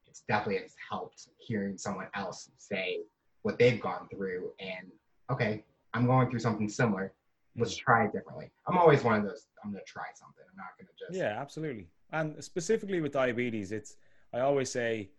it's 0.08 0.22
definitely 0.28 0.62
has 0.64 0.74
helped 0.90 1.28
hearing 1.38 1.78
someone 1.78 2.08
else 2.16 2.50
say 2.58 3.02
what 3.44 3.58
they've 3.58 3.80
gone 3.80 4.08
through 4.10 4.52
and 4.60 4.92
okay, 5.32 5.64
I'm 5.94 6.06
going 6.06 6.30
through 6.30 6.40
something 6.40 6.70
similar. 6.70 7.14
Let's 7.58 7.76
mm. 7.76 7.80
try 7.80 8.06
it 8.06 8.14
differently. 8.14 8.50
I'm 8.68 8.78
always 8.78 9.04
one 9.04 9.16
of 9.16 9.24
those, 9.24 9.48
I'm 9.64 9.72
gonna 9.72 9.84
try 9.86 10.06
something. 10.16 10.44
I'm 10.50 10.58
not 10.58 10.78
gonna 10.78 10.90
just 10.98 11.18
Yeah, 11.18 11.40
absolutely. 11.40 11.88
And 12.12 12.44
specifically 12.44 13.02
with 13.02 13.14
diabetes, 13.14 13.72
it's 13.72 13.98
I 14.34 14.40
always 14.40 14.70
say 14.72 15.10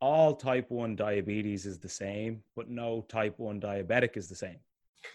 all 0.00 0.34
type 0.34 0.70
1 0.70 0.96
diabetes 0.96 1.64
is 1.66 1.78
the 1.78 1.88
same, 1.88 2.42
but 2.56 2.68
no 2.68 3.02
type 3.08 3.38
1 3.38 3.60
diabetic 3.60 4.16
is 4.16 4.28
the 4.28 4.34
same. 4.34 4.58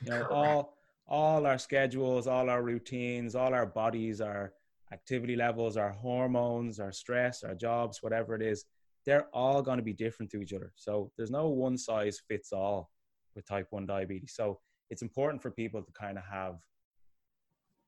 You 0.03 0.11
know, 0.11 0.27
all 0.31 0.77
all 1.07 1.45
our 1.47 1.57
schedules, 1.57 2.27
all 2.27 2.49
our 2.49 2.61
routines, 2.61 3.35
all 3.35 3.53
our 3.53 3.65
bodies, 3.65 4.21
our 4.21 4.53
activity 4.91 5.35
levels, 5.35 5.75
our 5.75 5.91
hormones, 5.91 6.79
our 6.79 6.91
stress, 6.91 7.43
our 7.43 7.55
jobs, 7.55 8.01
whatever 8.03 8.35
it 8.35 8.41
is, 8.41 8.65
they're 9.09 9.27
all 9.33 9.63
going 9.63 9.79
to 9.79 9.83
be 9.83 9.91
different 9.91 10.31
to 10.31 10.39
each 10.39 10.53
other. 10.53 10.71
So 10.75 11.11
there's 11.17 11.31
no 11.31 11.47
one 11.47 11.79
size 11.79 12.21
fits 12.27 12.53
all 12.53 12.91
with 13.35 13.43
type 13.47 13.65
1 13.71 13.87
diabetes. 13.87 14.33
So 14.35 14.59
it's 14.91 15.01
important 15.01 15.41
for 15.41 15.49
people 15.49 15.81
to 15.81 15.91
kind 15.93 16.19
of 16.19 16.23
have 16.31 16.59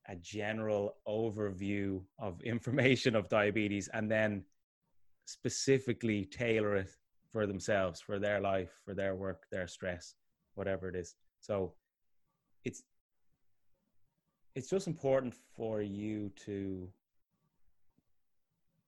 a 0.10 0.16
general 0.16 0.96
overview 1.08 2.02
of 2.18 2.42
information 2.56 3.16
of 3.16 3.30
diabetes 3.30 3.88
and 3.94 4.10
then 4.10 4.44
specifically 5.26 6.26
tailor 6.26 6.76
it 6.78 6.90
for 7.32 7.46
themselves, 7.46 8.02
for 8.02 8.18
their 8.18 8.42
life, 8.42 8.72
for 8.84 8.96
their 8.96 9.14
work, 9.14 9.44
their 9.52 9.68
stress, 9.68 10.16
whatever 10.56 10.90
it 10.90 10.96
is. 10.96 11.14
So 11.40 11.76
it's 12.66 12.82
it's 14.56 14.72
just 14.72 14.88
important 14.88 15.36
for 15.56 15.84
you 15.84 16.32
to 16.48 16.90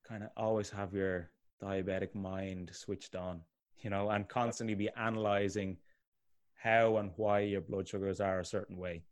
kind 0.02 0.24
of 0.24 0.30
always 0.36 0.68
have 0.68 0.92
your 0.92 1.30
diabetic 1.62 2.14
mind 2.14 2.70
switched 2.72 3.16
on, 3.16 3.40
you 3.80 3.90
know, 3.90 4.10
and 4.10 4.28
constantly 4.28 4.74
be 4.74 4.90
analyzing 4.96 5.76
how 6.54 6.96
and 6.96 7.10
why 7.16 7.40
your 7.40 7.60
blood 7.60 7.86
sugars 7.88 8.20
are 8.20 8.40
a 8.40 8.44
certain 8.44 8.76
way. 8.76 9.02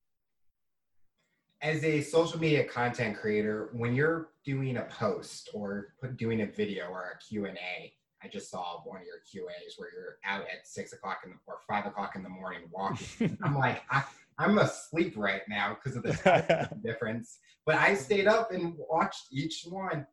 As 1.61 1.85
a 1.85 2.01
social 2.01 2.41
media 2.41 2.65
content 2.65 3.17
creator, 3.17 3.71
when 3.73 3.95
you're 3.95 4.31
doing 4.45 4.79
a 4.79 4.83
post 4.83 5.51
or 5.55 5.95
doing 6.17 6.41
a 6.41 6.47
video 6.47 6.87
or 6.87 7.15
a 7.15 7.19
Q&A, 7.25 7.93
I 8.23 8.29
just 8.29 8.51
saw 8.51 8.81
one 8.85 9.01
of 9.01 9.07
your 9.07 9.19
QAs 9.19 9.75
where 9.77 9.91
you're 9.93 10.17
out 10.25 10.43
at 10.43 10.67
six 10.67 10.93
o'clock 10.93 11.21
in 11.25 11.31
the, 11.31 11.37
or 11.47 11.59
five 11.69 11.87
o'clock 11.87 12.15
in 12.17 12.23
the 12.23 12.29
morning 12.29 12.63
walking. 12.71 13.37
I'm 13.45 13.57
like, 13.57 13.83
I, 13.91 14.05
I'm 14.39 14.59
asleep 14.59 15.15
right 15.17 15.43
now 15.49 15.77
because 15.77 15.97
of 15.97 16.05
the 16.05 16.69
difference. 16.85 17.39
But 17.67 17.77
I 17.77 17.95
stayed 17.95 18.27
up 18.27 18.53
and 18.53 18.75
watched 18.77 19.27
each 19.31 19.67
one. 19.69 20.07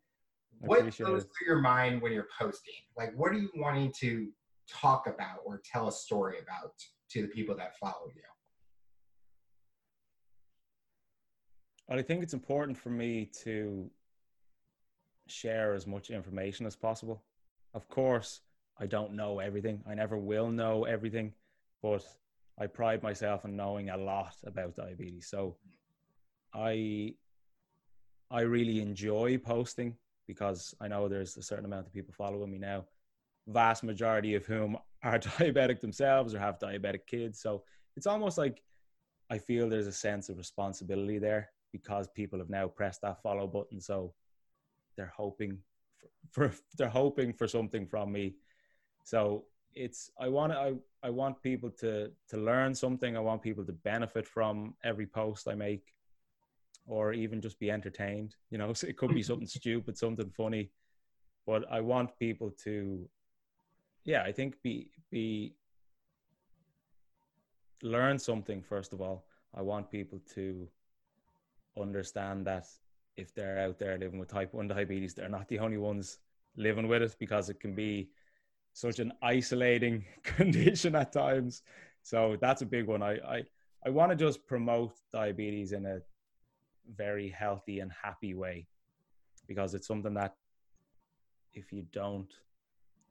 What 0.59 0.83
goes 0.83 0.95
through 0.97 1.47
your 1.47 1.59
mind 1.59 2.01
when 2.01 2.11
you're 2.11 2.27
posting? 2.39 2.73
Like, 2.97 3.13
what 3.15 3.31
are 3.31 3.37
you 3.37 3.49
wanting 3.55 3.93
to 3.99 4.29
talk 4.69 5.07
about 5.07 5.39
or 5.45 5.61
tell 5.63 5.87
a 5.87 5.91
story 5.91 6.37
about 6.41 6.73
to 7.11 7.21
the 7.21 7.27
people 7.27 7.55
that 7.55 7.77
follow 7.77 8.07
you? 8.13 8.21
Well, 11.87 11.97
I 11.97 12.03
think 12.03 12.21
it's 12.21 12.33
important 12.33 12.77
for 12.77 12.89
me 12.89 13.31
to 13.43 13.89
share 15.27 15.73
as 15.73 15.87
much 15.87 16.09
information 16.09 16.65
as 16.65 16.75
possible. 16.75 17.23
Of 17.73 17.87
course, 17.87 18.41
I 18.79 18.85
don't 18.85 19.13
know 19.13 19.39
everything. 19.39 19.81
I 19.87 19.95
never 19.95 20.17
will 20.17 20.51
know 20.51 20.83
everything, 20.83 21.33
but 21.81 22.03
I 22.59 22.67
pride 22.67 23.01
myself 23.01 23.45
in 23.45 23.55
knowing 23.55 23.89
a 23.89 23.97
lot 23.97 24.35
about 24.45 24.75
diabetes. 24.75 25.29
So 25.29 25.57
I 26.53 27.15
I 28.31 28.41
really 28.41 28.81
enjoy 28.81 29.37
posting 29.39 29.95
because 30.29 30.75
I 30.79 30.87
know 30.87 31.07
there's 31.07 31.35
a 31.37 31.41
certain 31.41 31.65
amount 31.65 31.87
of 31.87 31.91
people 31.91 32.13
following 32.15 32.51
me 32.51 32.59
now. 32.59 32.85
Vast 33.47 33.83
majority 33.83 34.35
of 34.35 34.45
whom 34.45 34.77
are 35.03 35.17
diabetic 35.17 35.79
themselves 35.81 36.35
or 36.35 36.39
have 36.39 36.59
diabetic 36.59 37.07
kids. 37.07 37.41
So 37.41 37.63
it's 37.97 38.05
almost 38.05 38.37
like 38.37 38.61
I 39.31 39.39
feel 39.39 39.67
there's 39.67 39.87
a 39.87 39.91
sense 39.91 40.29
of 40.29 40.37
responsibility 40.37 41.17
there 41.17 41.49
because 41.71 42.07
people 42.07 42.37
have 42.37 42.49
now 42.51 42.67
pressed 42.67 43.01
that 43.01 43.23
follow 43.23 43.47
button. 43.47 43.81
So 43.81 44.13
they're 44.95 45.13
hoping 45.17 45.57
for, 46.29 46.49
for 46.51 46.61
they're 46.77 46.89
hoping 46.89 47.33
for 47.33 47.47
something 47.47 47.87
from 47.87 48.11
me. 48.11 48.35
So 49.05 49.45
it's 49.73 50.11
I 50.19 50.29
want 50.29 50.53
I 50.53 50.73
I 51.01 51.09
want 51.09 51.41
people 51.41 51.71
to 51.81 52.11
to 52.27 52.37
learn 52.37 52.75
something. 52.75 53.17
I 53.17 53.19
want 53.19 53.41
people 53.41 53.65
to 53.65 53.73
benefit 53.73 54.27
from 54.27 54.75
every 54.83 55.07
post 55.07 55.47
I 55.47 55.55
make, 55.55 55.91
or 56.89 57.13
even 57.13 57.39
just 57.39 57.59
be 57.59 57.71
entertained. 57.71 58.35
You 58.49 58.57
know, 58.57 58.73
so 58.79 58.87
it 58.87 58.97
could 58.97 59.13
be 59.13 59.23
something 59.23 59.47
stupid, 59.59 59.97
something 59.97 60.29
funny, 60.35 60.71
but 61.45 61.63
I 61.71 61.79
want 61.79 62.17
people 62.19 62.51
to, 62.63 63.07
yeah, 64.03 64.23
I 64.23 64.31
think 64.31 64.61
be 64.61 64.91
be 65.11 65.55
learn 67.81 68.19
something 68.19 68.61
first 68.61 68.91
of 68.91 69.01
all. 69.01 69.25
I 69.55 69.61
want 69.61 69.89
people 69.89 70.19
to 70.35 70.67
understand 71.79 72.45
that 72.45 72.67
if 73.15 73.33
they're 73.33 73.59
out 73.59 73.79
there 73.79 73.97
living 73.97 74.19
with 74.19 74.29
type 74.29 74.53
1 74.53 74.67
diabetes, 74.67 75.13
they're 75.13 75.29
not 75.29 75.47
the 75.47 75.59
only 75.59 75.77
ones 75.77 76.19
living 76.55 76.87
with 76.87 77.01
it 77.01 77.15
because 77.19 77.49
it 77.49 77.59
can 77.59 77.73
be 77.73 78.09
such 78.73 78.99
an 78.99 79.11
isolating 79.21 80.05
condition 80.23 80.95
at 80.95 81.11
times. 81.11 81.63
So 82.03 82.37
that's 82.39 82.61
a 82.61 82.65
big 82.65 82.85
one. 82.87 83.03
I 83.03 83.13
I, 83.35 83.43
I 83.85 83.89
want 83.89 84.11
to 84.11 84.15
just 84.15 84.45
promote 84.45 84.93
diabetes 85.11 85.71
in 85.71 85.85
a 85.85 86.01
very 86.95 87.29
healthy 87.29 87.79
and 87.79 87.91
happy 87.91 88.33
way 88.33 88.67
because 89.47 89.73
it's 89.73 89.87
something 89.87 90.13
that 90.13 90.35
if 91.53 91.71
you 91.73 91.85
don't 91.91 92.33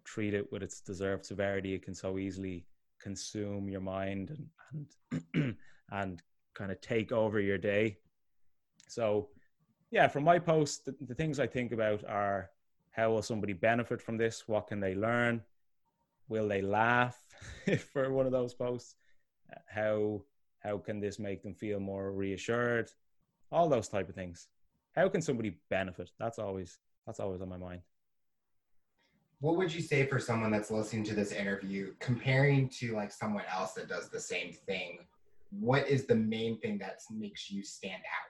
treat 0.05 0.35
it 0.35 0.51
with 0.53 0.63
its 0.63 0.81
deserved 0.81 1.25
severity, 1.25 1.75
it 1.75 1.83
can 1.83 1.95
so 1.95 2.19
easily 2.19 2.65
consume 3.01 3.69
your 3.69 3.81
mind 3.81 4.31
and 4.31 4.89
and, 5.35 5.57
and 5.91 6.23
kind 6.55 6.73
of 6.73 6.81
take 6.81 7.13
over 7.13 7.41
your 7.41 7.59
day. 7.59 7.99
So 8.89 9.29
yeah, 9.91 10.09
from 10.09 10.25
my 10.25 10.39
post, 10.39 10.85
the, 10.85 10.95
the 11.01 11.15
things 11.15 11.41
I 11.41 11.47
think 11.47 11.73
about 11.73 12.05
are 12.05 12.51
how 12.91 13.11
will 13.11 13.23
somebody 13.23 13.53
benefit 13.53 14.03
from 14.03 14.17
this? 14.17 14.49
What 14.49 14.67
can 14.67 14.81
they 14.81 14.95
learn? 14.95 15.43
Will 16.29 16.49
they 16.49 16.63
laugh 16.63 17.19
for 17.93 18.13
one 18.13 18.27
of 18.27 18.33
those 18.33 18.55
posts? 18.55 18.97
How 19.67 20.23
how 20.61 20.79
can 20.79 21.01
this 21.01 21.19
make 21.19 21.43
them 21.43 21.55
feel 21.55 21.81
more 21.81 22.13
reassured? 22.13 22.91
All 23.51 23.69
those 23.69 23.89
type 23.89 24.09
of 24.09 24.15
things. 24.15 24.49
How 24.95 25.09
can 25.09 25.23
somebody 25.23 25.59
benefit? 25.71 26.11
That's 26.19 26.39
always 26.39 26.79
that's 27.07 27.21
always 27.21 27.41
on 27.41 27.49
my 27.49 27.57
mind. 27.57 27.81
What 29.41 29.57
would 29.57 29.73
you 29.73 29.81
say 29.81 30.05
for 30.07 30.19
someone 30.19 30.51
that's 30.51 30.71
listening 30.71 31.05
to 31.05 31.15
this 31.15 31.33
interview, 31.33 31.95
comparing 32.01 32.69
to 32.81 32.95
like 32.95 33.13
someone 33.13 33.45
else 33.53 33.73
that 33.75 33.89
does 33.89 34.09
the 34.09 34.21
same 34.21 34.53
thing? 34.53 34.99
What 35.51 35.89
is 35.89 36.07
the 36.07 36.17
main 36.17 36.59
thing 36.59 36.79
that 36.79 37.01
makes 37.11 37.51
you 37.51 37.63
stand 37.63 38.03
out? 38.03 38.29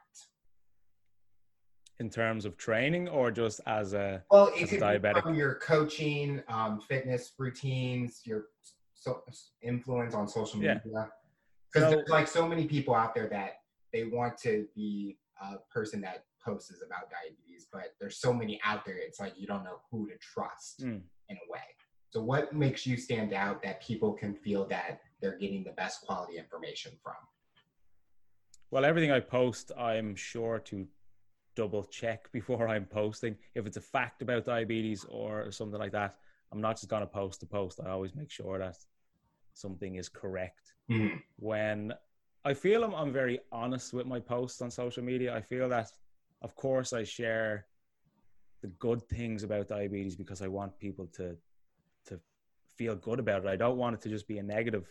in 2.00 2.08
terms 2.08 2.44
of 2.44 2.56
training 2.56 3.08
or 3.08 3.30
just 3.30 3.60
as 3.66 3.92
a 3.92 4.22
well 4.30 4.50
it 4.54 4.68
could 4.68 4.80
diabetic 4.80 5.24
be 5.30 5.36
your 5.36 5.56
coaching 5.56 6.40
um, 6.48 6.80
fitness 6.80 7.32
routines 7.38 8.20
your 8.24 8.46
so, 8.94 9.22
influence 9.62 10.14
on 10.14 10.26
social 10.28 10.58
media 10.58 10.80
because 10.84 11.88
so, 11.88 11.90
there's 11.90 12.08
like 12.08 12.26
so 12.26 12.46
many 12.48 12.66
people 12.66 12.94
out 12.94 13.14
there 13.14 13.28
that 13.28 13.58
they 13.92 14.04
want 14.04 14.36
to 14.38 14.66
be 14.74 15.16
a 15.42 15.56
person 15.72 16.00
that 16.00 16.24
posts 16.44 16.82
about 16.84 17.10
diabetes 17.10 17.66
but 17.72 17.94
there's 18.00 18.18
so 18.18 18.32
many 18.32 18.60
out 18.64 18.84
there 18.84 18.96
it's 18.96 19.20
like 19.20 19.32
you 19.36 19.46
don't 19.46 19.64
know 19.64 19.80
who 19.90 20.08
to 20.08 20.14
trust 20.18 20.84
mm. 20.84 21.00
in 21.28 21.36
a 21.36 21.52
way 21.52 21.60
so 22.10 22.22
what 22.22 22.52
makes 22.52 22.86
you 22.86 22.96
stand 22.96 23.34
out 23.34 23.62
that 23.62 23.82
people 23.82 24.12
can 24.12 24.34
feel 24.34 24.66
that 24.66 25.00
they're 25.20 25.38
getting 25.38 25.62
the 25.64 25.72
best 25.72 26.00
quality 26.02 26.38
information 26.38 26.92
from 27.02 27.14
well 28.70 28.84
everything 28.84 29.10
i 29.10 29.20
post 29.20 29.72
i'm 29.76 30.14
sure 30.14 30.58
to 30.58 30.86
double 31.58 31.82
check 31.82 32.30
before 32.38 32.68
I'm 32.68 32.86
posting. 32.86 33.36
If 33.54 33.66
it's 33.66 33.76
a 33.76 33.86
fact 33.96 34.22
about 34.22 34.46
diabetes 34.46 35.04
or 35.08 35.50
something 35.50 35.78
like 35.78 35.92
that, 35.92 36.16
I'm 36.52 36.60
not 36.60 36.76
just 36.76 36.88
going 36.88 37.02
to 37.02 37.06
post 37.06 37.40
to 37.40 37.46
post. 37.46 37.80
I 37.84 37.90
always 37.90 38.14
make 38.14 38.30
sure 38.30 38.58
that 38.58 38.76
something 39.54 39.96
is 39.96 40.08
correct. 40.08 40.74
Mm. 40.90 41.20
When 41.36 41.92
I 42.44 42.54
feel 42.54 42.84
I'm, 42.84 42.94
I'm 42.94 43.12
very 43.12 43.40
honest 43.52 43.92
with 43.92 44.06
my 44.06 44.20
posts 44.20 44.62
on 44.62 44.70
social 44.70 45.02
media, 45.02 45.34
I 45.34 45.40
feel 45.40 45.68
that, 45.68 45.90
of 46.42 46.54
course, 46.54 46.92
I 46.92 47.02
share 47.02 47.66
the 48.62 48.68
good 48.68 49.02
things 49.02 49.42
about 49.42 49.68
diabetes 49.68 50.16
because 50.16 50.42
I 50.42 50.48
want 50.48 50.78
people 50.78 51.06
to 51.14 51.36
to 52.06 52.20
feel 52.76 52.96
good 52.96 53.18
about 53.18 53.44
it. 53.44 53.48
I 53.48 53.56
don't 53.56 53.76
want 53.76 53.94
it 53.94 54.00
to 54.02 54.08
just 54.08 54.26
be 54.26 54.38
a 54.38 54.42
negative 54.42 54.88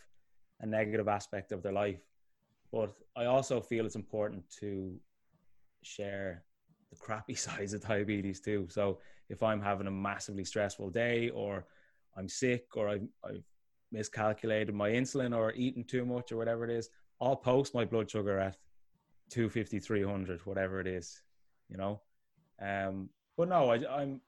a 0.61 0.65
negative 0.65 1.07
aspect 1.07 1.51
of 1.51 1.61
their 1.61 1.73
life. 1.73 1.99
But 2.71 2.91
I 3.15 3.25
also 3.25 3.61
feel 3.61 3.85
it's 3.85 3.95
important 3.95 4.43
to 4.59 4.99
share 5.83 6.43
the 6.89 6.97
crappy 6.97 7.35
sides 7.45 7.73
of 7.73 7.81
diabetes 7.81 8.39
too. 8.39 8.67
So 8.69 8.99
if 9.29 9.43
I'm 9.43 9.61
having 9.61 9.87
a 9.87 9.91
massively 9.91 10.43
stressful 10.43 10.89
day 10.89 11.29
or 11.29 11.65
I'm 12.17 12.27
sick 12.27 12.65
or 12.75 12.89
I've, 12.89 13.07
I've 13.23 13.43
miscalculated 13.91 14.73
my 14.73 14.89
insulin 14.89 15.35
or 15.35 15.53
eaten 15.53 15.83
too 15.83 16.05
much 16.05 16.31
or 16.31 16.37
whatever 16.37 16.65
it 16.65 16.71
is, 16.71 16.89
I'll 17.20 17.36
post 17.36 17.74
my 17.74 17.86
blood 17.86 18.09
sugar 18.09 18.39
at 18.39 18.57
250, 19.30 19.80
300, 19.80 20.45
whatever 20.45 20.80
it 20.80 20.88
is, 20.88 21.22
you 21.70 21.78
know. 21.78 22.01
Um, 22.61 23.09
but 23.36 23.49
no, 23.49 23.72
I, 23.72 24.01
I'm, 24.01 24.22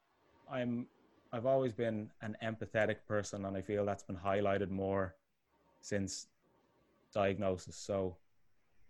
I'm, 0.51 0.87
I've 1.31 1.45
always 1.45 1.73
been 1.73 2.09
an 2.21 2.35
empathetic 2.43 2.97
person, 3.07 3.45
and 3.45 3.55
I 3.55 3.61
feel 3.61 3.85
that's 3.85 4.03
been 4.03 4.17
highlighted 4.17 4.69
more 4.69 5.15
since 5.81 6.27
diagnosis. 7.13 7.75
So, 7.75 8.17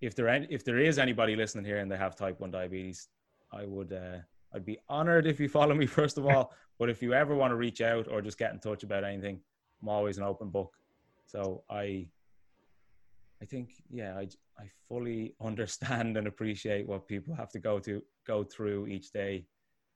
if 0.01 0.15
there 0.15 0.29
any, 0.29 0.47
if 0.49 0.63
there 0.63 0.79
is 0.79 0.97
anybody 0.97 1.35
listening 1.35 1.65
here 1.65 1.79
and 1.79 1.91
they 1.91 1.97
have 1.97 2.15
type 2.15 2.39
one 2.39 2.51
diabetes, 2.51 3.09
I 3.51 3.65
would 3.65 3.91
uh, 3.91 4.19
I'd 4.53 4.65
be 4.65 4.79
honored 4.87 5.27
if 5.27 5.39
you 5.39 5.49
follow 5.49 5.75
me 5.75 5.85
first 5.85 6.17
of 6.17 6.25
all. 6.25 6.53
but 6.79 6.89
if 6.89 7.01
you 7.01 7.13
ever 7.13 7.35
want 7.35 7.51
to 7.51 7.55
reach 7.55 7.81
out 7.81 8.07
or 8.07 8.21
just 8.21 8.37
get 8.37 8.53
in 8.53 8.59
touch 8.59 8.83
about 8.83 9.03
anything, 9.03 9.41
I'm 9.81 9.89
always 9.89 10.17
an 10.17 10.23
open 10.23 10.49
book. 10.49 10.73
So 11.25 11.63
I 11.69 12.07
I 13.41 13.45
think 13.45 13.69
yeah, 13.89 14.17
I 14.17 14.27
I 14.59 14.69
fully 14.87 15.35
understand 15.41 16.17
and 16.17 16.27
appreciate 16.27 16.87
what 16.87 17.07
people 17.07 17.35
have 17.35 17.49
to 17.51 17.59
go 17.59 17.79
to 17.79 18.01
go 18.27 18.43
through 18.43 18.87
each 18.87 19.11
day 19.11 19.45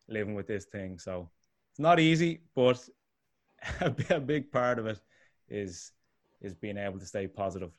living 0.07 0.35
with 0.35 0.47
this 0.47 0.65
thing. 0.65 0.99
So 0.99 1.29
it's 1.71 1.79
not 1.79 1.99
easy, 1.99 2.41
but 2.55 2.87
a 4.09 4.19
big 4.19 4.51
part 4.51 4.79
of 4.79 4.87
it 4.87 4.99
is 5.49 5.91
is 6.41 6.53
being 6.53 6.77
able 6.77 6.99
to 6.99 7.05
stay 7.05 7.27
positive. 7.27 7.71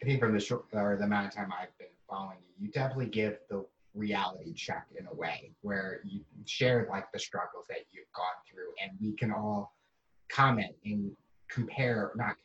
I 0.00 0.04
think 0.04 0.20
from 0.20 0.34
the 0.34 0.40
short 0.40 0.66
or 0.72 0.96
the 0.96 1.04
amount 1.04 1.28
of 1.28 1.34
time 1.34 1.52
I've 1.52 1.76
been 1.78 1.88
following 2.08 2.38
you, 2.42 2.66
you 2.66 2.72
definitely 2.72 3.06
give 3.06 3.38
the 3.48 3.64
reality 3.94 4.52
check 4.54 4.86
in 4.98 5.06
a 5.06 5.14
way 5.14 5.52
where 5.60 6.00
you 6.04 6.20
share 6.46 6.86
like 6.90 7.10
the 7.12 7.18
struggles 7.18 7.66
that 7.68 7.78
you've 7.90 8.10
gone 8.14 8.26
through 8.50 8.72
and 8.82 8.92
we 9.00 9.12
can 9.16 9.30
all 9.30 9.74
comment 10.28 10.74
and 10.84 11.10
compare 11.48 12.12
not 12.16 12.36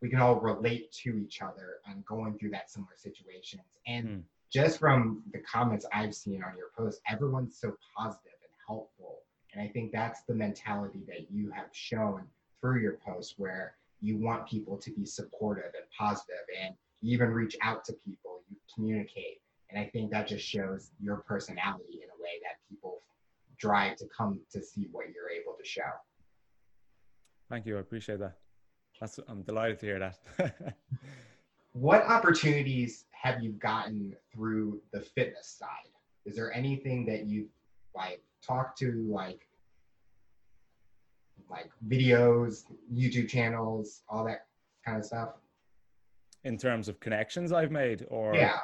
we 0.00 0.08
can 0.08 0.20
all 0.20 0.36
relate 0.36 0.90
to 0.92 1.18
each 1.18 1.42
other 1.42 1.76
and 1.86 2.04
going 2.06 2.38
through 2.38 2.50
that 2.50 2.70
similar 2.70 2.92
situations 2.96 3.78
and 3.86 4.06
mm. 4.06 4.22
just 4.50 4.78
from 4.78 5.22
the 5.32 5.38
comments 5.40 5.86
i've 5.92 6.14
seen 6.14 6.42
on 6.42 6.56
your 6.56 6.70
post 6.76 7.00
everyone's 7.08 7.56
so 7.58 7.74
positive 7.96 8.32
and 8.42 8.52
helpful 8.66 9.20
and 9.52 9.62
i 9.62 9.68
think 9.68 9.92
that's 9.92 10.22
the 10.22 10.34
mentality 10.34 11.00
that 11.06 11.30
you 11.30 11.50
have 11.50 11.68
shown 11.72 12.22
through 12.60 12.80
your 12.80 12.98
post 13.04 13.34
where 13.36 13.74
you 14.00 14.16
want 14.16 14.48
people 14.48 14.76
to 14.76 14.90
be 14.92 15.04
supportive 15.04 15.72
and 15.74 15.84
positive 15.98 16.44
and 16.62 16.74
you 17.02 17.14
even 17.14 17.30
reach 17.30 17.56
out 17.62 17.84
to 17.84 17.92
people 18.04 18.40
you 18.48 18.56
communicate 18.74 19.40
and 19.70 19.80
I 19.80 19.88
think 19.88 20.10
that 20.10 20.26
just 20.26 20.44
shows 20.44 20.90
your 21.00 21.16
personality 21.16 22.00
in 22.02 22.08
a 22.08 22.22
way 22.22 22.40
that 22.42 22.56
people 22.68 23.02
drive 23.58 23.96
to 23.98 24.06
come 24.06 24.40
to 24.52 24.62
see 24.62 24.88
what 24.90 25.06
you're 25.14 25.30
able 25.30 25.56
to 25.56 25.64
show. 25.64 25.82
Thank 27.48 27.66
you. 27.66 27.76
I 27.76 27.80
appreciate 27.80 28.18
that. 28.20 28.36
That's, 29.00 29.18
I'm 29.28 29.42
delighted 29.42 29.78
to 29.80 29.86
hear 29.86 29.98
that. 29.98 30.76
what 31.72 32.02
opportunities 32.04 33.04
have 33.12 33.42
you 33.42 33.52
gotten 33.52 34.14
through 34.32 34.80
the 34.92 35.00
fitness 35.00 35.46
side? 35.46 35.68
Is 36.26 36.36
there 36.36 36.52
anything 36.52 37.06
that 37.06 37.26
you've 37.26 37.48
like 37.94 38.22
talked 38.46 38.78
to 38.78 38.92
like 39.10 39.46
like 41.48 41.70
videos, 41.88 42.64
YouTube 42.94 43.28
channels, 43.28 44.02
all 44.08 44.24
that 44.24 44.46
kind 44.84 44.98
of 44.98 45.04
stuff? 45.04 45.30
In 46.44 46.56
terms 46.56 46.88
of 46.88 47.00
connections 47.00 47.52
I've 47.52 47.70
made 47.72 48.06
or 48.08 48.34
Yeah 48.34 48.58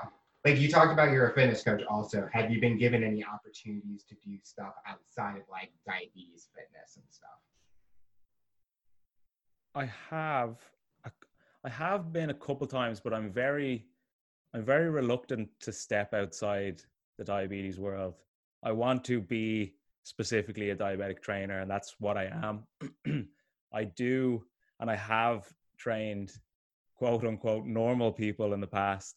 like 0.47 0.61
you 0.61 0.69
talked 0.69 0.93
about 0.93 1.11
you're 1.11 1.29
a 1.29 1.35
fitness 1.35 1.63
coach 1.63 1.83
also 1.91 2.29
have 2.33 2.51
you 2.53 2.61
been 2.61 2.79
given 2.79 3.03
any 3.03 3.25
opportunities 3.25 4.05
to 4.05 4.15
do 4.25 4.39
stuff 4.43 4.75
outside 4.87 5.37
of 5.37 5.43
like 5.51 5.73
diabetes 5.85 6.49
fitness 6.55 6.97
and 6.97 7.05
stuff 7.11 7.41
i 9.77 9.89
have 10.11 10.57
i 11.65 11.69
have 11.69 12.13
been 12.13 12.31
a 12.31 12.35
couple 12.35 12.67
times 12.67 12.99
but 12.99 13.13
i'm 13.13 13.31
very 13.31 13.87
i'm 14.55 14.65
very 14.65 14.91
reluctant 14.91 15.49
to 15.61 15.73
step 15.73 16.15
outside 16.15 16.83
the 17.19 17.25
diabetes 17.25 17.79
world. 17.79 18.15
I 18.63 18.73
want 18.73 19.05
to 19.05 19.21
be 19.21 19.75
specifically 20.03 20.71
a 20.71 20.77
diabetic 20.77 21.23
trainer 21.23 21.61
and 21.61 21.71
that's 21.71 21.95
what 21.99 22.17
i 22.17 22.25
am. 22.25 23.29
I 23.73 23.85
do 23.85 24.45
and 24.81 24.91
i 24.91 24.97
have 24.97 25.47
trained 25.79 26.33
quote 26.97 27.25
unquote 27.25 27.67
normal 27.67 28.13
people 28.13 28.55
in 28.55 28.61
the 28.61 28.67
past. 28.67 29.17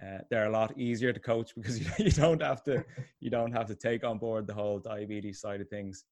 Uh, 0.00 0.18
they're 0.30 0.46
a 0.46 0.50
lot 0.50 0.76
easier 0.78 1.12
to 1.12 1.20
coach 1.20 1.52
because 1.54 1.78
you, 1.78 1.86
you 2.04 2.10
don't 2.10 2.42
have 2.42 2.62
to 2.64 2.84
you 3.20 3.30
don't 3.30 3.52
have 3.52 3.66
to 3.66 3.74
take 3.74 4.04
on 4.04 4.18
board 4.18 4.46
the 4.46 4.54
whole 4.54 4.78
diabetes 4.78 5.40
side 5.40 5.60
of 5.60 5.68
things 5.68 6.04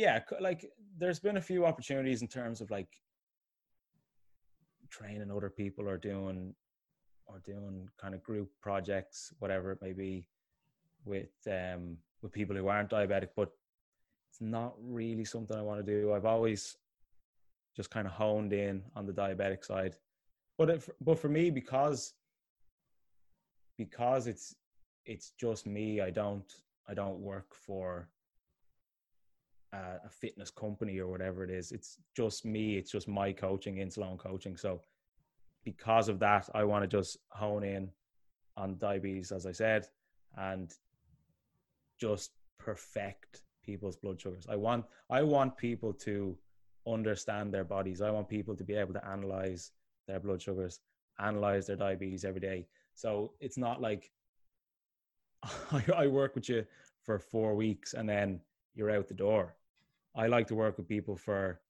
yeah 0.00 0.20
like 0.40 0.64
there's 0.98 1.20
been 1.26 1.36
a 1.36 1.48
few 1.50 1.66
opportunities 1.70 2.22
in 2.22 2.28
terms 2.28 2.60
of 2.60 2.70
like 2.70 2.88
training 4.90 5.30
other 5.30 5.50
people 5.50 5.88
or 5.88 5.96
doing 5.96 6.54
or 7.26 7.40
doing 7.44 7.88
kind 8.02 8.14
of 8.14 8.22
group 8.22 8.48
projects 8.60 9.32
whatever 9.38 9.72
it 9.72 9.82
may 9.82 9.92
be 9.92 10.26
with 11.04 11.34
um 11.46 11.96
with 12.22 12.32
people 12.32 12.56
who 12.56 12.68
aren't 12.68 12.90
diabetic 12.90 13.28
but 13.36 13.50
it's 14.30 14.40
not 14.40 14.74
really 14.80 15.24
something 15.24 15.56
i 15.56 15.62
want 15.62 15.84
to 15.84 15.92
do. 15.92 16.12
I've 16.12 16.24
always 16.24 16.76
just 17.76 17.90
kind 17.90 18.06
of 18.06 18.12
honed 18.12 18.52
in 18.52 18.82
on 18.96 19.06
the 19.06 19.12
diabetic 19.12 19.64
side. 19.64 19.96
But 20.58 20.70
if, 20.70 20.90
but 21.00 21.18
for 21.18 21.28
me 21.28 21.50
because 21.50 22.14
because 23.78 24.26
it's 24.26 24.54
it's 25.06 25.32
just 25.40 25.66
me 25.66 26.02
i 26.02 26.10
don't 26.10 26.52
i 26.86 26.92
don't 26.92 27.18
work 27.20 27.54
for 27.54 28.10
a, 29.72 30.06
a 30.06 30.10
fitness 30.10 30.50
company 30.50 30.98
or 30.98 31.08
whatever 31.08 31.44
it 31.44 31.50
is. 31.50 31.72
It's 31.72 31.98
just 32.16 32.44
me 32.44 32.76
it's 32.76 32.90
just 32.90 33.08
my 33.08 33.32
coaching 33.32 33.76
insulin 33.76 34.18
coaching. 34.18 34.56
So 34.56 34.82
because 35.64 36.08
of 36.08 36.18
that 36.18 36.48
i 36.54 36.64
want 36.64 36.82
to 36.82 36.88
just 36.88 37.18
hone 37.28 37.62
in 37.62 37.86
on 38.56 38.78
diabetes 38.78 39.30
as 39.30 39.44
i 39.44 39.52
said 39.52 39.86
and 40.38 40.72
just 42.00 42.30
perfect 42.58 43.42
people's 43.62 43.96
blood 43.96 44.20
sugars. 44.20 44.46
I 44.48 44.56
want 44.56 44.84
i 45.10 45.22
want 45.22 45.56
people 45.56 45.92
to 45.92 46.36
understand 46.86 47.52
their 47.52 47.64
bodies. 47.64 48.00
I 48.00 48.10
want 48.10 48.28
people 48.28 48.56
to 48.56 48.64
be 48.64 48.74
able 48.74 48.94
to 48.94 49.06
analyze 49.06 49.72
their 50.08 50.20
blood 50.20 50.40
sugars 50.40 50.80
analyze 51.18 51.66
their 51.66 51.76
diabetes 51.76 52.24
every 52.24 52.40
day. 52.40 52.66
So 52.94 53.32
it's 53.40 53.58
not 53.58 53.80
like 53.80 54.10
I 55.94 56.06
work 56.06 56.34
with 56.34 56.48
you 56.48 56.64
for 57.02 57.18
four 57.18 57.54
weeks 57.54 57.94
and 57.94 58.08
then 58.08 58.40
you're 58.74 58.90
out 58.90 59.08
the 59.08 59.14
door. 59.14 59.54
I 60.16 60.26
like 60.26 60.46
to 60.48 60.54
work 60.54 60.76
with 60.76 60.88
people 60.88 61.16
for 61.16 61.60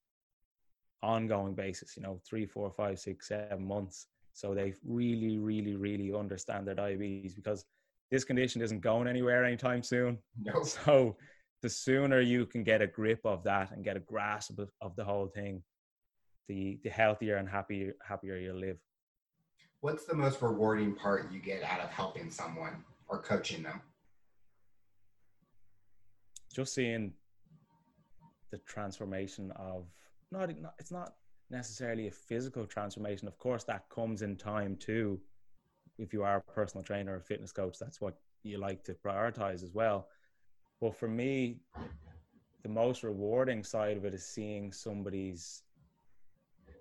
ongoing 1.03 1.55
basis, 1.55 1.97
you 1.97 2.03
know, 2.03 2.20
three, 2.28 2.47
four, 2.47 2.70
five, 2.70 2.99
six, 2.99 3.28
seven 3.28 3.66
months. 3.66 4.07
So 4.32 4.55
they 4.55 4.74
really, 4.84 5.38
really, 5.38 5.76
really 5.76 6.14
understand 6.14 6.66
their 6.66 6.74
diabetes 6.74 7.34
because 7.34 7.64
this 8.11 8.24
condition 8.24 8.62
isn't 8.62 8.80
going 8.80 9.09
anywhere 9.09 9.45
anytime 9.45 9.82
soon. 9.82 10.18
No. 10.43 10.62
So 10.62 11.16
the 11.62 11.68
sooner 11.68 12.20
you 12.20 12.47
can 12.47 12.64
get 12.64 12.80
a 12.80 12.86
grip 12.86 13.20
of 13.24 13.45
that 13.45 13.72
and 13.72 13.84
get 13.84 13.97
a 13.97 14.01
grasp 14.01 14.59
of, 14.59 14.70
of 14.80 14.97
the 14.97 15.05
whole 15.05 15.28
thing, 15.28 15.62
the 16.49 16.78
the 16.82 16.91
healthier 16.91 17.36
and 17.36 17.49
happier 17.49 17.95
happier 18.03 18.36
you'll 18.36 18.59
live 18.59 18.78
what's 19.80 20.05
the 20.05 20.14
most 20.14 20.43
rewarding 20.43 20.95
part 20.95 21.32
you 21.32 21.38
get 21.38 21.62
out 21.62 21.80
of 21.80 21.91
helping 21.91 22.30
someone 22.30 22.84
or 23.09 23.22
coaching 23.22 23.62
them? 23.62 23.80
Just 26.53 26.74
seeing 26.74 27.12
the 28.51 28.59
transformation 28.59 29.53
of 29.57 29.86
not, 30.32 30.51
it's 30.78 30.92
not 30.92 31.14
necessarily 31.51 32.07
a 32.07 32.11
physical 32.11 32.66
transformation. 32.66 33.26
Of 33.28 33.38
course, 33.38 33.64
that 33.64 33.88
comes 33.88 34.22
in 34.22 34.36
time 34.36 34.76
too. 34.76 35.20
If 35.98 36.12
you 36.12 36.22
are 36.22 36.36
a 36.36 36.53
personal 36.53 36.84
trainer 36.84 37.16
or 37.16 37.20
fitness 37.20 37.53
coach, 37.53 37.78
that's 37.78 38.01
what 38.01 38.16
you 38.42 38.59
like 38.59 38.84
to 38.84 38.94
prioritize 38.94 39.62
as 39.62 39.70
well. 39.72 40.09
But 40.80 40.96
for 40.96 41.09
me, 41.09 41.61
the 42.62 42.68
most 42.68 43.03
rewarding 43.03 43.64
side 43.64 43.96
of 43.96 44.05
it 44.05 44.14
is 44.14 44.24
seeing 44.24 44.72
somebody's 44.72 45.62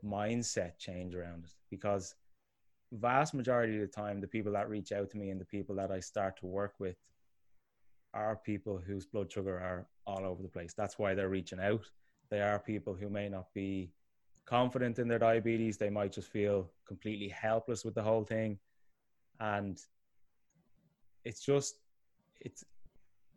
mindset 0.03 0.77
change 0.77 1.15
around 1.15 1.43
it 1.43 1.51
because 1.69 2.15
vast 2.93 3.33
majority 3.33 3.75
of 3.75 3.81
the 3.81 3.87
time, 3.87 4.21
the 4.21 4.27
people 4.27 4.53
that 4.53 4.69
reach 4.69 4.91
out 4.91 5.09
to 5.11 5.17
me 5.17 5.29
and 5.29 5.39
the 5.39 5.45
people 5.45 5.75
that 5.75 5.91
I 5.91 5.99
start 5.99 6.37
to 6.39 6.45
work 6.45 6.73
with 6.79 6.95
are 8.13 8.35
people 8.35 8.77
whose 8.77 9.05
blood 9.05 9.31
sugar 9.31 9.57
are 9.59 9.87
all 10.05 10.25
over 10.25 10.41
the 10.41 10.49
place. 10.49 10.73
That's 10.73 10.97
why 10.97 11.13
they're 11.13 11.29
reaching 11.29 11.59
out. 11.59 11.89
They 12.29 12.41
are 12.41 12.59
people 12.59 12.93
who 12.93 13.09
may 13.09 13.29
not 13.29 13.53
be 13.53 13.91
confident 14.45 14.99
in 14.99 15.07
their 15.07 15.19
diabetes. 15.19 15.77
They 15.77 15.89
might 15.89 16.11
just 16.11 16.29
feel 16.29 16.69
completely 16.85 17.29
helpless 17.29 17.85
with 17.85 17.95
the 17.95 18.03
whole 18.03 18.23
thing. 18.23 18.57
And 19.39 19.79
it's 21.23 21.41
just, 21.41 21.75
it's, 22.41 22.65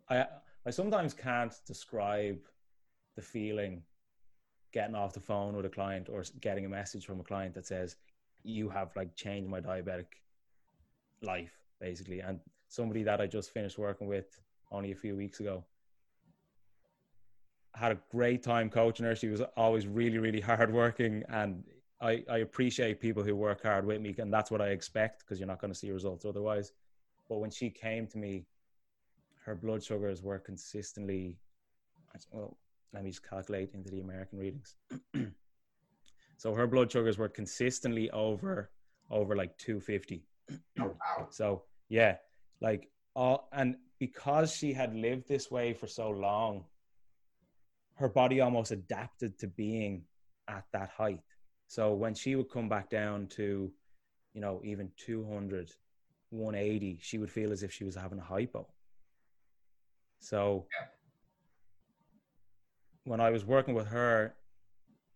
I 0.09 0.27
I 0.65 0.71
sometimes 0.71 1.13
can't 1.13 1.55
describe 1.67 2.39
the 3.17 3.23
feeling 3.23 3.83
getting 4.73 4.95
off 4.95 5.13
the 5.13 5.21
phone 5.21 5.57
with 5.57 5.67
a 5.67 5.69
client 5.69 6.09
or 6.09 6.23
getting 6.41 6.65
a 6.65 6.69
message 6.69 7.05
from 7.05 7.21
a 7.21 7.25
client 7.25 7.55
that 7.55 7.67
says 7.67 7.97
you 8.45 8.69
have 8.69 8.95
like 8.97 9.15
changed 9.17 9.51
my 9.51 9.61
diabetic 9.61 10.07
life 11.21 11.53
basically 11.81 12.21
and 12.21 12.41
somebody 12.69 13.03
that 13.03 13.21
i 13.21 13.27
just 13.27 13.53
finished 13.53 13.77
working 13.77 14.07
with 14.07 14.41
only 14.73 14.93
a 14.93 14.95
few 14.95 15.17
weeks 15.17 15.41
ago 15.41 15.65
had 17.75 17.93
a 17.93 17.99
great 18.11 18.43
time 18.43 18.69
coaching 18.69 19.07
her 19.07 19.15
she 19.15 19.29
was 19.29 19.41
always 19.57 19.87
really 19.87 20.19
really 20.19 20.41
hard 20.41 20.73
working 20.73 21.23
and 21.29 21.65
I, 22.01 22.25
I 22.29 22.39
appreciate 22.39 23.01
people 23.01 23.23
who 23.23 23.37
work 23.37 23.63
hard 23.63 23.87
with 23.87 24.01
me 24.01 24.15
and 24.19 24.33
that's 24.33 24.51
what 24.51 24.61
i 24.61 24.69
expect 24.69 25.21
because 25.21 25.39
you're 25.39 25.49
not 25.49 25.61
going 25.61 25.73
to 25.73 25.79
see 25.79 25.91
results 25.91 26.25
otherwise 26.25 26.73
but 27.29 27.39
when 27.39 27.51
she 27.51 27.71
came 27.71 28.07
to 28.09 28.19
me 28.19 28.45
her 29.45 29.55
blood 29.55 29.83
sugars 29.83 30.23
were 30.23 30.39
consistently 30.39 31.39
well 32.31 32.57
let 32.93 33.05
me 33.05 33.11
just 33.11 33.29
calculate 33.29 33.71
into 33.75 33.91
the 33.91 34.01
American 34.01 34.39
readings. 34.39 34.75
so 36.37 36.55
her 36.55 36.67
blood 36.67 36.93
sugars 36.93 37.19
were 37.19 37.29
consistently 37.29 38.11
over 38.11 38.71
over 39.11 39.37
like 39.37 39.57
250. 39.59 40.25
Oh 40.81 40.85
wow. 40.85 41.27
So 41.31 41.63
yeah, 41.89 42.17
like 42.61 42.89
all 43.15 43.49
and 43.53 43.77
because 44.03 44.53
she 44.53 44.73
had 44.73 44.93
lived 44.97 45.29
this 45.29 45.49
way 45.49 45.73
for 45.73 45.87
so 45.87 46.11
long, 46.11 46.65
her 47.95 48.09
body 48.09 48.41
almost 48.41 48.73
adapted 48.73 49.39
to 49.39 49.47
being 49.47 50.03
at 50.49 50.65
that 50.73 50.91
height. 50.91 51.23
So 51.69 51.95
when 51.95 52.13
she 52.13 52.35
would 52.35 52.51
come 52.51 52.69
back 52.69 52.91
down 52.91 53.29
to, 53.37 53.71
you 54.35 54.41
know, 54.41 54.61
even 54.65 54.91
200, 54.97 55.71
180, 56.31 56.99
she 57.01 57.19
would 57.19 57.31
feel 57.31 57.53
as 57.53 57.63
if 57.63 57.73
she 57.73 57.85
was 57.85 57.95
having 57.95 58.19
a 58.19 58.25
hypo. 58.25 58.67
So 60.19 60.67
when 63.05 63.21
I 63.21 63.31
was 63.31 63.45
working 63.45 63.75
with 63.75 63.87
her, 63.87 64.35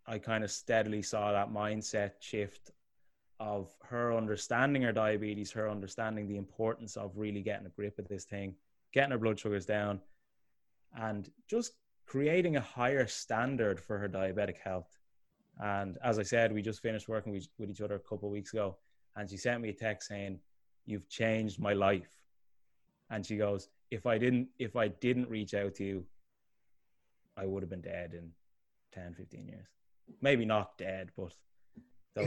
I 0.07 0.21
kind 0.21 0.45
of 0.45 0.51
steadily 0.53 1.03
saw 1.03 1.33
that 1.33 1.53
mindset 1.53 2.13
shift 2.21 2.71
of 3.41 3.75
her 3.83 4.17
understanding 4.17 4.83
her 4.83 4.93
diabetes, 4.93 5.51
her 5.51 5.69
understanding 5.69 6.29
the 6.29 6.37
importance 6.37 6.97
of 6.97 7.11
really 7.17 7.43
getting 7.43 7.67
a 7.67 7.71
grip 7.71 7.99
of 7.99 8.07
this 8.07 8.25
thing, 8.25 8.55
getting 8.93 9.13
her 9.13 9.19
blood 9.19 9.39
sugars 9.39 9.67
down, 9.67 10.01
and 10.97 11.31
just 11.49 11.73
creating 12.07 12.57
a 12.57 12.61
higher 12.61 13.07
standard 13.07 13.81
for 13.81 13.99
her 13.99 14.09
diabetic 14.09 14.59
health. 14.59 14.99
And 15.59 15.99
as 16.03 16.19
I 16.19 16.23
said, 16.23 16.53
we 16.53 16.63
just 16.63 16.81
finished 16.81 17.09
working 17.09 17.33
with, 17.33 17.49
with 17.59 17.71
each 17.71 17.81
other 17.81 17.97
a 17.97 18.01
couple 18.01 18.29
of 18.29 18.33
weeks 18.33 18.53
ago, 18.53 18.77
and 19.17 19.29
she 19.29 19.37
sent 19.37 19.61
me 19.61 19.71
a 19.71 19.73
text 19.73 20.09
saying, 20.09 20.41
"You've 20.85 21.09
changed 21.09 21.61
my 21.61 21.73
life." 21.73 22.11
And 23.11 23.25
she 23.25 23.37
goes, 23.37 23.69
"If 23.91 24.07
I 24.07 24.19
didn't, 24.19 24.49
if 24.59 24.77
I 24.77 24.89
didn't 24.89 25.29
reach 25.29 25.55
out 25.55 25.75
to 25.77 25.85
you, 25.85 26.07
I 27.37 27.47
would 27.47 27.63
have 27.63 27.71
been 27.71 27.83
dead 27.83 28.15
in 28.15 28.31
10, 28.93 29.15
15 29.15 29.47
years. 29.47 29.67
Maybe 30.21 30.45
not 30.45 30.79
dead, 30.79 31.11
but 31.17 31.35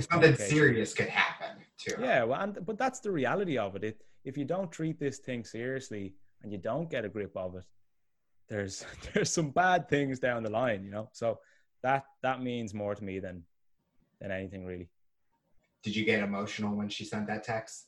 something 0.02 0.36
serious 0.36 0.94
could 0.94 1.08
happen 1.08 1.58
too. 1.78 1.96
Yeah, 2.00 2.24
well, 2.24 2.42
and, 2.42 2.66
but 2.66 2.78
that's 2.78 3.00
the 3.00 3.12
reality 3.12 3.58
of 3.58 3.76
it. 3.76 3.84
it. 3.84 4.02
If 4.24 4.38
you 4.38 4.46
don't 4.46 4.72
treat 4.72 5.00
this 5.00 5.18
thing 5.18 5.44
seriously 5.44 6.14
and 6.42 6.52
you 6.52 6.58
don't 6.58 6.90
get 6.90 7.06
a 7.06 7.10
grip 7.10 7.32
of 7.36 7.56
it, 7.56 7.64
there's 8.48 8.86
there's 9.14 9.32
some 9.32 9.52
bad 9.52 9.90
things 9.90 10.20
down 10.20 10.44
the 10.44 10.50
line, 10.50 10.84
you 10.84 10.92
know. 10.92 11.10
So 11.14 11.40
that 11.84 12.04
that 12.24 12.42
means 12.42 12.74
more 12.74 12.96
to 12.96 13.04
me 13.04 13.20
than 13.20 13.44
than 14.20 14.32
anything 14.32 14.66
really. 14.66 14.90
Did 15.84 15.96
you 15.96 16.04
get 16.04 16.22
emotional 16.22 16.76
when 16.76 16.90
she 16.90 17.06
sent 17.06 17.28
that 17.28 17.44
text? 17.44 17.86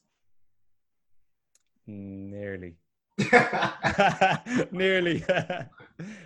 Nearly. 1.87 2.77
Nearly. 4.71 5.25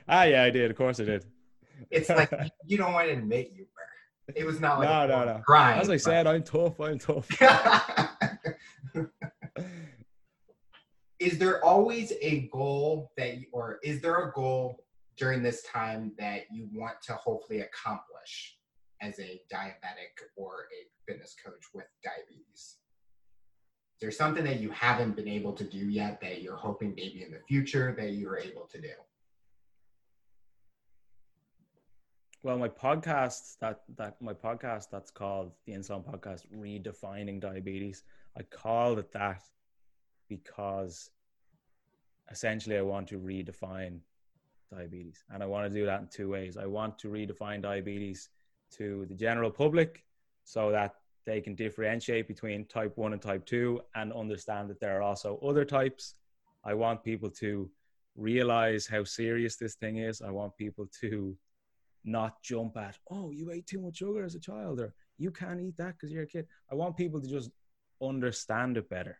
ah, 0.07 0.23
yeah, 0.23 0.43
I 0.43 0.49
did. 0.51 0.69
Of 0.69 0.77
course, 0.77 0.99
I 0.99 1.05
did. 1.05 1.25
it's 1.89 2.09
like 2.09 2.31
you 2.65 2.77
don't 2.77 2.93
want 2.93 3.07
to 3.07 3.13
admit 3.13 3.51
you 3.55 3.63
were. 3.63 4.33
It 4.35 4.45
was 4.45 4.59
not 4.59 4.79
like 4.79 4.89
no, 4.89 5.07
no, 5.07 5.25
no. 5.25 5.41
Crying, 5.45 5.79
As 5.79 5.89
I 5.89 5.93
but... 5.93 6.01
said, 6.01 6.27
I'm 6.27 6.43
tough. 6.43 6.79
I'm 6.79 6.97
tough. 6.99 7.27
Is 11.25 11.39
there 11.39 11.63
always 11.65 12.13
a 12.21 12.41
goal 12.53 13.11
that, 13.17 13.39
you, 13.39 13.47
or 13.51 13.79
is 13.83 13.99
there 13.99 14.15
a 14.29 14.31
goal 14.31 14.85
during 15.17 15.41
this 15.41 15.63
time 15.63 16.11
that 16.19 16.41
you 16.51 16.69
want 16.71 17.01
to 17.01 17.13
hopefully 17.13 17.61
accomplish 17.61 18.57
as 19.01 19.17
a 19.19 19.41
diabetic 19.51 20.21
or 20.35 20.67
a 20.79 21.11
fitness 21.11 21.35
coach 21.43 21.63
with 21.73 21.87
diabetes? 22.03 22.77
Is 23.95 24.01
there 24.01 24.11
something 24.11 24.43
that 24.43 24.59
you 24.59 24.69
haven't 24.69 25.15
been 25.15 25.27
able 25.27 25.53
to 25.53 25.63
do 25.63 25.89
yet 25.89 26.21
that 26.21 26.43
you're 26.43 26.55
hoping 26.55 26.93
maybe 26.95 27.23
in 27.23 27.31
the 27.31 27.39
future 27.47 27.95
that 27.97 28.11
you're 28.11 28.37
able 28.37 28.67
to 28.71 28.79
do? 28.79 28.93
Well, 32.43 32.59
my 32.59 32.69
podcast 32.69 33.57
that 33.61 33.81
that 33.95 34.21
my 34.21 34.33
podcast 34.33 34.91
that's 34.91 35.09
called 35.09 35.53
the 35.65 35.73
Insulin 35.73 36.05
Podcast, 36.05 36.43
redefining 36.55 37.39
diabetes. 37.39 38.03
I 38.37 38.43
called 38.43 38.99
it 38.99 39.11
that 39.13 39.41
because 40.29 41.09
essentially 42.31 42.77
I 42.77 42.81
want 42.81 43.07
to 43.09 43.19
redefine 43.19 43.99
diabetes, 44.71 45.23
and 45.31 45.43
I 45.43 45.45
want 45.45 45.71
to 45.71 45.79
do 45.79 45.85
that 45.85 46.01
in 46.01 46.07
two 46.07 46.29
ways. 46.29 46.57
I 46.57 46.65
want 46.65 46.97
to 46.99 47.07
redefine 47.07 47.61
diabetes 47.61 48.29
to 48.77 49.05
the 49.07 49.15
general 49.15 49.51
public, 49.51 50.03
so 50.43 50.71
that 50.71 50.95
they 51.25 51.41
can 51.41 51.55
differentiate 51.55 52.27
between 52.27 52.65
type 52.65 52.97
1 52.97 53.13
and 53.13 53.21
type 53.21 53.45
2 53.45 53.81
and 53.95 54.13
understand 54.13 54.69
that 54.69 54.79
there 54.79 54.97
are 54.97 55.01
also 55.01 55.39
other 55.39 55.65
types. 55.65 56.15
I 56.63 56.73
want 56.73 57.03
people 57.03 57.29
to 57.31 57.69
realize 58.15 58.85
how 58.87 59.03
serious 59.03 59.55
this 59.55 59.75
thing 59.75 59.97
is. 59.97 60.21
I 60.21 60.29
want 60.29 60.55
people 60.55 60.87
to 61.01 61.35
not 62.03 62.41
jump 62.43 62.77
at, 62.77 62.97
oh, 63.09 63.31
you 63.31 63.51
ate 63.51 63.65
too 63.65 63.81
much 63.81 63.97
sugar 63.97 64.23
as 64.23 64.35
a 64.35 64.39
child, 64.39 64.79
or 64.79 64.93
you 65.17 65.31
can't 65.31 65.59
eat 65.59 65.77
that 65.77 65.93
because 65.93 66.11
you're 66.11 66.23
a 66.23 66.27
kid. 66.27 66.45
I 66.71 66.75
want 66.75 66.95
people 66.95 67.19
to 67.19 67.27
just 67.27 67.49
understand 68.01 68.77
it 68.77 68.87
better. 68.89 69.17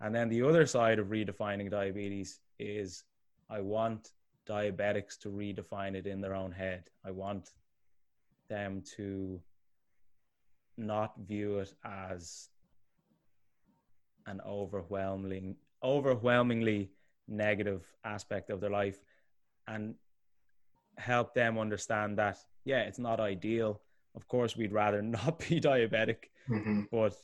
And 0.00 0.14
then 0.14 0.28
the 0.28 0.42
other 0.42 0.66
side 0.66 0.98
of 0.98 1.08
redefining 1.08 1.70
diabetes 1.70 2.40
is 2.58 3.04
I 3.48 3.60
want 3.60 4.12
diabetics 4.48 5.18
to 5.20 5.28
redefine 5.28 5.94
it 5.94 6.06
in 6.06 6.20
their 6.20 6.34
own 6.34 6.52
head. 6.52 6.84
I 7.04 7.10
want 7.10 7.50
them 8.48 8.82
to 8.96 9.40
not 10.76 11.14
view 11.26 11.58
it 11.58 11.72
as 11.84 12.48
an 14.26 14.40
overwhelming 14.46 15.56
overwhelmingly 15.82 16.90
negative 17.28 17.84
aspect 18.04 18.50
of 18.50 18.60
their 18.60 18.70
life 18.70 18.98
and 19.68 19.94
help 20.98 21.34
them 21.34 21.58
understand 21.58 22.18
that 22.18 22.38
yeah 22.64 22.80
it's 22.80 22.98
not 22.98 23.20
ideal 23.20 23.80
of 24.14 24.26
course 24.28 24.56
we'd 24.56 24.72
rather 24.72 25.02
not 25.18 25.38
be 25.48 25.60
diabetic 25.60 26.30
mm-hmm. 26.48 26.82
but 26.90 27.14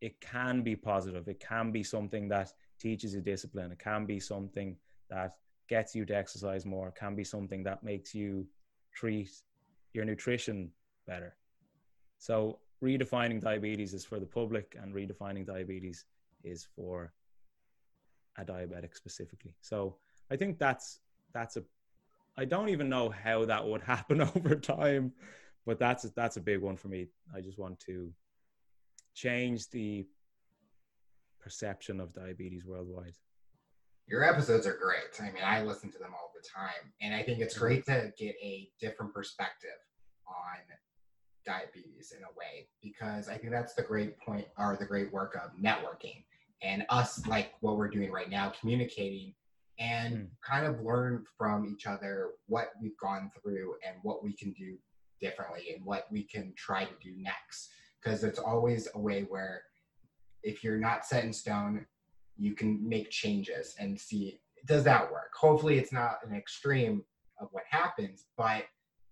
it 0.00 0.20
can 0.20 0.62
be 0.62 0.74
positive 0.74 1.28
it 1.28 1.40
can 1.40 1.70
be 1.70 1.82
something 1.82 2.28
that 2.28 2.52
teaches 2.78 3.14
you 3.14 3.20
discipline 3.20 3.72
it 3.72 3.78
can 3.78 4.06
be 4.06 4.18
something 4.18 4.76
that 5.08 5.36
gets 5.68 5.94
you 5.94 6.04
to 6.04 6.16
exercise 6.16 6.64
more 6.66 6.88
it 6.88 6.94
can 6.94 7.14
be 7.14 7.24
something 7.24 7.62
that 7.62 7.82
makes 7.82 8.14
you 8.14 8.46
treat 8.94 9.30
your 9.92 10.04
nutrition 10.04 10.70
better 11.06 11.36
so 12.18 12.58
redefining 12.82 13.40
diabetes 13.40 13.94
is 13.94 14.04
for 14.04 14.18
the 14.18 14.26
public, 14.26 14.76
and 14.80 14.94
redefining 14.94 15.46
diabetes 15.46 16.04
is 16.44 16.66
for 16.76 17.12
a 18.38 18.44
diabetic 18.44 18.94
specifically. 18.94 19.54
So 19.60 19.96
I 20.30 20.36
think 20.36 20.58
that's 20.58 21.00
that's 21.32 21.56
a 21.56 21.64
I 22.36 22.44
don't 22.44 22.68
even 22.68 22.88
know 22.88 23.10
how 23.10 23.44
that 23.44 23.66
would 23.66 23.82
happen 23.94 24.20
over 24.36 24.54
time, 24.54 25.12
but 25.66 25.78
that's 25.78 26.02
that's 26.10 26.36
a 26.36 26.40
big 26.40 26.60
one 26.60 26.76
for 26.76 26.88
me. 26.88 27.08
I 27.34 27.40
just 27.40 27.58
want 27.58 27.80
to 27.80 28.12
change 29.20 29.68
the 29.70 30.06
perception 31.40 32.00
of 32.00 32.12
diabetes 32.14 32.64
worldwide. 32.64 33.14
Your 34.06 34.24
episodes 34.24 34.66
are 34.66 34.76
great. 34.76 35.20
I 35.20 35.32
mean, 35.32 35.44
I 35.44 35.62
listen 35.62 35.90
to 35.92 35.98
them 35.98 36.12
all 36.14 36.32
the 36.34 36.46
time, 36.48 36.92
and 37.00 37.14
I 37.14 37.22
think 37.22 37.40
it's 37.40 37.56
great 37.56 37.84
to 37.86 38.12
get 38.18 38.34
a 38.42 38.68
different 38.80 39.14
perspective 39.14 39.70
on 40.26 40.58
diabetes 41.46 42.12
in 42.16 42.22
a 42.24 42.38
way 42.38 42.68
because 42.82 43.28
I 43.28 43.36
think 43.36 43.52
that's 43.52 43.74
the 43.74 43.82
great 43.82 44.18
point 44.18 44.46
or 44.58 44.76
the 44.78 44.84
great 44.84 45.12
work 45.12 45.34
of 45.42 45.50
networking 45.58 46.24
and 46.62 46.84
us 46.90 47.26
like 47.26 47.52
what 47.60 47.76
we're 47.76 47.88
doing 47.88 48.10
right 48.12 48.28
now 48.28 48.52
communicating 48.60 49.32
and 49.78 50.14
mm. 50.14 50.26
kind 50.46 50.66
of 50.66 50.80
learn 50.82 51.24
from 51.38 51.66
each 51.66 51.86
other 51.86 52.32
what 52.46 52.72
we've 52.82 52.98
gone 52.98 53.30
through 53.42 53.74
and 53.86 53.96
what 54.02 54.22
we 54.22 54.34
can 54.34 54.52
do 54.52 54.76
differently 55.18 55.74
and 55.74 55.84
what 55.84 56.06
we 56.10 56.22
can 56.22 56.52
try 56.56 56.84
to 56.84 56.92
do 57.02 57.14
next 57.16 57.70
because 58.02 58.24
it's 58.24 58.38
always 58.38 58.88
a 58.94 58.98
way 58.98 59.22
where 59.28 59.62
if 60.42 60.64
you're 60.64 60.78
not 60.78 61.04
set 61.04 61.24
in 61.24 61.32
stone 61.32 61.84
you 62.36 62.54
can 62.54 62.86
make 62.88 63.10
changes 63.10 63.74
and 63.78 63.98
see 63.98 64.40
does 64.66 64.84
that 64.84 65.10
work 65.10 65.30
hopefully 65.38 65.78
it's 65.78 65.92
not 65.92 66.18
an 66.26 66.34
extreme 66.34 67.02
of 67.40 67.48
what 67.52 67.64
happens 67.70 68.26
but 68.36 68.64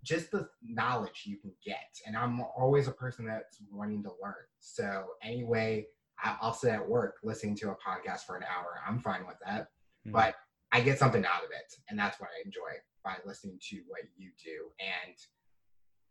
just 0.04 0.30
the 0.30 0.48
knowledge 0.62 1.24
you 1.24 1.36
can 1.36 1.52
get. 1.64 1.98
And 2.06 2.16
I'm 2.16 2.40
always 2.56 2.88
a 2.88 2.92
person 2.92 3.26
that's 3.26 3.58
wanting 3.70 4.02
to 4.04 4.10
learn. 4.22 4.34
So 4.60 5.06
anyway, 5.22 5.86
I'll 6.22 6.54
sit 6.54 6.70
at 6.70 6.88
work 6.88 7.16
listening 7.22 7.56
to 7.56 7.70
a 7.70 7.76
podcast 7.76 8.20
for 8.20 8.36
an 8.36 8.44
hour. 8.44 8.80
I'm 8.86 9.00
fine 9.00 9.26
with 9.26 9.36
that. 9.44 9.62
Mm-hmm. 9.62 10.12
But 10.12 10.34
I 10.72 10.80
get 10.80 10.98
something 10.98 11.24
out 11.24 11.44
of 11.44 11.50
it, 11.50 11.74
and 11.88 11.98
that's 11.98 12.20
what 12.20 12.28
I 12.28 12.44
enjoy 12.44 12.78
by 13.04 13.16
listening 13.24 13.58
to 13.70 13.76
what 13.86 14.00
you 14.16 14.30
do. 14.42 14.68
And 14.80 15.14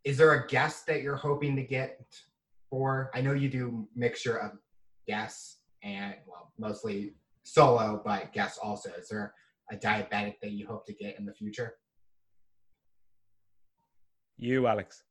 is 0.04 0.16
there 0.16 0.32
a 0.32 0.46
guest 0.48 0.86
that 0.86 1.02
you're 1.02 1.16
hoping 1.16 1.54
to 1.56 1.62
get 1.62 2.00
for? 2.70 3.10
I 3.14 3.20
know 3.20 3.32
you 3.32 3.48
do 3.48 3.88
mixture 3.94 4.38
of 4.38 4.52
guests 5.06 5.58
and 5.82 6.14
well, 6.26 6.52
mostly 6.58 7.14
solo, 7.44 8.02
but 8.04 8.32
guests 8.32 8.58
also. 8.58 8.90
Is 8.98 9.08
there 9.08 9.34
a 9.70 9.76
diabetic 9.76 10.34
that 10.42 10.52
you 10.52 10.66
hope 10.66 10.86
to 10.86 10.92
get 10.92 11.18
in 11.18 11.24
the 11.24 11.34
future? 11.34 11.74
You, 14.36 14.66
Alex. 14.66 15.02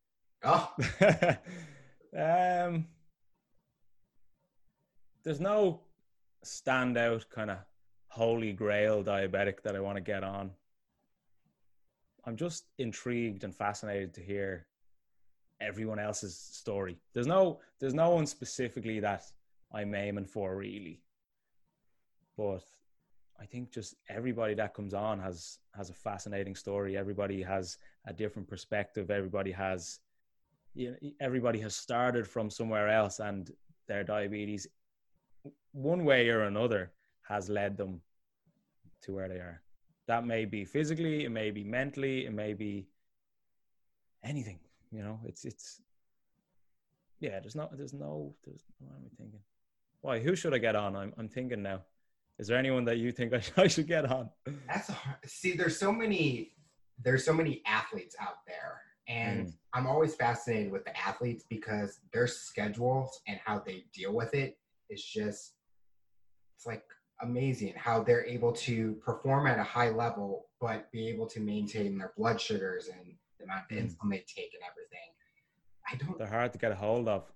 Oh. 0.43 0.71
um, 2.17 2.85
there's 5.23 5.41
no 5.41 5.81
standout 6.45 7.29
kind 7.29 7.51
of 7.51 7.57
holy 8.07 8.53
grail 8.53 9.03
diabetic 9.03 9.61
that 9.63 9.75
I 9.75 9.79
want 9.79 9.97
to 9.97 10.01
get 10.01 10.23
on. 10.23 10.51
I'm 12.25 12.35
just 12.35 12.65
intrigued 12.77 13.43
and 13.43 13.55
fascinated 13.55 14.13
to 14.15 14.21
hear 14.21 14.67
everyone 15.61 15.99
else's 15.99 16.37
story. 16.37 16.97
There's 17.13 17.27
no 17.27 17.59
there's 17.79 17.93
no 17.93 18.09
one 18.11 18.25
specifically 18.25 18.99
that 18.99 19.23
I'm 19.73 19.93
aiming 19.95 20.25
for 20.25 20.55
really. 20.55 21.01
But 22.37 22.63
I 23.39 23.45
think 23.45 23.71
just 23.71 23.95
everybody 24.09 24.53
that 24.55 24.73
comes 24.73 24.93
on 24.93 25.19
has 25.19 25.59
has 25.75 25.89
a 25.89 25.93
fascinating 25.93 26.55
story. 26.55 26.97
Everybody 26.97 27.41
has 27.43 27.77
a 28.05 28.13
different 28.13 28.47
perspective. 28.47 29.11
Everybody 29.11 29.51
has 29.51 29.99
you 30.73 30.91
know, 30.91 31.09
everybody 31.19 31.59
has 31.59 31.75
started 31.75 32.27
from 32.27 32.49
somewhere 32.49 32.87
else 32.89 33.19
and 33.19 33.51
their 33.87 34.03
diabetes 34.03 34.67
one 35.71 36.03
way 36.05 36.29
or 36.29 36.43
another 36.43 36.91
has 37.27 37.49
led 37.49 37.77
them 37.77 38.01
to 39.01 39.13
where 39.13 39.27
they 39.27 39.35
are. 39.35 39.61
That 40.07 40.25
may 40.25 40.45
be 40.45 40.65
physically, 40.65 41.25
it 41.25 41.31
may 41.31 41.51
be 41.51 41.63
mentally, 41.63 42.25
it 42.25 42.33
may 42.33 42.53
be 42.53 42.87
anything. 44.23 44.59
You 44.91 45.03
know, 45.03 45.19
it's 45.25 45.45
it's 45.45 45.81
yeah. 47.19 47.39
There's 47.39 47.55
no 47.55 47.69
there's 47.73 47.93
no 47.93 48.33
there's 48.45 48.63
what 48.79 48.95
am 48.95 49.03
I 49.05 49.09
thinking? 49.17 49.39
Why? 50.01 50.19
Who 50.19 50.35
should 50.35 50.53
I 50.53 50.57
get 50.57 50.75
on? 50.75 50.95
I'm 50.95 51.13
I'm 51.17 51.27
thinking 51.29 51.61
now. 51.61 51.81
Is 52.39 52.47
there 52.47 52.57
anyone 52.57 52.85
that 52.85 52.97
you 52.97 53.11
think 53.11 53.33
I, 53.57 53.61
I 53.61 53.67
should 53.67 53.87
get 53.87 54.11
on? 54.11 54.29
That's 54.67 54.89
a 54.89 54.93
hard, 54.93 55.17
see. 55.25 55.53
There's 55.55 55.77
so 55.77 55.91
many 55.91 56.51
there's 57.03 57.25
so 57.25 57.33
many 57.33 57.61
athletes 57.65 58.15
out 58.19 58.45
there, 58.47 58.81
and 59.07 59.47
mm. 59.47 59.53
I'm 59.73 59.87
always 59.87 60.15
fascinated 60.15 60.71
with 60.71 60.85
the 60.85 60.97
athletes 60.97 61.43
because 61.49 61.99
their 62.13 62.27
schedules 62.27 63.21
and 63.27 63.39
how 63.43 63.59
they 63.59 63.85
deal 63.93 64.13
with 64.13 64.33
it 64.33 64.57
is 64.89 65.03
just 65.03 65.53
it's 66.55 66.65
like 66.65 66.83
amazing 67.21 67.73
how 67.75 68.03
they're 68.03 68.25
able 68.25 68.51
to 68.51 68.93
perform 69.03 69.47
at 69.47 69.59
a 69.59 69.63
high 69.63 69.89
level 69.89 70.47
but 70.61 70.91
be 70.91 71.07
able 71.07 71.25
to 71.25 71.39
maintain 71.39 71.97
their 71.97 72.13
blood 72.17 72.39
sugars 72.39 72.89
and 72.89 73.13
amount 73.47 73.71
of 73.71 73.77
mm. 73.77 73.83
insulin 73.83 74.09
they 74.11 74.23
take 74.27 74.51
and 74.53 74.63
everything. 74.69 75.09
I 75.89 75.95
don't. 75.95 76.17
They're 76.17 76.27
hard 76.27 76.53
to 76.53 76.59
get 76.59 76.71
a 76.71 76.75
hold 76.75 77.07
of. 77.07 77.31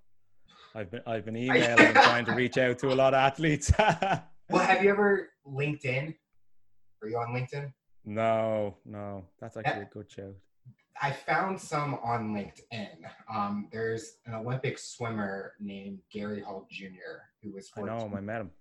I've 0.76 0.92
been 0.92 1.02
I've 1.06 1.26
been 1.26 1.38
emailing 1.46 1.80
and 1.80 1.96
trying 1.96 2.26
to 2.26 2.34
reach 2.34 2.58
out 2.58 2.78
to 2.80 2.94
a 2.94 2.96
lot 2.96 3.14
of 3.14 3.20
athletes. 3.20 3.72
well, 3.80 4.66
have 4.66 4.84
you 4.84 4.90
ever 4.90 5.30
LinkedIn? 5.48 6.16
Are 7.02 7.10
you 7.10 7.18
on 7.18 7.34
LinkedIn? 7.34 7.72
No, 8.06 8.78
no, 8.86 9.26
that's 9.40 9.58
actually 9.58 9.84
a 9.84 9.90
good 9.92 10.10
show. 10.10 10.34
I 11.02 11.12
found 11.12 11.60
some 11.60 11.96
on 12.04 12.34
LinkedIn. 12.34 12.98
Um, 13.34 13.70
there's 13.72 14.18
an 14.26 14.36
Olympic 14.36 14.78
swimmer 14.78 15.54
named 15.60 16.00
Gary 16.12 16.42
Hall 16.42 16.68
Jr. 16.70 17.24
who 17.42 17.54
was. 17.54 17.70
14. 17.70 17.94
I 17.94 17.98
know 17.98 18.06
him. 18.06 18.16
I 18.16 18.22
met 18.22 18.42
him. 18.42 18.52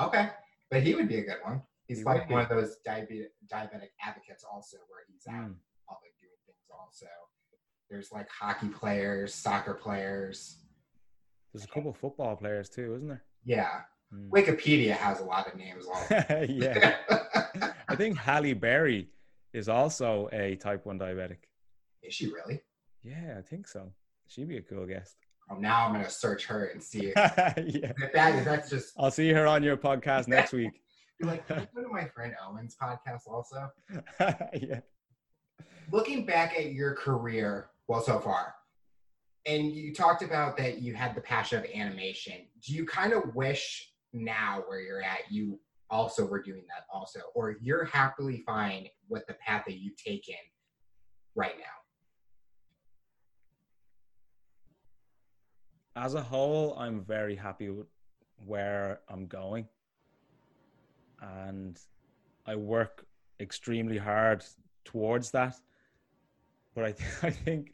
Okay, 0.00 0.28
but 0.70 0.82
he 0.82 0.94
would 0.94 1.08
be 1.08 1.18
a 1.18 1.24
good 1.24 1.38
one. 1.44 1.62
He's 1.86 1.98
he 1.98 2.04
like 2.04 2.28
one 2.28 2.42
of 2.42 2.48
those 2.50 2.76
diabetic 2.86 3.28
diabetic 3.52 3.90
advocates 4.04 4.44
also, 4.50 4.76
where 4.88 5.00
he's 5.10 5.26
out 5.26 5.48
mm. 5.48 5.54
Also, 6.78 7.06
there's 7.90 8.12
like 8.12 8.28
hockey 8.28 8.68
players, 8.68 9.34
soccer 9.34 9.74
players. 9.74 10.58
There's 11.52 11.64
a 11.64 11.68
couple 11.68 11.90
of 11.90 11.96
football 11.96 12.36
players 12.36 12.68
too, 12.68 12.94
isn't 12.94 13.08
there? 13.08 13.24
Yeah. 13.44 13.80
Mm. 14.14 14.30
Wikipedia 14.30 14.92
has 14.92 15.20
a 15.20 15.24
lot 15.24 15.46
of 15.46 15.56
names. 15.56 15.86
yeah. 16.48 16.96
I 17.88 17.96
think 17.96 18.16
Halle 18.18 18.54
Berry 18.54 19.08
is 19.52 19.68
also 19.68 20.28
a 20.32 20.56
type 20.56 20.86
one 20.86 20.98
diabetic. 20.98 21.38
Is 22.02 22.14
she 22.14 22.26
really? 22.26 22.60
Yeah, 23.02 23.36
I 23.38 23.42
think 23.42 23.66
so. 23.66 23.92
She'd 24.26 24.48
be 24.48 24.58
a 24.58 24.62
cool 24.62 24.86
guest. 24.86 25.16
Oh, 25.50 25.56
now 25.56 25.86
I'm 25.86 25.92
gonna 25.92 26.10
search 26.10 26.44
her 26.46 26.66
and 26.66 26.82
see. 26.82 27.06
yeah. 27.16 27.52
If 27.56 28.12
that 28.12 28.44
that's 28.44 28.68
just. 28.68 28.92
I'll 28.98 29.10
see 29.10 29.30
her 29.30 29.46
on 29.46 29.62
your 29.62 29.76
podcast 29.76 30.28
next 30.28 30.52
week. 30.52 30.72
You're 31.20 31.30
like, 31.30 31.48
go 31.48 31.56
to 31.56 31.88
my 31.90 32.04
friend 32.04 32.34
Owen's 32.46 32.76
podcast 32.80 33.26
also? 33.26 33.70
yeah. 34.54 34.80
Looking 35.90 36.26
back 36.26 36.54
at 36.56 36.72
your 36.72 36.94
career, 36.94 37.70
well, 37.86 38.02
so 38.02 38.18
far, 38.20 38.54
and 39.46 39.72
you 39.72 39.94
talked 39.94 40.22
about 40.22 40.56
that 40.58 40.82
you 40.82 40.94
had 40.94 41.14
the 41.14 41.20
passion 41.22 41.58
of 41.58 41.64
animation. 41.74 42.34
Do 42.62 42.74
you 42.74 42.84
kind 42.84 43.14
of 43.14 43.34
wish 43.34 43.90
now 44.12 44.64
where 44.66 44.80
you're 44.80 45.02
at, 45.02 45.30
you 45.30 45.58
also 45.88 46.26
were 46.26 46.42
doing 46.42 46.64
that 46.68 46.84
also, 46.92 47.20
or 47.34 47.56
you're 47.62 47.86
happily 47.86 48.42
fine 48.44 48.88
with 49.08 49.26
the 49.26 49.34
path 49.34 49.64
that 49.66 49.78
you've 49.78 49.96
taken 49.96 50.34
right 51.34 51.56
now? 51.56 51.64
As 55.96 56.14
a 56.14 56.22
whole, 56.22 56.76
I'm 56.78 57.02
very 57.02 57.34
happy 57.34 57.70
with 57.70 57.86
where 58.44 59.00
I'm 59.08 59.26
going. 59.26 59.66
And 61.22 61.80
I 62.46 62.54
work 62.56 63.06
extremely 63.40 63.96
hard 63.96 64.44
towards 64.84 65.30
that. 65.30 65.56
But 66.78 66.84
I, 66.86 66.92
th- 66.92 67.10
I 67.24 67.30
think 67.30 67.72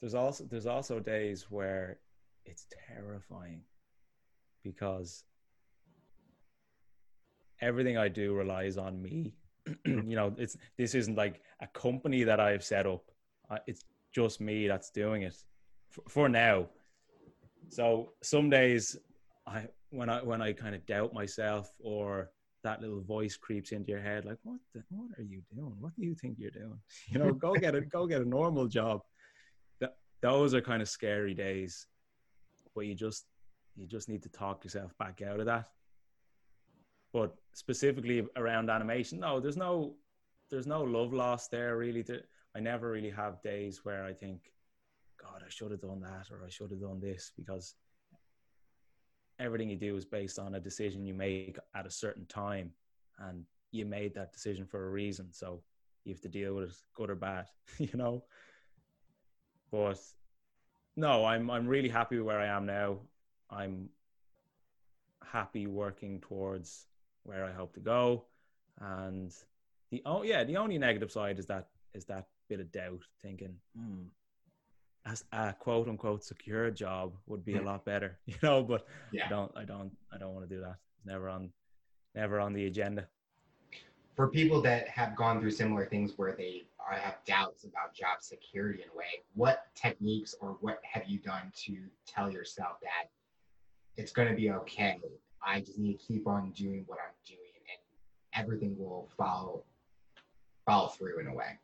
there's 0.00 0.14
also 0.14 0.44
there's 0.44 0.66
also 0.66 1.00
days 1.00 1.46
where 1.48 2.00
it's 2.44 2.66
terrifying 2.86 3.62
because 4.62 5.24
everything 7.62 7.96
I 7.96 8.08
do 8.08 8.34
relies 8.34 8.76
on 8.76 9.00
me. 9.00 9.36
you 9.86 10.16
know, 10.16 10.34
it's 10.36 10.58
this 10.76 10.94
isn't 10.94 11.16
like 11.16 11.40
a 11.62 11.66
company 11.68 12.24
that 12.24 12.40
I've 12.40 12.62
set 12.62 12.86
up. 12.86 13.10
It's 13.66 13.84
just 14.14 14.38
me 14.38 14.68
that's 14.68 14.90
doing 14.90 15.22
it 15.22 15.36
for, 15.88 16.02
for 16.08 16.28
now. 16.28 16.66
So 17.70 18.12
some 18.22 18.50
days, 18.50 18.98
I 19.46 19.68
when 19.88 20.10
I 20.10 20.22
when 20.22 20.42
I 20.42 20.52
kind 20.52 20.74
of 20.74 20.84
doubt 20.84 21.14
myself 21.14 21.70
or 21.82 22.28
that 22.64 22.80
little 22.80 23.00
voice 23.00 23.36
creeps 23.36 23.72
into 23.72 23.90
your 23.90 24.00
head, 24.00 24.24
like, 24.24 24.38
what 24.42 24.58
the, 24.72 24.82
what 24.90 25.18
are 25.18 25.22
you 25.22 25.42
doing? 25.54 25.74
What 25.80 25.94
do 25.96 26.04
you 26.04 26.14
think 26.14 26.36
you're 26.38 26.50
doing? 26.50 26.78
You 27.08 27.18
know, 27.18 27.32
go 27.32 27.54
get 27.54 27.74
it, 27.74 27.90
go 27.90 28.06
get 28.06 28.22
a 28.22 28.28
normal 28.28 28.66
job. 28.66 29.00
That 29.80 29.96
those 30.20 30.54
are 30.54 30.60
kind 30.60 30.82
of 30.82 30.88
scary 30.88 31.34
days, 31.34 31.86
but 32.74 32.82
you 32.86 32.94
just 32.94 33.26
you 33.76 33.86
just 33.86 34.08
need 34.08 34.22
to 34.22 34.28
talk 34.28 34.64
yourself 34.64 34.92
back 34.98 35.22
out 35.22 35.40
of 35.40 35.46
that. 35.46 35.68
But 37.12 37.34
specifically 37.52 38.24
around 38.36 38.70
animation, 38.70 39.20
no, 39.20 39.40
there's 39.40 39.56
no 39.56 39.96
there's 40.50 40.66
no 40.66 40.82
love 40.82 41.12
lost 41.12 41.50
there 41.50 41.76
really. 41.76 42.04
I 42.54 42.60
never 42.60 42.90
really 42.90 43.10
have 43.10 43.42
days 43.42 43.80
where 43.84 44.04
I 44.04 44.12
think, 44.12 44.52
God, 45.20 45.42
I 45.44 45.48
should 45.48 45.70
have 45.70 45.80
done 45.80 46.00
that 46.02 46.30
or 46.30 46.44
I 46.44 46.50
should 46.50 46.70
have 46.70 46.80
done 46.80 47.00
this 47.00 47.32
because 47.36 47.74
everything 49.42 49.68
you 49.68 49.76
do 49.76 49.96
is 49.96 50.04
based 50.04 50.38
on 50.38 50.54
a 50.54 50.60
decision 50.60 51.04
you 51.04 51.14
make 51.14 51.58
at 51.74 51.86
a 51.86 51.90
certain 51.90 52.26
time 52.26 52.70
and 53.18 53.44
you 53.72 53.84
made 53.84 54.14
that 54.14 54.32
decision 54.32 54.66
for 54.66 54.86
a 54.86 54.90
reason. 54.90 55.32
So 55.32 55.62
you 56.04 56.12
have 56.12 56.20
to 56.22 56.28
deal 56.28 56.54
with 56.54 56.70
it, 56.70 56.76
good 56.94 57.10
or 57.10 57.14
bad, 57.14 57.46
you 57.78 57.90
know. 57.94 58.24
But 59.70 59.98
no, 60.96 61.24
I'm 61.24 61.50
I'm 61.50 61.66
really 61.66 61.88
happy 61.88 62.18
where 62.20 62.38
I 62.38 62.46
am 62.46 62.66
now. 62.66 62.98
I'm 63.50 63.88
happy 65.24 65.66
working 65.66 66.20
towards 66.20 66.86
where 67.24 67.44
I 67.44 67.52
hope 67.52 67.74
to 67.74 67.80
go. 67.80 68.24
And 68.80 69.32
the 69.90 70.02
oh 70.04 70.22
yeah, 70.22 70.44
the 70.44 70.58
only 70.58 70.78
negative 70.78 71.10
side 71.10 71.38
is 71.38 71.46
that 71.46 71.68
is 71.94 72.04
that 72.06 72.26
bit 72.48 72.60
of 72.60 72.70
doubt, 72.72 73.02
thinking, 73.22 73.54
hmm, 73.76 74.02
a 75.32 75.54
quote 75.58 75.88
unquote 75.88 76.24
secure 76.24 76.70
job 76.70 77.12
would 77.26 77.44
be 77.44 77.56
a 77.56 77.62
lot 77.62 77.84
better, 77.84 78.18
you 78.26 78.34
know. 78.42 78.62
But 78.62 78.86
yeah. 79.12 79.26
I 79.26 79.28
don't, 79.28 79.52
I 79.56 79.64
don't, 79.64 79.92
I 80.12 80.18
don't 80.18 80.34
want 80.34 80.48
to 80.48 80.54
do 80.54 80.60
that. 80.62 80.76
It's 80.96 81.06
never 81.06 81.28
on, 81.28 81.50
never 82.14 82.40
on 82.40 82.52
the 82.52 82.66
agenda. 82.66 83.08
For 84.14 84.28
people 84.28 84.60
that 84.62 84.88
have 84.88 85.16
gone 85.16 85.40
through 85.40 85.52
similar 85.52 85.86
things 85.86 86.12
where 86.16 86.32
they 86.32 86.64
uh, 86.78 86.96
have 86.96 87.16
doubts 87.26 87.64
about 87.64 87.94
job 87.94 88.20
security 88.20 88.82
in 88.82 88.88
a 88.90 88.96
way, 88.96 89.22
what 89.34 89.66
techniques 89.74 90.34
or 90.40 90.58
what 90.60 90.80
have 90.82 91.04
you 91.08 91.18
done 91.18 91.50
to 91.64 91.78
tell 92.06 92.30
yourself 92.30 92.78
that 92.82 93.10
it's 93.96 94.12
going 94.12 94.28
to 94.28 94.34
be 94.34 94.50
okay? 94.50 95.00
I 95.44 95.60
just 95.60 95.78
need 95.78 95.98
to 95.98 96.04
keep 96.04 96.28
on 96.28 96.50
doing 96.50 96.84
what 96.86 96.98
I'm 96.98 97.14
doing, 97.26 97.40
and 97.56 98.40
everything 98.44 98.76
will 98.78 99.08
follow 99.16 99.64
follow 100.66 100.88
through 100.88 101.18
in 101.18 101.26
a 101.26 101.34
way. 101.34 101.58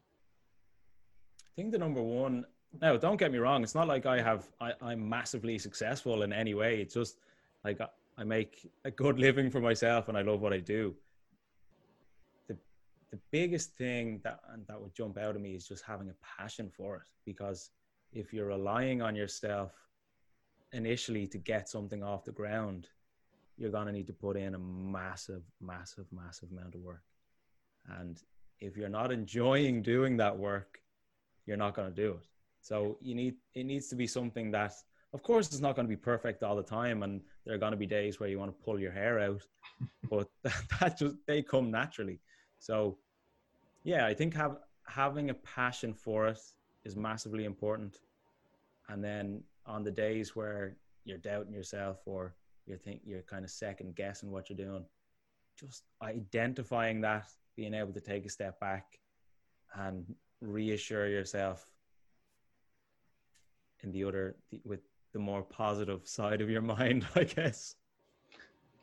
I 1.41 1.51
think 1.55 1.71
the 1.71 1.79
number 1.79 2.03
one 2.03 2.45
now, 2.81 2.97
don't 2.97 3.17
get 3.17 3.33
me 3.33 3.39
wrong. 3.39 3.63
It's 3.63 3.75
not 3.75 3.89
like 3.89 4.07
I 4.07 4.21
have 4.21 4.49
I, 4.61 4.73
I'm 4.81 5.09
massively 5.09 5.59
successful 5.59 6.23
in 6.23 6.33
any 6.33 6.55
way. 6.55 6.81
It's 6.81 6.95
just 6.95 7.19
like 7.65 7.81
I 8.17 8.25
make 8.25 8.71
a 8.85 8.91
good 8.91 9.19
living 9.27 9.51
for 9.51 9.61
myself 9.61 10.09
and 10.09 10.17
I 10.17 10.23
love 10.23 10.41
what 10.41 10.53
I 10.53 10.61
do. 10.61 10.95
The 12.49 12.57
the 13.11 13.19
biggest 13.31 13.73
thing 13.75 14.21
that 14.25 14.41
that 14.69 14.81
would 14.81 14.95
jump 14.95 15.19
out 15.19 15.35
of 15.35 15.43
me 15.43 15.55
is 15.55 15.67
just 15.67 15.85
having 15.85 16.09
a 16.09 16.15
passion 16.23 16.71
for 16.71 16.97
it 16.97 17.09
because 17.25 17.71
if 18.13 18.33
you're 18.33 18.47
relying 18.47 19.03
on 19.03 19.15
yourself 19.15 19.73
initially 20.73 21.27
to 21.27 21.39
get 21.39 21.69
something 21.69 22.03
off 22.03 22.25
the 22.25 22.33
ground 22.33 22.89
you're 23.57 23.71
going 23.71 23.87
to 23.87 23.93
need 23.93 24.07
to 24.07 24.13
put 24.13 24.37
in 24.37 24.55
a 24.55 24.59
massive 24.59 25.43
massive 25.61 26.05
massive 26.13 26.51
amount 26.53 26.75
of 26.75 26.81
work 26.83 27.03
and 27.99 28.23
if 28.61 28.77
you're 28.77 28.89
not 28.89 29.11
enjoying 29.11 29.83
doing 29.83 30.17
that 30.17 30.37
work 30.37 30.81
you're 31.47 31.57
not 31.57 31.75
going 31.75 31.89
to 31.89 31.95
do 31.95 32.13
it 32.13 32.27
so 32.61 32.97
you 33.01 33.15
need 33.15 33.35
it 33.55 33.65
needs 33.65 33.89
to 33.89 33.97
be 33.97 34.07
something 34.07 34.51
that 34.51 34.73
of 35.15 35.23
course 35.23 35.47
it's 35.49 35.61
not 35.61 35.75
going 35.75 35.87
to 35.87 35.89
be 35.89 35.97
perfect 35.97 36.43
all 36.43 36.57
the 36.57 36.63
time 36.63 37.03
and 37.03 37.21
there 37.45 37.55
are 37.55 37.59
going 37.59 37.73
to 37.73 37.79
be 37.79 37.87
days 37.87 38.21
where 38.21 38.29
you 38.29 38.39
want 38.39 38.51
to 38.51 38.65
pull 38.65 38.79
your 38.79 38.93
hair 38.93 39.19
out 39.21 39.43
but 40.11 40.29
that, 40.43 40.63
that 40.81 40.99
just 40.99 41.17
they 41.27 41.43
come 41.43 41.71
naturally. 41.71 42.21
So 42.59 42.99
yeah 43.85 44.07
i 44.07 44.13
think 44.15 44.35
have 44.35 44.57
having 44.87 45.31
a 45.31 45.35
passion 45.35 45.95
for 45.95 46.29
it 46.29 46.41
is 46.85 46.97
massively 46.97 47.45
important. 47.45 48.01
And 48.89 49.05
then 49.05 49.43
on 49.67 49.85
the 49.85 49.91
days 49.91 50.35
where 50.35 50.77
you're 51.05 51.19
doubting 51.19 51.53
yourself 51.53 51.99
or 52.07 52.35
you 52.67 52.77
think 52.77 53.03
you're 53.05 53.23
kind 53.23 53.45
of 53.45 53.51
second 53.51 53.95
guessing 53.95 54.31
what 54.31 54.49
you're 54.49 54.57
doing 54.57 54.85
just 55.59 55.85
identifying 56.03 57.01
that 57.01 57.27
being 57.57 57.75
able 57.75 57.93
to 57.93 58.01
take 58.01 58.25
a 58.25 58.29
step 58.29 58.61
back 58.61 58.99
and 59.75 60.05
reassure 60.41 61.09
yourself 61.09 61.67
in 63.83 63.93
the 63.93 64.05
other 64.05 64.37
with 64.65 64.81
the 65.13 65.19
more 65.19 65.43
positive 65.43 66.07
side 66.07 66.41
of 66.41 66.51
your 66.51 66.63
mind, 66.63 67.07
I 67.15 67.25
guess. 67.25 67.75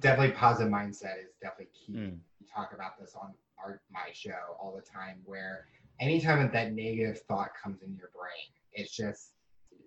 Definitely 0.01 0.35
positive 0.35 0.71
mindset 0.71 1.19
is 1.23 1.35
definitely 1.41 1.69
key. 1.73 1.93
Mm. 1.93 2.17
You 2.39 2.47
talk 2.53 2.71
about 2.73 2.99
this 2.99 3.15
on 3.15 3.33
our 3.57 3.81
my 3.91 4.09
show 4.13 4.57
all 4.59 4.75
the 4.75 4.81
time 4.81 5.19
where 5.25 5.67
anytime 5.99 6.49
that 6.51 6.73
negative 6.73 7.21
thought 7.21 7.51
comes 7.61 7.81
in 7.81 7.95
your 7.95 8.09
brain, 8.13 8.51
it's 8.73 8.95
just 8.95 9.31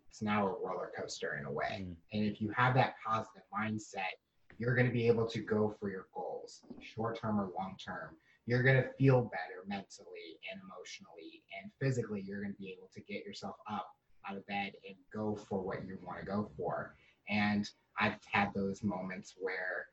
it's 0.08 0.22
now 0.22 0.46
a 0.46 0.50
roller 0.50 0.90
coaster 0.98 1.38
in 1.38 1.46
a 1.46 1.52
way. 1.52 1.84
Mm. 1.86 1.94
And 2.12 2.24
if 2.24 2.40
you 2.40 2.50
have 2.56 2.74
that 2.74 2.94
positive 3.06 3.42
mindset, 3.52 4.16
you're 4.58 4.74
going 4.74 4.86
to 4.86 4.92
be 4.92 5.06
able 5.06 5.26
to 5.26 5.40
go 5.40 5.74
for 5.78 5.90
your 5.90 6.06
goals, 6.14 6.62
short 6.80 7.20
term 7.20 7.38
or 7.38 7.50
long 7.58 7.76
term. 7.84 8.16
You're 8.46 8.62
going 8.62 8.82
to 8.82 8.88
feel 8.98 9.22
better 9.22 9.62
mentally 9.66 10.40
and 10.50 10.60
emotionally 10.62 11.42
and 11.60 11.70
physically. 11.80 12.22
You're 12.26 12.40
going 12.40 12.54
to 12.54 12.58
be 12.58 12.74
able 12.76 12.88
to 12.94 13.00
get 13.02 13.24
yourself 13.26 13.56
up 13.70 13.88
out 14.28 14.36
of 14.36 14.46
bed 14.46 14.72
and 14.86 14.96
go 15.14 15.36
for 15.48 15.60
what 15.60 15.84
you 15.86 15.98
want 16.04 16.20
to 16.20 16.26
go 16.26 16.50
for. 16.56 16.94
And 17.28 17.68
I've 17.98 18.18
had 18.30 18.50
those 18.54 18.82
moments 18.82 19.34
where 19.38 19.86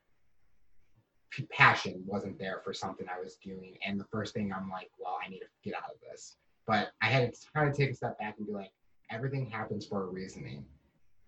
passion 1.51 2.01
wasn't 2.05 2.39
there 2.39 2.61
for 2.63 2.73
something 2.73 3.07
I 3.09 3.21
was 3.21 3.37
doing. 3.43 3.77
And 3.85 3.99
the 3.99 4.05
first 4.05 4.33
thing 4.33 4.53
I'm 4.53 4.69
like, 4.69 4.89
well, 4.97 5.17
I 5.25 5.29
need 5.29 5.39
to 5.39 5.45
get 5.63 5.75
out 5.75 5.91
of 5.93 5.99
this. 6.01 6.37
But 6.65 6.91
I 7.01 7.07
had 7.07 7.33
to 7.33 7.39
kind 7.53 7.69
of 7.69 7.75
take 7.75 7.91
a 7.91 7.93
step 7.95 8.17
back 8.19 8.35
and 8.37 8.47
be 8.47 8.53
like, 8.53 8.71
everything 9.11 9.49
happens 9.49 9.85
for 9.85 10.03
a 10.03 10.07
reasoning. 10.07 10.65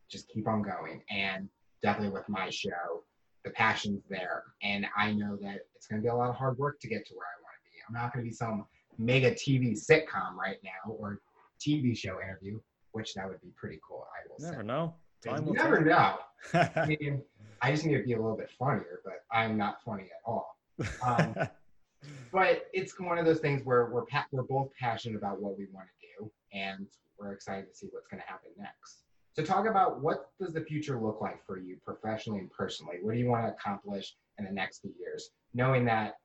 Just 0.09 0.29
keep 0.29 0.47
on 0.47 0.61
going. 0.61 1.03
And 1.09 1.49
definitely 1.81 2.13
with 2.13 2.27
my 2.29 2.49
show, 2.49 3.03
the 3.43 3.51
passion's 3.51 4.03
there. 4.09 4.43
And 4.63 4.87
I 4.97 5.11
know 5.11 5.37
that 5.41 5.59
it's 5.75 5.87
going 5.87 6.01
to 6.01 6.05
be 6.05 6.09
a 6.09 6.15
lot 6.15 6.29
of 6.29 6.35
hard 6.35 6.57
work 6.57 6.79
to 6.79 6.87
get 6.87 7.05
to 7.07 7.13
where 7.13 7.27
I 7.27 7.41
want 7.41 7.55
to 7.63 7.71
be. 7.71 7.77
I'm 7.87 7.93
not 7.93 8.13
going 8.13 8.25
to 8.25 8.29
be 8.29 8.35
some 8.35 8.65
mega 8.97 9.31
TV 9.31 9.73
sitcom 9.73 10.35
right 10.35 10.57
now 10.63 10.91
or 10.91 11.19
TV 11.59 11.97
show 11.97 12.19
interview 12.21 12.59
which 12.97 13.13
that 13.13 13.27
would 13.29 13.39
be 13.41 13.51
pretty 13.55 13.79
cool. 13.87 14.07
I 14.11 14.27
will 14.27 14.49
never 14.49 14.63
say. 14.63 14.67
know. 14.67 14.95
Time 15.23 15.45
you 15.45 15.53
never 15.53 15.81
know. 15.81 16.15
I 16.53 16.85
mean, 16.87 17.21
I 17.61 17.71
just 17.71 17.85
need 17.85 17.97
to 17.97 18.03
be 18.03 18.13
a 18.13 18.17
little 18.17 18.35
bit 18.35 18.49
funnier, 18.57 19.01
but 19.05 19.23
I'm 19.31 19.55
not 19.55 19.83
funny 19.83 20.03
at 20.05 20.21
all. 20.25 20.57
Um, 21.03 21.35
but 22.31 22.65
it's 22.73 22.99
one 22.99 23.19
of 23.19 23.25
those 23.25 23.39
things 23.39 23.61
where 23.63 23.85
we're 23.91 24.05
pa- 24.05 24.25
we're 24.31 24.43
both 24.43 24.69
passionate 24.79 25.15
about 25.15 25.39
what 25.39 25.57
we 25.57 25.67
want 25.71 25.87
to 25.87 26.07
do, 26.23 26.31
and 26.53 26.87
we're 27.19 27.33
excited 27.33 27.67
to 27.69 27.75
see 27.75 27.87
what's 27.91 28.07
going 28.07 28.21
to 28.21 28.27
happen 28.27 28.49
next. 28.57 29.03
So, 29.33 29.43
talk 29.43 29.67
about 29.67 30.01
what 30.01 30.31
does 30.39 30.53
the 30.53 30.61
future 30.61 30.99
look 30.99 31.21
like 31.21 31.45
for 31.45 31.59
you 31.59 31.77
professionally 31.85 32.39
and 32.39 32.51
personally? 32.51 32.97
What 33.01 33.13
do 33.13 33.19
you 33.19 33.27
want 33.27 33.45
to 33.45 33.53
accomplish 33.53 34.15
in 34.39 34.45
the 34.45 34.51
next 34.51 34.79
few 34.79 34.93
years, 34.99 35.29
knowing 35.53 35.85
that 35.85 36.15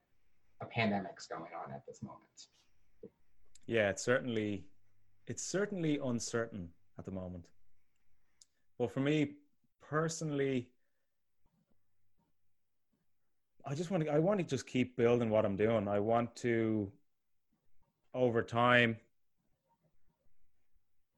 a 0.62 0.66
pandemic's 0.66 1.26
going 1.26 1.50
on 1.64 1.72
at 1.72 1.82
this 1.86 2.02
moment? 2.02 2.22
Yeah, 3.66 3.90
it's 3.90 4.02
certainly 4.02 4.64
it's 5.26 5.42
certainly 5.42 5.98
uncertain 6.04 6.68
at 6.98 7.04
the 7.04 7.10
moment. 7.10 7.44
But 8.78 8.92
for 8.92 9.00
me 9.00 9.32
personally, 9.80 10.68
I 13.64 13.74
just 13.74 13.90
want 13.90 14.04
to 14.04 14.10
I 14.10 14.18
want 14.18 14.40
to 14.40 14.44
just 14.44 14.66
keep 14.66 14.96
building 14.96 15.30
what 15.30 15.44
I'm 15.44 15.56
doing. 15.56 15.86
I 15.86 16.00
want 16.00 16.34
to 16.36 16.90
over 18.14 18.42
time 18.42 18.96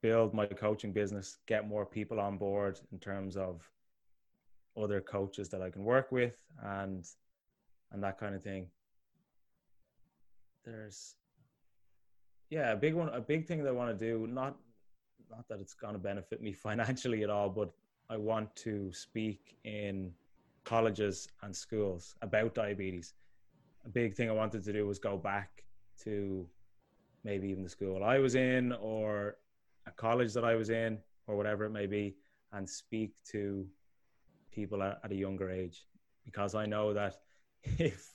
build 0.02 0.34
my 0.34 0.44
coaching 0.46 0.92
business, 0.92 1.38
get 1.46 1.66
more 1.66 1.86
people 1.86 2.20
on 2.20 2.36
board 2.36 2.78
in 2.92 2.98
terms 2.98 3.36
of 3.36 3.66
other 4.76 5.00
coaches 5.00 5.48
that 5.48 5.62
I 5.62 5.70
can 5.70 5.84
work 5.84 6.12
with 6.12 6.36
and 6.62 7.06
and 7.92 8.02
that 8.02 8.18
kind 8.18 8.34
of 8.34 8.42
thing. 8.42 8.66
There's 10.64 11.14
yeah, 12.54 12.70
a 12.70 12.76
big 12.76 12.94
one, 12.94 13.08
a 13.08 13.20
big 13.20 13.46
thing 13.48 13.64
that 13.64 13.68
I 13.68 13.72
want 13.72 13.98
to 13.98 14.06
do, 14.06 14.28
not 14.28 14.54
not 15.28 15.48
that 15.48 15.58
it's 15.60 15.74
going 15.74 15.94
to 15.94 15.98
benefit 15.98 16.40
me 16.40 16.52
financially 16.68 17.24
at 17.24 17.30
all, 17.30 17.48
but 17.48 17.72
I 18.08 18.16
want 18.16 18.54
to 18.56 18.92
speak 18.92 19.58
in 19.64 20.12
colleges 20.62 21.28
and 21.42 21.54
schools 21.54 22.14
about 22.22 22.54
diabetes. 22.54 23.14
A 23.84 23.88
big 23.88 24.14
thing 24.14 24.30
I 24.30 24.32
wanted 24.32 24.62
to 24.64 24.72
do 24.72 24.86
was 24.86 25.00
go 25.00 25.16
back 25.16 25.64
to 26.04 26.46
maybe 27.24 27.48
even 27.48 27.64
the 27.64 27.68
school 27.68 28.04
I 28.04 28.18
was 28.18 28.36
in 28.36 28.72
or 28.72 29.36
a 29.86 29.90
college 29.90 30.32
that 30.34 30.44
I 30.44 30.54
was 30.54 30.70
in 30.70 30.98
or 31.26 31.36
whatever 31.36 31.64
it 31.64 31.70
may 31.70 31.86
be 31.86 32.14
and 32.52 32.68
speak 32.68 33.14
to 33.32 33.66
people 34.52 34.80
at, 34.80 35.00
at 35.02 35.10
a 35.10 35.16
younger 35.16 35.50
age 35.50 35.86
because 36.24 36.54
I 36.54 36.66
know 36.66 36.94
that 36.94 37.16
if 37.64 38.14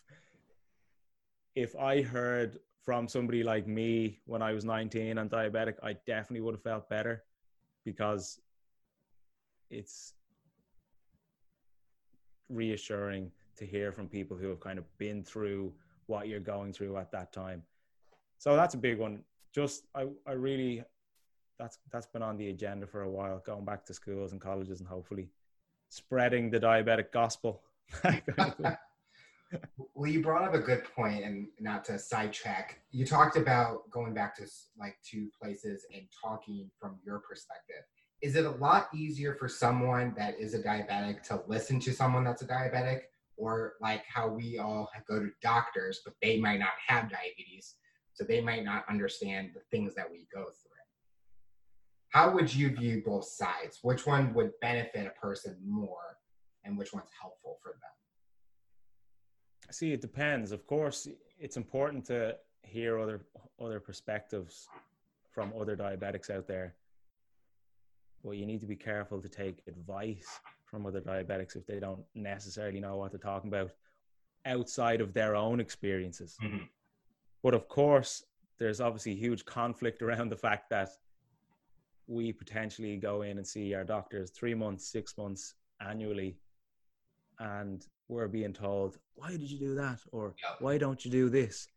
if 1.55 1.75
I 1.75 2.01
heard 2.01 2.59
from 2.83 3.07
somebody 3.07 3.43
like 3.43 3.67
me 3.67 4.19
when 4.25 4.41
I 4.41 4.53
was 4.53 4.65
19 4.65 5.17
and 5.17 5.29
diabetic, 5.29 5.75
I 5.83 5.93
definitely 6.07 6.41
would 6.41 6.55
have 6.55 6.63
felt 6.63 6.89
better 6.89 7.23
because 7.85 8.39
it's 9.69 10.13
reassuring 12.49 13.31
to 13.57 13.65
hear 13.65 13.91
from 13.91 14.07
people 14.07 14.37
who 14.37 14.47
have 14.47 14.59
kind 14.59 14.79
of 14.79 14.85
been 14.97 15.23
through 15.23 15.73
what 16.07 16.27
you're 16.27 16.39
going 16.39 16.73
through 16.73 16.97
at 16.97 17.11
that 17.11 17.31
time. 17.31 17.61
So 18.39 18.55
that's 18.55 18.73
a 18.73 18.77
big 18.77 18.97
one. 18.97 19.19
Just 19.53 19.85
I, 19.93 20.07
I 20.25 20.31
really 20.31 20.83
that's 21.59 21.77
that's 21.91 22.07
been 22.07 22.23
on 22.23 22.37
the 22.37 22.49
agenda 22.49 22.87
for 22.87 23.01
a 23.01 23.09
while, 23.09 23.41
going 23.45 23.65
back 23.65 23.85
to 23.85 23.93
schools 23.93 24.31
and 24.31 24.41
colleges 24.41 24.79
and 24.79 24.87
hopefully 24.87 25.27
spreading 25.89 26.49
the 26.49 26.59
diabetic 26.59 27.11
gospel. 27.11 27.61
well, 29.95 30.09
you 30.09 30.21
brought 30.21 30.43
up 30.43 30.53
a 30.53 30.59
good 30.59 30.83
point, 30.95 31.23
and 31.23 31.47
not 31.59 31.83
to 31.85 31.97
sidetrack. 31.97 32.79
You 32.91 33.05
talked 33.05 33.37
about 33.37 33.89
going 33.89 34.13
back 34.13 34.35
to 34.37 34.47
like 34.77 34.97
two 35.03 35.29
places 35.41 35.85
and 35.93 36.03
talking 36.23 36.69
from 36.79 36.97
your 37.05 37.19
perspective. 37.19 37.83
Is 38.21 38.35
it 38.35 38.45
a 38.45 38.51
lot 38.51 38.89
easier 38.93 39.35
for 39.35 39.47
someone 39.47 40.13
that 40.17 40.39
is 40.39 40.53
a 40.53 40.61
diabetic 40.61 41.23
to 41.23 41.41
listen 41.47 41.79
to 41.81 41.93
someone 41.93 42.23
that's 42.23 42.41
a 42.41 42.47
diabetic, 42.47 43.01
or 43.37 43.73
like 43.81 44.03
how 44.05 44.27
we 44.27 44.59
all 44.59 44.89
go 45.07 45.19
to 45.19 45.29
doctors, 45.41 46.01
but 46.03 46.13
they 46.21 46.39
might 46.39 46.59
not 46.59 46.73
have 46.85 47.09
diabetes, 47.09 47.75
so 48.13 48.23
they 48.23 48.41
might 48.41 48.63
not 48.63 48.83
understand 48.89 49.51
the 49.53 49.61
things 49.71 49.95
that 49.95 50.09
we 50.11 50.27
go 50.33 50.43
through? 50.43 50.69
How 52.09 52.31
would 52.31 52.53
you 52.53 52.75
view 52.75 53.03
both 53.05 53.25
sides? 53.25 53.79
Which 53.83 54.05
one 54.05 54.33
would 54.33 54.51
benefit 54.61 55.07
a 55.07 55.19
person 55.19 55.57
more, 55.65 56.17
and 56.65 56.77
which 56.77 56.91
one's 56.91 57.11
helpful 57.21 57.57
for 57.63 57.73
them? 57.73 57.81
See 59.71 59.93
it 59.93 60.01
depends. 60.01 60.51
Of 60.51 60.65
course 60.65 61.07
it's 61.39 61.57
important 61.57 62.05
to 62.05 62.35
hear 62.63 62.99
other 62.99 63.21
other 63.59 63.79
perspectives 63.79 64.67
from 65.31 65.53
other 65.59 65.75
diabetics 65.75 66.29
out 66.29 66.47
there. 66.47 66.75
But 68.23 68.31
you 68.31 68.45
need 68.45 68.61
to 68.61 68.67
be 68.67 68.75
careful 68.75 69.21
to 69.21 69.29
take 69.29 69.63
advice 69.67 70.39
from 70.65 70.85
other 70.85 71.01
diabetics 71.01 71.55
if 71.55 71.65
they 71.65 71.79
don't 71.79 72.03
necessarily 72.15 72.79
know 72.79 72.97
what 72.97 73.11
they're 73.11 73.19
talking 73.19 73.49
about 73.49 73.71
outside 74.45 75.01
of 75.01 75.13
their 75.13 75.35
own 75.35 75.59
experiences. 75.59 76.37
Mm-hmm. 76.41 76.63
but 77.43 77.53
of 77.53 77.67
course 77.67 78.23
there's 78.57 78.81
obviously 78.81 79.15
huge 79.15 79.45
conflict 79.45 80.01
around 80.05 80.29
the 80.29 80.37
fact 80.37 80.69
that 80.69 80.89
we 82.07 82.33
potentially 82.33 82.97
go 82.97 83.21
in 83.21 83.37
and 83.37 83.45
see 83.45 83.73
our 83.73 83.83
doctors 83.83 84.31
three 84.31 84.55
months 84.55 84.87
six 84.87 85.17
months 85.17 85.55
annually 85.81 86.37
and 87.39 87.85
we're 88.07 88.27
being 88.27 88.53
told, 88.53 88.97
why 89.15 89.31
did 89.31 89.49
you 89.49 89.59
do 89.59 89.75
that? 89.75 89.99
Or 90.11 90.35
why 90.59 90.77
don't 90.77 91.03
you 91.03 91.11
do 91.11 91.29
this? 91.29 91.67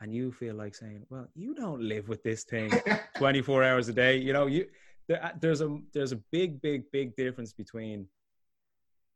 And 0.00 0.14
you 0.14 0.30
feel 0.30 0.54
like 0.54 0.74
saying, 0.74 1.06
well, 1.08 1.26
you 1.34 1.54
don't 1.54 1.80
live 1.80 2.08
with 2.08 2.22
this 2.22 2.44
thing 2.44 2.70
24 3.16 3.64
hours 3.64 3.88
a 3.88 3.92
day. 3.92 4.18
You 4.18 4.32
know, 4.32 4.46
you 4.46 4.66
uh, 5.10 5.30
there's 5.40 5.60
a 5.60 5.78
there's 5.94 6.12
a 6.12 6.20
big, 6.32 6.60
big, 6.60 6.82
big 6.92 7.16
difference 7.16 7.52
between 7.52 8.06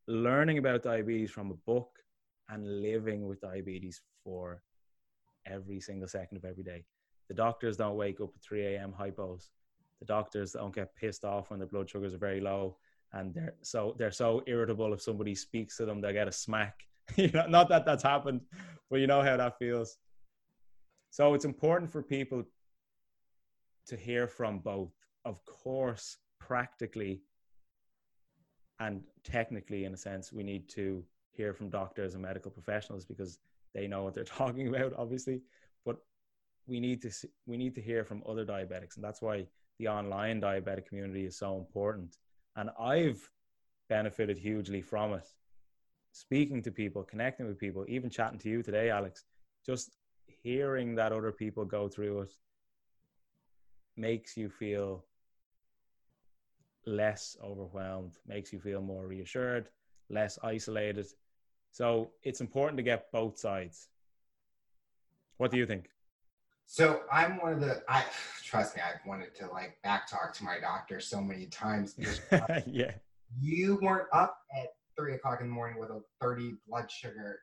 learning 0.07 0.59
about 0.59 0.83
diabetes 0.83 1.31
from 1.31 1.51
a 1.51 1.55
book 1.67 1.91
and 2.49 2.83
living 2.83 3.27
with 3.27 3.41
diabetes 3.41 4.01
for 4.25 4.63
every 5.47 5.81
single 5.81 6.09
second 6.09 6.37
of 6.37 6.45
every 6.45 6.63
day. 6.65 6.85
The 7.29 7.35
doctors 7.35 7.77
don't 7.77 7.97
wake 7.97 8.21
up 8.21 8.31
at 8.35 8.43
3 8.43 8.75
a.m. 8.75 8.93
hypos. 8.99 9.51
The 10.01 10.07
doctors 10.07 10.53
don't 10.53 10.75
get 10.75 10.95
pissed 10.97 11.25
off 11.25 11.51
when 11.51 11.61
their 11.61 11.69
blood 11.69 11.91
sugars 11.91 12.15
are 12.15 12.19
very 12.19 12.41
low, 12.41 12.79
and 13.13 13.35
they're 13.35 13.55
so 13.63 13.95
they're 13.99 14.11
so 14.11 14.43
irritable 14.47 14.93
if 14.93 15.03
somebody 15.03 15.35
speaks 15.35 15.77
to 15.77 15.87
them, 15.87 16.01
they 16.01 16.13
get 16.13 16.29
a 16.29 16.33
smack. 16.33 16.87
you 17.17 17.31
know, 17.31 17.47
not 17.47 17.69
that 17.69 17.85
that's 17.85 18.03
happened, 18.03 18.41
but 18.91 19.01
you 19.01 19.07
know 19.07 19.23
how 19.23 19.37
that 19.37 19.59
feels. 19.59 19.97
So 21.11 21.35
it's 21.35 21.45
important 21.45 21.91
for 21.91 22.03
people 22.03 22.45
to 23.87 23.97
hear 23.97 24.29
from 24.29 24.61
both. 24.61 24.93
Of 25.25 25.45
course, 25.45 26.19
practically 26.39 27.23
and 28.81 29.03
technically, 29.23 29.85
in 29.85 29.93
a 29.93 29.97
sense, 29.97 30.33
we 30.33 30.43
need 30.43 30.69
to 30.71 31.05
hear 31.33 31.53
from 31.53 31.69
doctors 31.69 32.15
and 32.15 32.23
medical 32.23 32.51
professionals 32.51 33.05
because 33.05 33.39
they 33.75 33.87
know 33.87 34.03
what 34.03 34.15
they're 34.15 34.25
talking 34.41 34.69
about, 34.69 34.95
obviously. 34.97 35.43
But 35.85 35.97
we 36.67 36.81
need 36.81 37.03
to 37.03 37.11
we 37.47 37.57
need 37.57 37.75
to 37.75 37.83
hear 37.83 38.05
from 38.05 38.23
other 38.27 38.45
diabetics, 38.45 38.97
and 38.97 39.05
that's 39.05 39.23
why 39.23 39.47
the 39.79 39.89
online 39.89 40.41
diabetic 40.41 40.87
community 40.87 41.27
is 41.27 41.39
so 41.39 41.59
important. 41.59 42.17
And 42.57 42.71
I've 42.79 43.31
benefited 43.89 44.39
hugely 44.39 44.83
from 44.83 45.15
it. 45.15 45.27
Speaking 46.13 46.63
to 46.63 46.71
people, 46.71 47.05
connecting 47.05 47.47
with 47.47 47.59
people, 47.59 47.85
even 47.89 48.11
chatting 48.11 48.39
to 48.41 48.49
you 48.49 48.63
today, 48.63 48.91
Alex, 48.91 49.25
just 49.65 49.97
hearing 50.27 50.95
that 50.97 51.13
other 51.13 51.33
people 51.33 51.65
go 51.65 51.89
through 51.89 52.23
it 52.23 52.33
makes 53.97 54.37
you 54.37 54.49
feel 54.49 55.05
less 56.87 57.37
overwhelmed, 57.43 58.19
makes 58.27 58.53
you 58.53 58.59
feel 58.59 58.81
more 58.81 59.07
reassured, 59.07 59.69
less 60.09 60.39
isolated. 60.43 61.07
So 61.73 62.11
it's 62.23 62.41
important 62.41 62.79
to 62.79 62.83
get 62.83 63.13
both 63.13 63.39
sides. 63.39 63.89
What 65.37 65.51
do 65.51 65.59
you 65.59 65.67
think? 65.67 65.91
So 66.73 67.01
I'm 67.13 67.39
one 67.39 67.55
of 67.55 67.61
the 67.61 67.83
I 67.89 68.05
trust 68.45 68.77
me, 68.77 68.83
I've 68.83 69.05
wanted 69.05 69.35
to 69.41 69.49
like 69.49 69.77
back 69.83 70.09
talk 70.09 70.33
to 70.35 70.45
my 70.45 70.61
doctor 70.61 71.01
so 71.01 71.21
many 71.21 71.47
times. 71.47 71.97
yeah. 72.65 72.93
You 73.41 73.81
weren't 73.83 74.07
up 74.13 74.39
at 74.57 74.69
three 74.97 75.15
o'clock 75.15 75.41
in 75.41 75.49
the 75.49 75.53
morning 75.53 75.81
with 75.81 75.91
a 75.91 76.01
30 76.21 76.55
blood 76.69 76.89
sugar 76.89 77.41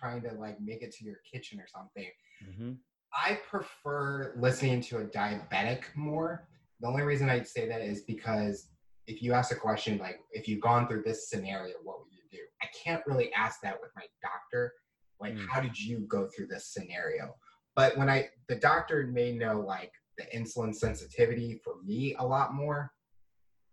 trying 0.00 0.22
to 0.22 0.32
like 0.32 0.58
make 0.62 0.80
it 0.80 0.92
to 0.92 1.04
your 1.04 1.16
kitchen 1.30 1.60
or 1.60 1.66
something. 1.66 2.08
Mm-hmm. 2.42 2.72
I 3.12 3.38
prefer 3.50 4.32
listening 4.38 4.80
to 4.80 5.00
a 5.00 5.04
diabetic 5.04 5.82
more. 5.94 6.48
The 6.80 6.88
only 6.88 7.02
reason 7.02 7.28
I'd 7.28 7.46
say 7.46 7.68
that 7.68 7.82
is 7.82 8.00
because 8.04 8.68
if 9.06 9.20
you 9.20 9.34
ask 9.34 9.52
a 9.52 9.56
question 9.56 9.98
like, 9.98 10.20
if 10.32 10.48
you've 10.48 10.62
gone 10.62 10.88
through 10.88 11.02
this 11.04 11.28
scenario, 11.28 11.74
what 11.84 11.98
would 11.98 12.12
you 12.12 12.22
do? 12.32 12.42
I 12.62 12.66
can't 12.74 13.02
really 13.06 13.30
ask 13.34 13.60
that 13.60 13.78
with 13.78 13.90
my 13.94 14.04
doctor. 14.22 14.72
Like, 15.20 15.34
mm. 15.34 15.46
how 15.50 15.60
did 15.60 15.78
you 15.78 16.06
go 16.08 16.30
through 16.34 16.46
this 16.46 16.68
scenario? 16.68 17.34
But 17.80 17.96
when 17.96 18.10
I, 18.10 18.28
the 18.46 18.56
doctor 18.56 19.06
may 19.06 19.32
know 19.32 19.58
like 19.58 19.94
the 20.18 20.24
insulin 20.36 20.74
sensitivity 20.74 21.62
for 21.64 21.76
me 21.82 22.14
a 22.18 22.26
lot 22.26 22.52
more, 22.52 22.92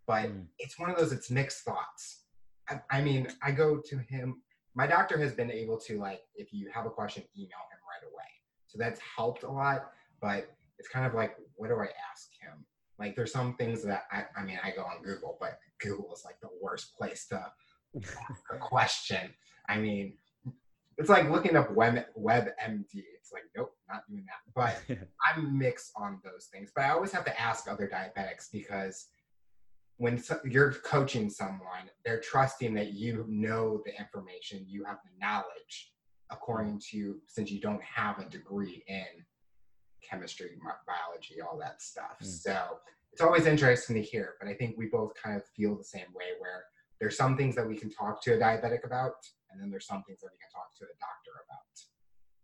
but 0.06 0.30
mm. 0.30 0.46
it's 0.58 0.78
one 0.78 0.88
of 0.88 0.96
those, 0.96 1.12
it's 1.12 1.30
mixed 1.30 1.62
thoughts. 1.62 2.22
I, 2.70 2.80
I 2.90 3.02
mean, 3.02 3.28
I 3.42 3.50
go 3.50 3.82
to 3.84 3.98
him, 3.98 4.40
my 4.74 4.86
doctor 4.86 5.18
has 5.18 5.34
been 5.34 5.50
able 5.50 5.76
to 5.80 5.98
like, 5.98 6.22
if 6.36 6.54
you 6.54 6.70
have 6.72 6.86
a 6.86 6.90
question, 6.90 7.22
email 7.36 7.48
him 7.70 7.80
right 7.84 8.10
away. 8.10 8.24
So 8.66 8.78
that's 8.78 8.98
helped 9.14 9.42
a 9.42 9.50
lot, 9.50 9.90
but 10.22 10.56
it's 10.78 10.88
kind 10.88 11.04
of 11.04 11.12
like, 11.12 11.36
what 11.56 11.68
do 11.68 11.74
I 11.74 11.88
ask 12.10 12.30
him? 12.40 12.64
Like 12.98 13.14
there's 13.14 13.30
some 13.30 13.56
things 13.56 13.82
that 13.82 14.04
I, 14.10 14.24
I 14.34 14.42
mean, 14.42 14.58
I 14.64 14.70
go 14.70 14.84
on 14.84 15.02
Google, 15.02 15.36
but 15.38 15.58
Google 15.82 16.14
is 16.14 16.22
like 16.24 16.40
the 16.40 16.48
worst 16.62 16.96
place 16.96 17.26
to 17.26 17.44
ask 17.94 18.42
a 18.54 18.56
question. 18.56 19.34
I 19.68 19.76
mean, 19.76 20.14
it's 20.98 21.08
like 21.08 21.30
looking 21.30 21.56
up 21.56 21.72
web 21.72 22.04
WebMD. 22.18 22.86
It's 22.92 23.32
like, 23.32 23.44
nope, 23.56 23.72
not 23.88 24.02
doing 24.08 24.24
that. 24.26 24.52
But 24.88 24.98
I'm 25.26 25.56
mixed 25.56 25.92
on 25.96 26.20
those 26.24 26.48
things. 26.52 26.70
But 26.74 26.84
I 26.84 26.90
always 26.90 27.12
have 27.12 27.24
to 27.24 27.40
ask 27.40 27.68
other 27.70 27.88
diabetics 27.88 28.48
because 28.52 29.06
when 29.98 30.22
you're 30.44 30.72
coaching 30.72 31.30
someone, 31.30 31.90
they're 32.04 32.20
trusting 32.20 32.74
that 32.74 32.92
you 32.92 33.24
know 33.28 33.80
the 33.84 33.92
information, 33.98 34.64
you 34.66 34.84
have 34.84 34.98
the 35.04 35.24
knowledge, 35.24 35.92
according 36.30 36.80
to 36.90 37.16
since 37.26 37.50
you 37.50 37.60
don't 37.60 37.82
have 37.82 38.18
a 38.18 38.28
degree 38.28 38.82
in 38.86 39.04
chemistry, 40.08 40.50
biology, 40.86 41.40
all 41.40 41.58
that 41.58 41.80
stuff. 41.82 42.16
Mm. 42.22 42.26
So 42.26 42.78
it's 43.12 43.22
always 43.22 43.46
interesting 43.46 43.96
to 43.96 44.02
hear, 44.02 44.34
but 44.40 44.48
I 44.48 44.54
think 44.54 44.76
we 44.76 44.86
both 44.86 45.12
kind 45.20 45.36
of 45.36 45.44
feel 45.56 45.76
the 45.76 45.84
same 45.84 46.06
way 46.14 46.26
where 46.38 46.64
there's 47.00 47.16
some 47.16 47.36
things 47.36 47.54
that 47.56 47.66
we 47.66 47.76
can 47.76 47.90
talk 47.90 48.22
to 48.22 48.34
a 48.34 48.38
diabetic 48.38 48.84
about, 48.84 49.14
and 49.50 49.60
then 49.60 49.70
there's 49.70 49.86
some 49.86 50.02
things 50.04 50.20
that 50.20 50.30
we 50.32 50.38
can 50.38 50.50
talk 50.52 50.74
to 50.78 50.84
a 50.84 50.96
doctor 50.98 51.32
about. 51.44 51.80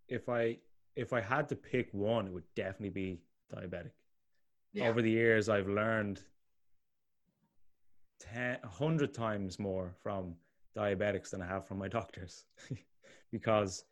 If 0.09 0.29
I 0.29 0.59
if 0.97 1.13
I 1.13 1.21
had 1.21 1.49
to 1.49 1.57
pick 1.57 1.89
one, 1.93 2.27
it 2.27 2.33
would 2.33 2.45
definitely 2.55 2.91
be 2.91 3.21
diabetic. 3.53 3.91
Yeah. 4.73 4.89
Over 4.89 5.03
the 5.03 5.11
years, 5.11 5.49
I've 5.49 5.69
learned 5.69 6.21
10, 8.21 8.59
100 8.63 9.13
times 9.13 9.59
more 9.59 9.93
from 10.03 10.35
diabetics 10.77 11.31
than 11.31 11.43
I 11.43 11.47
have 11.47 11.67
from 11.67 11.79
my 11.79 11.89
doctors 11.99 12.45
because 13.33 13.85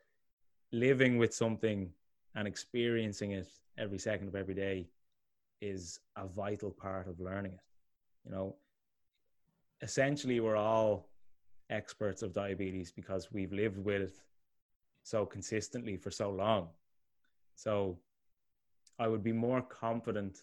living 0.72 1.18
with 1.18 1.34
something 1.34 1.90
and 2.34 2.48
experiencing 2.48 3.32
it 3.32 3.48
every 3.78 3.98
second 3.98 4.28
of 4.28 4.34
every 4.34 4.54
day 4.54 4.88
is 5.60 6.00
a 6.16 6.26
vital 6.26 6.70
part 6.70 7.08
of 7.08 7.20
learning 7.20 7.52
it. 7.52 7.60
You 8.24 8.32
know, 8.32 8.56
essentially, 9.82 10.40
we're 10.40 10.56
all 10.56 11.08
experts 11.72 12.22
of 12.22 12.32
diabetes 12.32 12.92
because 12.92 13.32
we've 13.32 13.52
lived 13.52 13.78
with 13.78 14.02
it 14.02 14.20
so 15.02 15.26
consistently 15.26 15.96
for 15.96 16.10
so 16.10 16.30
long. 16.30 16.68
So, 17.56 17.98
I 18.98 19.08
would 19.08 19.24
be 19.24 19.32
more 19.32 19.62
confident 19.62 20.42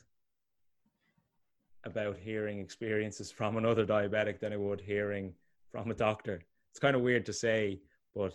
about 1.86 2.17
hearing 2.17 2.59
experiences 2.59 3.32
from 3.39 3.57
another 3.57 3.86
diabetic 3.86 4.39
than 4.39 4.51
I 4.53 4.57
would 4.57 4.82
hearing 4.82 5.34
from 5.71 5.91
a 5.91 5.93
doctor. 5.93 6.41
It's 6.71 6.80
kind 6.80 6.95
of 6.95 7.01
weird 7.01 7.25
to 7.27 7.34
say, 7.34 7.80
but 8.15 8.34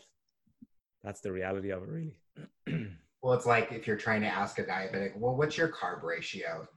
that's 1.03 1.21
the 1.21 1.33
reality 1.33 1.71
of 1.71 1.83
it, 1.83 1.89
really. 1.89 2.17
Well, 3.25 3.33
it's 3.33 3.47
like 3.47 3.73
if 3.73 3.87
you're 3.87 3.97
trying 3.97 4.21
to 4.21 4.27
ask 4.27 4.59
a 4.59 4.65
diabetic, 4.65 5.17
well, 5.17 5.35
what's 5.35 5.57
your 5.57 5.69
carb 5.69 6.03
ratio? 6.03 6.69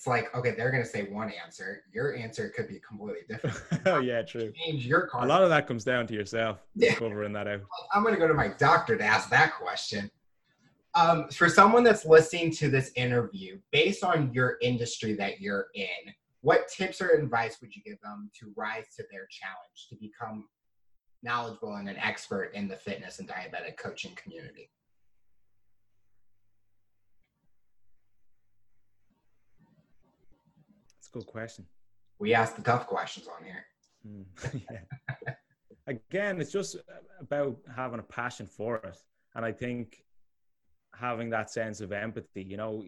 It's 0.00 0.06
like, 0.06 0.34
okay, 0.34 0.52
they're 0.52 0.70
going 0.70 0.82
to 0.82 0.88
say 0.88 1.02
one 1.10 1.30
answer. 1.44 1.82
Your 1.92 2.16
answer 2.16 2.48
could 2.48 2.68
be 2.68 2.80
completely 2.80 3.20
different. 3.28 3.60
oh, 3.84 3.98
yeah, 3.98 4.22
true. 4.22 4.50
Change 4.64 4.86
your. 4.86 5.10
A 5.12 5.26
lot 5.26 5.42
of 5.42 5.50
that 5.50 5.66
comes 5.66 5.84
down 5.84 6.06
to 6.06 6.14
yourself 6.14 6.56
yeah. 6.74 6.94
covering 6.94 7.34
that 7.34 7.46
out. 7.46 7.60
I'm 7.92 8.02
going 8.02 8.14
to 8.14 8.18
go 8.18 8.26
to 8.26 8.32
my 8.32 8.48
doctor 8.48 8.96
to 8.96 9.04
ask 9.04 9.28
that 9.28 9.52
question. 9.56 10.10
Um, 10.94 11.28
for 11.28 11.50
someone 11.50 11.84
that's 11.84 12.06
listening 12.06 12.50
to 12.52 12.70
this 12.70 12.92
interview, 12.96 13.58
based 13.72 14.02
on 14.02 14.32
your 14.32 14.56
industry 14.62 15.12
that 15.16 15.38
you're 15.38 15.66
in, 15.74 16.14
what 16.40 16.68
tips 16.68 17.02
or 17.02 17.10
advice 17.10 17.58
would 17.60 17.76
you 17.76 17.82
give 17.82 18.00
them 18.00 18.30
to 18.40 18.54
rise 18.56 18.86
to 18.96 19.04
their 19.10 19.26
challenge 19.28 19.88
to 19.90 19.96
become 19.96 20.48
knowledgeable 21.22 21.74
and 21.74 21.90
an 21.90 21.98
expert 21.98 22.52
in 22.54 22.68
the 22.68 22.76
fitness 22.76 23.18
and 23.18 23.28
diabetic 23.28 23.76
coaching 23.76 24.14
community? 24.14 24.70
A 31.12 31.18
good 31.18 31.26
question. 31.26 31.66
We 32.18 32.34
ask 32.34 32.56
the 32.56 32.62
tough 32.62 32.86
questions 32.86 33.28
on 33.28 33.44
here. 33.44 33.64
Mm, 34.06 34.62
yeah. 34.70 35.34
Again, 35.86 36.40
it's 36.40 36.52
just 36.52 36.76
about 37.20 37.56
having 37.74 37.98
a 37.98 38.04
passion 38.04 38.46
for 38.46 38.76
it. 38.76 38.98
And 39.34 39.44
I 39.44 39.52
think 39.52 40.04
having 40.94 41.30
that 41.30 41.50
sense 41.50 41.80
of 41.80 41.92
empathy, 41.92 42.42
you 42.42 42.56
know, 42.56 42.84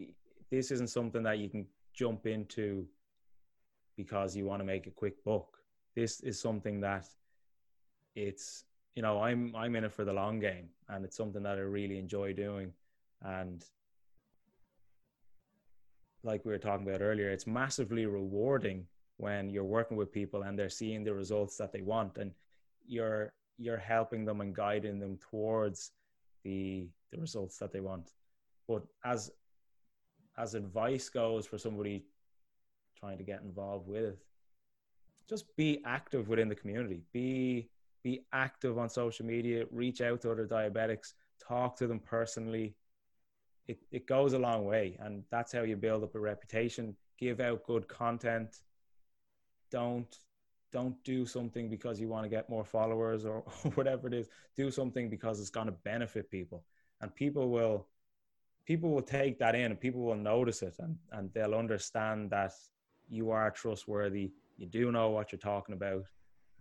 this 0.51 0.71
isn't 0.71 0.89
something 0.89 1.23
that 1.23 1.39
you 1.39 1.49
can 1.49 1.67
jump 1.95 2.27
into 2.27 2.87
because 3.97 4.37
you 4.37 4.45
want 4.45 4.61
to 4.61 4.65
make 4.65 4.87
a 4.87 4.91
quick 4.91 5.23
buck. 5.25 5.47
This 5.95 6.21
is 6.21 6.41
something 6.41 6.81
that 6.81 7.07
it's, 8.15 8.65
you 8.95 9.03
know, 9.03 9.23
I'm 9.23 9.55
I'm 9.57 9.77
in 9.77 9.85
it 9.85 9.93
for 9.93 10.05
the 10.05 10.13
long 10.13 10.39
game 10.39 10.69
and 10.89 11.05
it's 11.05 11.17
something 11.17 11.43
that 11.43 11.59
I 11.59 11.63
really 11.63 11.99
enjoy 11.99 12.33
doing. 12.33 12.73
And 13.23 13.65
like 16.23 16.45
we 16.45 16.53
were 16.53 16.59
talking 16.59 16.89
about 16.89 17.03
earlier, 17.03 17.31
it's 17.31 17.47
massively 17.47 18.07
rewarding 18.07 18.87
when 19.17 19.51
you're 19.51 19.65
working 19.65 19.97
with 19.97 20.13
people 20.13 20.43
and 20.43 20.59
they're 20.59 20.69
seeing 20.69 21.05
the 21.05 21.15
results 21.15 21.57
that 21.57 21.73
they 21.73 21.83
want 21.83 22.19
and 22.19 22.33
you're 22.87 23.33
you're 23.59 23.77
helping 23.77 24.25
them 24.25 24.41
and 24.41 24.55
guiding 24.55 24.99
them 24.99 25.19
towards 25.31 25.93
the 26.45 26.89
the 27.11 27.19
results 27.19 27.59
that 27.59 27.73
they 27.73 27.81
want. 27.81 28.13
But 28.67 28.83
as 29.05 29.31
as 30.39 30.55
advice 30.55 31.09
goes 31.09 31.47
for 31.47 31.59
somebody 31.59 32.05
trying 32.99 33.19
to 33.19 33.25
get 33.25 33.43
involved 33.43 33.87
with 33.87 34.17
just 35.29 35.55
be 35.57 35.81
active 35.85 36.29
within 36.29 36.49
the 36.49 36.55
community. 36.55 37.03
Be 37.13 37.69
be 38.03 38.25
active 38.33 38.79
on 38.79 38.89
social 38.89 39.25
media, 39.25 39.65
reach 39.71 40.01
out 40.01 40.21
to 40.23 40.31
other 40.33 40.47
diabetics, 40.47 41.13
talk 41.41 41.77
to 41.77 41.87
them 41.87 42.01
personally, 42.01 42.75
it, 43.67 43.79
it 43.91 44.07
goes 44.07 44.33
a 44.33 44.39
long 44.39 44.65
way 44.65 44.97
and 45.01 45.23
that's 45.31 45.53
how 45.53 45.63
you 45.63 45.77
build 45.77 46.03
up 46.03 46.15
a 46.15 46.21
reputation. 46.21 46.97
Give 47.19 47.41
out 47.41 47.65
good 47.65 47.89
content. 47.89 48.61
Don't 49.71 50.17
don't 50.73 51.03
do 51.05 51.27
something 51.27 51.69
because 51.69 52.01
you 52.01 52.09
want 52.09 52.25
to 52.25 52.31
get 52.31 52.49
more 52.49 52.65
followers 52.65 53.27
or, 53.27 53.41
whatever 53.75 54.09
it 54.09 54.15
is. 54.15 54.29
Do 54.57 54.71
something 54.71 55.11
because 55.11 55.39
it's 55.39 55.51
going 55.51 55.67
to 55.67 55.73
benefit 55.73 56.31
people. 56.31 56.65
And 57.03 57.15
people 57.15 57.51
will 57.51 57.87
people 58.65 58.91
will 58.91 59.03
take 59.03 59.39
that 59.39 59.55
in 59.55 59.71
and 59.71 59.81
people 59.81 60.03
will 60.03 60.17
notice 60.17 60.63
it 60.63 60.77
and, 60.79 60.97
and 61.13 61.33
they'll 61.35 61.55
understand 61.55 62.31
that 62.31 62.53
you 63.09 63.31
are 63.31 63.51
trustworthy 63.51 64.33
you 64.57 64.67
do 64.67 64.93
know 64.93 65.11
what 65.11 65.33
you're 65.33 65.39
talking 65.39 65.75
about 65.75 66.05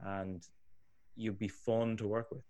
and 0.06 0.48
you'd 1.16 1.38
be 1.38 1.48
fun 1.48 1.96
to 1.98 2.08
work 2.08 2.32
with 2.32 2.44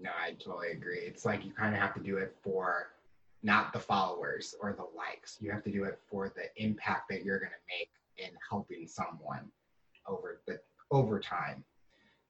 no 0.00 0.10
i 0.22 0.32
totally 0.32 0.70
agree. 0.72 1.00
It's 1.00 1.24
like 1.24 1.44
you 1.44 1.52
kind 1.52 1.74
of 1.74 1.80
have 1.80 1.94
to 1.94 2.00
do 2.00 2.18
it 2.18 2.34
for 2.42 2.90
not 3.42 3.72
the 3.72 3.78
followers 3.78 4.54
or 4.60 4.72
the 4.72 4.86
likes. 4.96 5.36
You 5.40 5.50
have 5.50 5.62
to 5.64 5.70
do 5.70 5.84
it 5.84 5.98
for 6.10 6.32
the 6.34 6.44
impact 6.56 7.10
that 7.10 7.24
you're 7.24 7.38
going 7.38 7.50
to 7.50 7.78
make 7.78 7.90
in 8.16 8.32
helping 8.48 8.86
someone 8.86 9.50
over 10.06 10.40
the 10.46 10.60
over 10.90 11.20
time. 11.20 11.64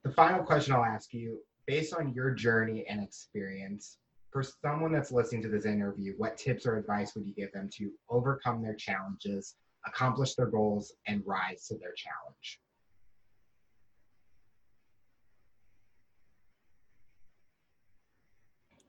The 0.03 0.11
final 0.11 0.43
question 0.43 0.75
i'll 0.75 0.85
ask 0.85 1.13
you 1.15 1.39
based 1.67 1.95
on 1.95 2.13
your 2.13 2.31
journey 2.31 2.85
and 2.89 3.03
experience 3.03 3.99
for 4.31 4.43
someone 4.43 4.93
that's 4.93 5.13
listening 5.13 5.43
to 5.43 5.49
this 5.49 5.65
interview, 5.65 6.15
what 6.17 6.37
tips 6.37 6.67
or 6.67 6.77
advice 6.77 7.15
would 7.15 7.25
you 7.25 7.33
give 7.35 7.53
them 7.53 7.71
to 7.75 7.93
overcome 8.11 8.61
their 8.61 8.75
challenges, 8.75 9.55
accomplish 9.87 10.35
their 10.35 10.47
goals, 10.47 10.93
and 11.07 11.23
rise 11.25 11.69
to 11.69 11.79
their 11.79 11.93
challenge? 11.93 12.61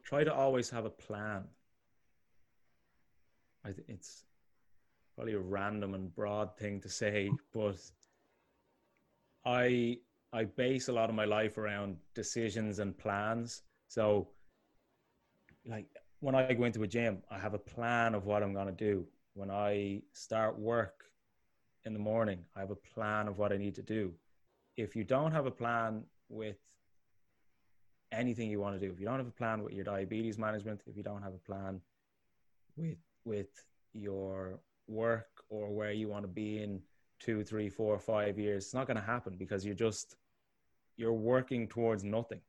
Try 0.06 0.24
to 0.24 0.34
always 0.34 0.70
have 0.70 0.86
a 0.86 0.90
plan. 0.90 1.44
I 3.66 3.72
think 3.72 3.90
it's 3.90 4.24
probably 5.16 5.34
a 5.34 5.40
random 5.40 5.96
and 5.96 6.14
broad 6.14 6.56
thing 6.58 6.80
to 6.82 6.90
say, 6.90 7.32
but 7.52 7.80
I 9.44 9.98
I 10.32 10.44
base 10.44 10.90
a 10.90 10.94
lot 10.94 11.10
of 11.10 11.16
my 11.16 11.26
life 11.26 11.58
around 11.58 11.98
decisions 12.14 12.80
and 12.80 12.96
plans. 12.96 13.64
So 13.88 14.28
like 15.66 15.88
when 16.20 16.36
I 16.36 16.54
go 16.54 16.66
into 16.66 16.84
a 16.84 16.88
gym, 16.88 17.24
I 17.32 17.40
have 17.40 17.56
a 17.56 17.60
plan 17.60 18.14
of 18.14 18.26
what 18.26 18.44
I'm 18.44 18.54
going 18.54 18.68
to 18.68 18.72
do. 18.72 19.08
When 19.34 19.50
I 19.50 20.02
start 20.14 20.60
work 20.60 21.06
in 21.86 21.94
the 21.94 22.00
morning, 22.00 22.40
I 22.56 22.60
have 22.60 22.72
a 22.72 22.76
plan 22.76 23.28
of 23.28 23.40
what 23.40 23.52
I 23.52 23.58
need 23.58 23.76
to 23.76 23.82
do. 23.82 24.14
If 24.78 24.96
you 24.96 25.04
don't 25.04 25.32
have 25.32 25.46
a 25.46 25.52
plan 25.52 26.04
with 26.30 26.58
anything 28.16 28.50
you 28.50 28.60
want 28.60 28.80
to 28.80 28.86
do, 28.86 28.92
if 28.92 29.00
you 29.00 29.06
don't 29.06 29.18
have 29.18 29.28
a 29.28 29.32
plan 29.32 29.64
with 29.64 29.74
your 29.74 29.84
diabetes 29.84 30.38
management, 30.38 30.82
if 30.88 30.96
you 30.98 31.04
don't 31.04 31.22
have 31.22 31.34
a 31.34 31.46
plan 31.50 31.82
with 32.78 32.98
with 33.24 33.66
your 33.94 34.60
work 34.88 35.28
or 35.50 35.70
where 35.72 35.92
you 35.92 36.08
want 36.08 36.24
to 36.24 36.28
be 36.28 36.62
in 36.62 36.80
two, 37.20 37.44
three, 37.44 37.70
four, 37.70 37.98
five 37.98 38.38
years, 38.38 38.66
it's 38.66 38.74
not 38.74 38.88
going 38.88 38.98
to 38.98 39.04
happen 39.04 39.36
because 39.38 39.66
you're 39.66 39.76
just 39.76 40.16
you're 40.98 41.14
working 41.14 41.68
towards 41.68 42.04
nothing. 42.04 42.42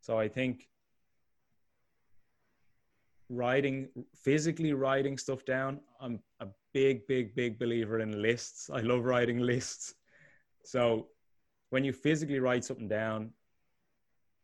So 0.00 0.18
I 0.18 0.28
think 0.28 0.68
writing 3.28 3.88
physically 4.14 4.74
writing 4.74 5.16
stuff 5.16 5.42
down 5.46 5.80
i'm 6.02 6.20
a 6.40 6.46
big 6.74 7.06
big 7.06 7.34
big 7.34 7.58
believer 7.58 8.00
in 8.00 8.20
lists. 8.20 8.70
I 8.70 8.80
love 8.80 9.04
writing 9.04 9.38
lists. 9.38 9.94
So 10.64 11.08
when 11.70 11.84
you 11.84 11.92
physically 11.92 12.40
write 12.40 12.64
something 12.64 12.88
down 12.88 13.30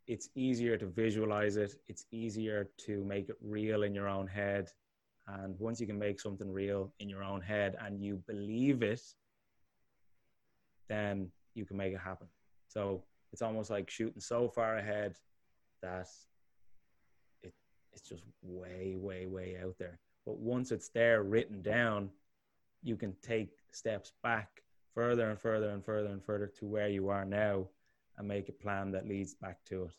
it's 0.08 0.30
easier 0.34 0.76
to 0.76 0.86
visualize 0.86 1.56
it. 1.56 1.76
It's 1.86 2.06
easier 2.10 2.70
to 2.86 3.04
make 3.04 3.28
it 3.28 3.36
real 3.40 3.82
in 3.84 3.94
your 3.94 4.08
own 4.08 4.26
head. 4.26 4.70
And 5.28 5.54
once 5.60 5.80
you 5.80 5.86
can 5.86 5.98
make 5.98 6.18
something 6.18 6.50
real 6.50 6.92
in 6.98 7.08
your 7.08 7.22
own 7.22 7.42
head 7.42 7.76
and 7.80 8.02
you 8.02 8.22
believe 8.26 8.82
it 8.82 9.02
then 10.88 11.30
you 11.54 11.66
can 11.66 11.76
make 11.76 11.92
it 11.92 12.00
happen. 12.00 12.26
So 12.68 13.04
it's 13.32 13.42
almost 13.42 13.70
like 13.70 13.90
shooting 13.90 14.20
so 14.20 14.48
far 14.48 14.78
ahead 14.78 15.16
that 15.82 16.08
it 17.42 17.52
it's 17.92 18.00
just 18.00 18.22
way, 18.42 18.96
way, 18.98 19.26
way 19.26 19.58
out 19.62 19.76
there. 19.78 19.98
But 20.24 20.38
once 20.38 20.72
it's 20.72 20.88
there 20.88 21.22
written 21.22 21.62
down, 21.62 22.10
you 22.82 22.96
can 22.96 23.14
take 23.22 23.50
steps 23.70 24.12
back 24.22 24.62
further 24.94 25.28
and 25.30 25.38
further 25.38 25.70
and 25.70 25.84
further 25.84 26.08
and 26.08 26.24
further 26.24 26.46
to 26.58 26.66
where 26.66 26.88
you 26.88 27.08
are 27.08 27.24
now 27.24 27.68
and 28.18 28.28
make 28.28 28.48
a 28.48 28.52
plan 28.52 28.90
that 28.92 29.08
leads 29.08 29.34
back 29.34 29.64
to 29.66 29.84
it. 29.84 29.92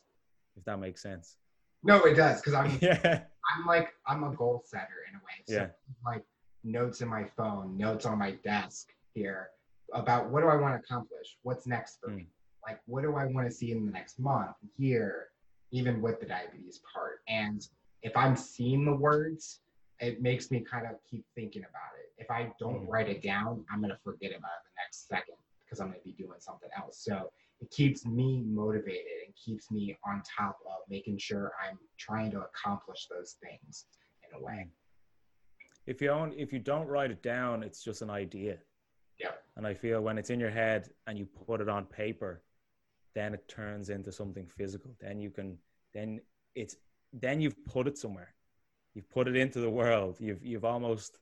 If 0.55 0.65
that 0.65 0.79
makes 0.79 1.01
sense. 1.01 1.37
No, 1.83 2.03
it 2.03 2.15
does 2.15 2.41
because 2.41 2.53
I'm 2.53 2.77
yeah. 2.81 3.21
I'm 3.55 3.65
like 3.65 3.89
I'm 4.05 4.23
a 4.23 4.35
goal 4.35 4.61
setter 4.65 5.05
in 5.09 5.15
a 5.15 5.19
way. 5.19 5.43
So 5.47 5.53
yeah. 5.53 5.67
like 6.05 6.23
notes 6.63 7.01
in 7.01 7.07
my 7.07 7.23
phone, 7.37 7.77
notes 7.77 8.05
on 8.05 8.19
my 8.19 8.31
desk 8.43 8.89
here 9.13 9.49
about 9.93 10.29
what 10.29 10.41
do 10.41 10.47
I 10.47 10.55
want 10.55 10.75
to 10.75 10.79
accomplish? 10.79 11.37
What's 11.43 11.65
next 11.65 11.99
for 12.01 12.09
mm. 12.09 12.17
me? 12.17 12.27
Like 12.67 12.81
what 12.85 13.03
do 13.03 13.15
I 13.15 13.25
want 13.25 13.47
to 13.47 13.53
see 13.53 13.71
in 13.71 13.85
the 13.85 13.91
next 13.91 14.19
month, 14.19 14.55
year, 14.77 15.29
even 15.71 16.01
with 16.01 16.19
the 16.19 16.25
diabetes 16.25 16.81
part? 16.93 17.21
And 17.27 17.65
if 18.03 18.15
I'm 18.15 18.35
seeing 18.35 18.85
the 18.85 18.95
words, 18.95 19.61
it 19.99 20.21
makes 20.21 20.51
me 20.51 20.61
kind 20.61 20.85
of 20.85 20.95
keep 21.09 21.25
thinking 21.35 21.63
about 21.63 21.91
it. 21.99 22.21
If 22.21 22.29
I 22.29 22.51
don't 22.59 22.85
mm. 22.85 22.89
write 22.89 23.07
it 23.07 23.23
down, 23.23 23.63
I'm 23.71 23.79
gonna 23.79 23.99
forget 24.03 24.31
about 24.31 24.51
it 24.59 24.65
the 24.65 24.83
next 24.83 25.07
second 25.07 25.35
because 25.63 25.79
I'm 25.79 25.87
gonna 25.87 25.99
be 26.03 26.11
doing 26.11 26.39
something 26.39 26.69
else. 26.77 27.01
So 27.03 27.31
it 27.61 27.69
keeps 27.71 28.05
me 28.05 28.43
motivated 28.45 29.25
and 29.25 29.35
keeps 29.35 29.69
me 29.71 29.97
on 30.05 30.21
top 30.37 30.57
of 30.65 30.89
making 30.89 31.17
sure 31.17 31.51
I'm 31.67 31.77
trying 31.97 32.31
to 32.31 32.41
accomplish 32.41 33.07
those 33.09 33.35
things 33.43 33.85
in 34.23 34.39
a 34.39 34.43
way. 34.43 34.67
If 35.85 36.01
you 36.01 36.07
don't 36.07 36.33
if 36.37 36.53
you 36.53 36.59
don't 36.59 36.87
write 36.87 37.11
it 37.11 37.23
down, 37.23 37.63
it's 37.63 37.83
just 37.83 38.01
an 38.01 38.09
idea. 38.09 38.57
Yeah. 39.19 39.31
And 39.57 39.67
I 39.67 39.73
feel 39.73 40.01
when 40.01 40.17
it's 40.17 40.29
in 40.29 40.39
your 40.39 40.51
head 40.51 40.89
and 41.07 41.17
you 41.17 41.25
put 41.25 41.61
it 41.61 41.67
on 41.67 41.85
paper, 41.85 42.41
then 43.15 43.33
it 43.33 43.47
turns 43.47 43.89
into 43.89 44.11
something 44.11 44.45
physical. 44.45 44.95
Then 44.99 45.19
you 45.19 45.29
can 45.29 45.57
then 45.93 46.21
it's 46.55 46.77
then 47.11 47.41
you've 47.41 47.65
put 47.65 47.87
it 47.87 47.97
somewhere. 47.97 48.33
You've 48.93 49.09
put 49.09 49.27
it 49.27 49.35
into 49.35 49.59
the 49.59 49.69
world. 49.69 50.17
You've 50.19 50.43
you've 50.43 50.65
almost 50.65 51.19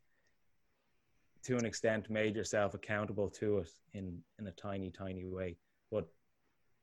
to 1.44 1.58
an 1.58 1.66
extent 1.66 2.10
made 2.10 2.36
yourself 2.36 2.74
accountable 2.74 3.30
to 3.30 3.60
it 3.60 3.70
in 3.94 4.20
in 4.38 4.48
a 4.48 4.52
tiny 4.52 4.92
tiny 4.92 5.26
way. 5.26 5.56
But 5.90 6.08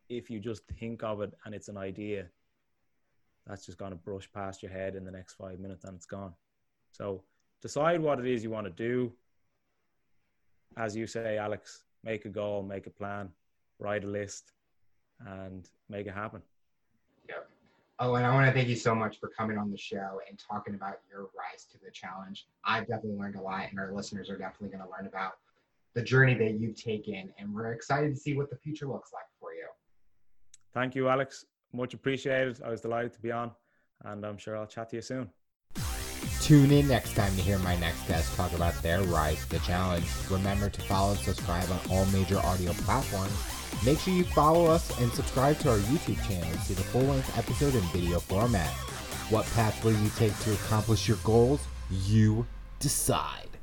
if 0.09 0.31
you 0.31 0.39
just 0.39 0.63
think 0.79 1.03
of 1.03 1.21
it 1.21 1.33
and 1.45 1.55
it's 1.55 1.69
an 1.69 1.77
idea, 1.77 2.27
that's 3.47 3.67
just 3.67 3.79
going 3.79 3.91
to 3.91 3.97
brush 3.97 4.31
past 4.33 4.63
your 4.63 4.73
head 4.73 4.95
in 4.97 5.05
the 5.05 5.11
next 5.11 5.35
5 5.35 5.59
minutes 5.61 5.85
and 5.85 5.95
it's 5.97 6.07
gone. 6.07 6.33
So 6.93 7.23
decide 7.61 8.01
what 8.01 8.19
it 8.19 8.27
is 8.27 8.43
you 8.43 8.51
want 8.51 8.67
to 8.67 8.73
do. 8.73 9.13
As 10.77 10.97
you 10.97 11.07
say, 11.07 11.39
Alex, 11.39 11.85
make 12.03 12.25
a 12.25 12.29
goal, 12.29 12.63
make 12.63 12.87
a 12.87 12.91
plan, 12.91 13.29
write 13.79 14.05
a 14.05 14.09
list, 14.09 14.53
and 15.27 15.69
make 15.89 16.07
it 16.07 16.15
happen. 16.15 16.43
Oh, 18.01 18.17
and 18.17 18.27
I 18.27 18.35
want 18.35 18.47
to 18.47 18.53
thank 18.53 18.69
you 18.69 18.75
so 18.75 18.93
much 18.93 19.21
for 19.21 19.29
coming 19.29 19.57
on 19.57 19.71
the 19.71 19.79
show 19.79 20.21
and 20.29 20.37
talking 20.37 20.75
about 20.75 20.99
your 21.09 21.29
rise 21.39 21.65
to 21.71 21.79
the 21.79 21.93
challenge. 21.93 22.49
I've 22.65 22.89
definitely 22.89 23.19
learned 23.21 23.37
a 23.37 23.41
lot, 23.41 23.71
and 23.71 23.79
our 23.79 23.93
listeners 23.93 24.29
are 24.31 24.37
definitely 24.37 24.77
going 24.77 24.85
to 24.85 24.91
learn 24.91 25.07
about 25.07 25.35
the 25.95 26.03
journey 26.03 26.35
that 26.35 26.59
you've 26.59 26.75
taken. 26.75 27.33
And 27.39 27.55
we're 27.55 27.73
excited 27.73 28.13
to 28.13 28.21
see 28.21 28.37
what 28.37 28.51
the 28.51 28.57
future 28.57 28.89
looks 28.89 29.13
like 29.13 29.27
for 29.39 29.55
you. 29.55 29.67
Thank 30.75 30.95
you, 30.95 31.09
Alex. 31.09 31.47
Much 31.73 31.95
appreciated. 31.95 32.61
I 32.65 32.69
was 32.69 32.81
delighted 32.81 33.13
to 33.15 33.21
be 33.21 33.33
on, 33.33 33.53
and 34.05 34.25
I'm 34.25 34.37
sure 34.37 34.57
I'll 34.57 34.67
chat 34.67 34.91
to 34.91 34.97
you 34.97 35.03
soon. 35.03 35.31
Tune 36.41 36.71
in 36.71 36.87
next 36.89 37.15
time 37.15 37.35
to 37.37 37.41
hear 37.41 37.59
my 37.61 37.77
next 37.77 38.07
guest 38.07 38.37
talk 38.37 38.53
about 38.53 38.75
their 38.83 39.03
rise 39.03 39.43
to 39.45 39.51
the 39.51 39.59
challenge. 39.61 40.07
Remember 40.31 40.69
to 40.69 40.81
follow 40.83 41.13
and 41.13 41.21
subscribe 41.21 41.71
on 41.71 41.81
all 41.91 42.05
major 42.07 42.39
audio 42.41 42.73
platforms 42.73 43.33
Make 43.85 43.99
sure 43.99 44.15
you 44.15 44.25
follow 44.25 44.65
us 44.67 44.99
and 44.99 45.13
subscribe 45.13 45.59
to 45.59 45.71
our 45.71 45.79
YouTube 45.79 46.27
channel 46.27 46.51
to 46.51 46.59
see 46.61 46.75
the 46.75 46.83
full 46.83 47.03
length 47.03 47.37
episode 47.37 47.75
in 47.75 47.83
video 47.93 48.19
format. 48.19 48.71
What 49.29 49.45
path 49.55 49.85
will 49.85 49.93
you 49.93 50.09
take 50.17 50.39
to 50.41 50.55
accomplish 50.55 51.07
your 51.07 51.19
goals? 51.19 51.61
You 51.91 52.47
decide. 52.79 53.54